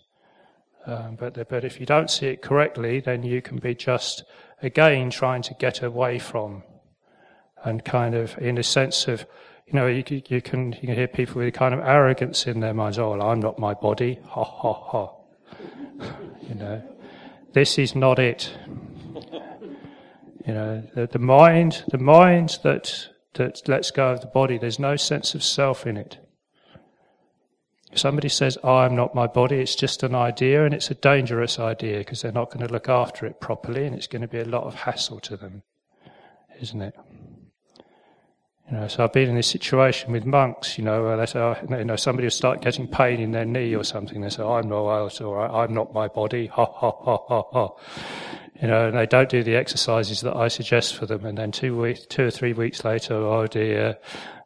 Um, 0.86 1.16
but, 1.16 1.34
the, 1.34 1.44
but 1.44 1.66
if 1.66 1.80
you 1.80 1.86
don't 1.86 2.10
see 2.10 2.28
it 2.28 2.42
correctly, 2.42 3.02
then 3.02 3.24
you 3.24 3.42
can 3.42 3.58
be 3.58 3.76
just, 3.76 4.24
again, 4.62 5.10
trying 5.10 5.42
to 5.44 5.54
get 5.56 5.82
away 5.82 6.20
from 6.20 6.64
and 7.66 7.84
kind 7.84 8.16
of 8.16 8.38
in 8.38 8.58
a 8.58 8.64
sense 8.64 9.08
of, 9.10 9.26
you 9.68 9.74
know, 9.74 9.88
you, 9.88 10.04
you, 10.08 10.42
can, 10.42 10.72
you 10.74 10.88
can 10.88 10.96
hear 10.96 11.08
people 11.08 11.40
with 11.40 11.50
a 11.50 11.52
kind 11.52 11.74
of 11.74 11.82
arrogance 11.82 12.48
in 12.48 12.62
their 12.62 12.74
minds. 12.74 12.98
Oh, 12.98 13.12
well, 13.12 13.24
I'm 13.24 13.42
not 13.42 13.60
my 13.60 13.74
body. 13.74 14.20
Ha, 14.26 14.44
ha, 14.44 14.74
ha. 14.74 15.12
you 16.48 16.56
know, 16.56 16.82
this 17.52 17.78
is 17.78 17.94
not 17.94 18.20
it. 18.20 18.54
You 20.46 20.54
know, 20.54 20.84
the, 20.94 21.08
the 21.08 21.20
mind, 21.20 21.84
the 21.90 21.98
mind 21.98 22.60
that, 22.64 23.08
that 23.36 23.68
lets 23.68 23.92
go 23.92 24.12
of 24.12 24.22
the 24.22 24.28
body, 24.28 24.58
there's 24.58 24.80
no 24.80 24.96
sense 24.96 25.36
of 25.36 25.44
self 25.44 25.88
in 25.88 25.96
it. 25.96 26.18
If 27.92 28.00
somebody 28.00 28.28
says, 28.28 28.58
oh, 28.64 28.78
I'm 28.78 28.96
not 28.96 29.14
my 29.14 29.28
body, 29.28 29.58
it's 29.58 29.76
just 29.76 30.04
an 30.04 30.16
idea, 30.16 30.66
and 30.66 30.74
it's 30.74 30.90
a 30.90 30.96
dangerous 30.96 31.60
idea 31.60 32.00
because 32.00 32.22
they're 32.22 32.32
not 32.32 32.50
going 32.50 32.66
to 32.66 32.74
look 32.74 32.90
after 32.90 33.26
it 33.26 33.40
properly, 33.40 33.86
and 33.86 33.96
it's 33.96 34.08
going 34.08 34.24
to 34.24 34.28
be 34.28 34.40
a 34.40 34.46
lot 34.46 34.64
of 34.64 34.74
hassle 34.74 35.20
to 35.22 35.38
them, 35.38 35.62
isn't 36.60 36.82
it? 36.82 36.96
You 38.72 38.78
know, 38.78 38.88
so 38.88 39.04
I've 39.04 39.14
been 39.14 39.30
in 39.30 39.36
this 39.36 39.48
situation 39.48 40.14
with 40.14 40.26
monks, 40.26 40.78
you 40.78 40.84
know, 40.86 41.04
where 41.04 41.18
they 41.18 41.26
say, 41.26 41.40
oh, 41.40 41.56
you 41.70 41.84
know, 41.84 41.96
somebody 41.98 42.26
will 42.26 42.32
start 42.32 42.62
getting 42.62 42.88
pain 42.88 43.20
in 43.20 43.32
their 43.32 43.46
knee 43.46 43.76
or 43.76 43.84
something. 43.84 44.22
They 44.22 44.30
say, 44.30 44.44
I'm 44.44 44.70
not, 44.70 45.22
all 45.22 45.34
right, 45.34 45.52
I'm 45.52 45.74
not 45.74 45.94
my 45.94 46.08
body, 46.08 46.48
ha, 46.54 46.66
ha, 46.66 46.92
ha, 46.92 47.18
ha, 47.28 47.44
ha 47.52 47.70
you 48.64 48.70
know, 48.70 48.88
and 48.88 48.98
they 48.98 49.06
don't 49.06 49.28
do 49.28 49.44
the 49.44 49.58
exercises 49.58 50.22
that 50.22 50.38
I 50.38 50.48
suggest 50.48 50.96
for 50.96 51.06
them. 51.06 51.26
And 51.26 51.38
then 51.38 51.52
two 51.52 51.78
weeks, 51.78 52.06
two 52.06 52.28
or 52.28 52.32
three 52.32 52.54
weeks 52.54 52.86
later, 52.86 53.16
oh 53.16 53.46
dear, 53.46 53.98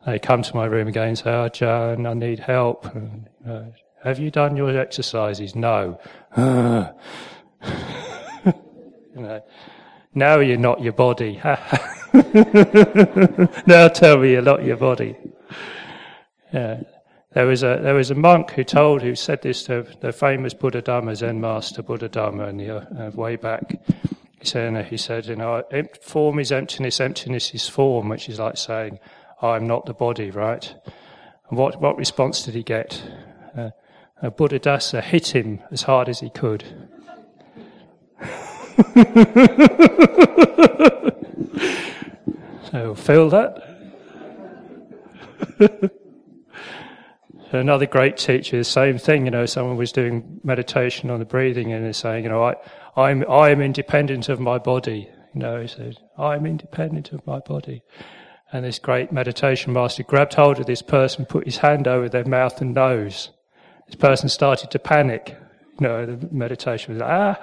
they 0.07 0.18
come 0.18 0.41
to 0.41 0.55
my 0.55 0.65
room 0.65 0.88
again 0.88 1.09
and 1.09 1.18
say, 1.18 1.30
oh, 1.30 1.49
John, 1.49 2.05
I 2.07 2.13
need 2.13 2.39
help. 2.39 2.86
And, 2.95 3.30
you 3.41 3.47
know, 3.47 3.74
Have 4.03 4.18
you 4.18 4.32
done 4.32 4.55
your 4.55 4.76
exercises? 4.76 5.55
No. 5.55 5.99
you 6.38 6.43
know, 9.15 9.43
now 10.13 10.39
you're 10.39 10.57
not 10.57 10.81
your 10.81 10.93
body. 10.93 11.39
now 13.67 13.87
tell 13.89 14.17
me 14.17 14.31
you're 14.31 14.41
not 14.41 14.63
your 14.63 14.77
body. 14.77 15.15
Yeah. 16.53 16.81
There 17.33 17.45
was 17.45 17.61
a 17.61 17.79
there 17.83 17.93
was 17.93 18.09
a 18.09 18.15
monk 18.15 18.51
who 18.51 18.63
told 18.63 19.01
who 19.03 19.13
said 19.13 19.41
this 19.43 19.63
to 19.65 19.85
the 19.99 20.11
famous 20.11 20.53
Bodhidharma 20.55 21.15
Zen 21.15 21.39
master 21.39 21.83
Bodhidharma 21.83 22.47
in 22.47 22.57
the 22.57 22.77
uh, 22.77 23.11
way 23.11 23.35
back. 23.35 23.79
He 24.39 24.45
said, 24.45 24.85
he 24.85 24.97
said, 24.97 25.25
you 25.27 25.35
know, 25.35 25.63
form 26.01 26.39
is 26.39 26.51
emptiness, 26.51 26.99
emptiness 26.99 27.53
is 27.53 27.67
form, 27.67 28.09
which 28.09 28.29
is 28.29 28.39
like 28.39 28.57
saying, 28.57 28.99
I'm 29.41 29.67
not 29.67 29.85
the 29.85 29.93
body, 29.93 30.31
right? 30.31 30.73
And 31.49 31.57
what 31.59 31.79
what 31.81 31.97
response 31.97 32.43
did 32.43 32.55
he 32.55 32.63
get? 32.63 33.03
Uh, 33.55 33.71
uh, 34.21 34.29
Buddha 34.31 34.59
Dasa 34.59 35.03
hit 35.03 35.35
him 35.35 35.59
as 35.69 35.83
hard 35.83 36.09
as 36.09 36.21
he 36.21 36.29
could. 36.29 36.63
so 42.69 42.93
feel 42.95 43.30
that. 43.30 43.63
Another 47.51 47.88
great 47.88 48.17
teacher, 48.17 48.63
same 48.63 48.99
thing, 48.99 49.25
you 49.25 49.32
know, 49.32 49.47
someone 49.47 49.78
was 49.78 49.91
doing 49.91 50.39
meditation 50.43 51.09
on 51.09 51.17
the 51.17 51.25
breathing 51.25 51.73
and 51.73 51.84
they're 51.84 51.93
saying, 51.93 52.25
you 52.25 52.30
know, 52.30 52.43
I, 52.43 52.53
I'm, 52.95 53.28
I'm 53.28 53.61
independent 53.61 54.30
of 54.30 54.39
my 54.39 54.59
body. 54.59 55.09
You 55.34 55.41
know, 55.41 55.61
he 55.61 55.67
said, 55.67 55.97
I'm 56.17 56.45
independent 56.45 57.11
of 57.13 57.25
my 57.25 57.39
body. 57.39 57.82
And 58.51 58.63
this 58.63 58.78
great 58.78 59.11
meditation 59.11 59.73
master 59.73 60.03
grabbed 60.03 60.36
hold 60.36 60.59
of 60.59 60.67
this 60.67 60.84
person, 60.84 61.25
put 61.25 61.45
his 61.45 61.57
hand 61.57 61.88
over 61.88 62.09
their 62.09 62.25
mouth 62.25 62.61
and 62.61 62.75
nose. 62.75 63.32
This 63.88 63.95
person 63.95 64.30
started 64.30 64.69
to 64.69 64.78
panic. 64.78 65.36
You 65.80 65.88
know, 65.88 66.05
the 66.05 66.28
meditation 66.32 66.93
was, 66.93 67.01
like, 67.01 67.09
ah, 67.09 67.39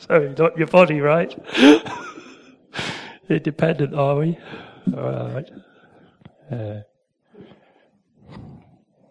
sorry, 0.00 0.34
not 0.36 0.56
your 0.56 0.66
body, 0.66 1.00
right? 1.00 1.34
Independent, 3.28 3.94
are 3.94 4.16
we? 4.16 4.38
All 4.96 5.30
right. 5.34 5.50
Yeah. 6.50 6.80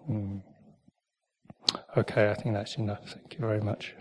Hmm. 0.07 0.37
Okay, 1.97 2.29
I 2.29 2.33
think 2.35 2.55
that's 2.55 2.77
enough. 2.77 3.01
Thank 3.07 3.33
you 3.33 3.39
very 3.39 3.61
much. 3.61 3.93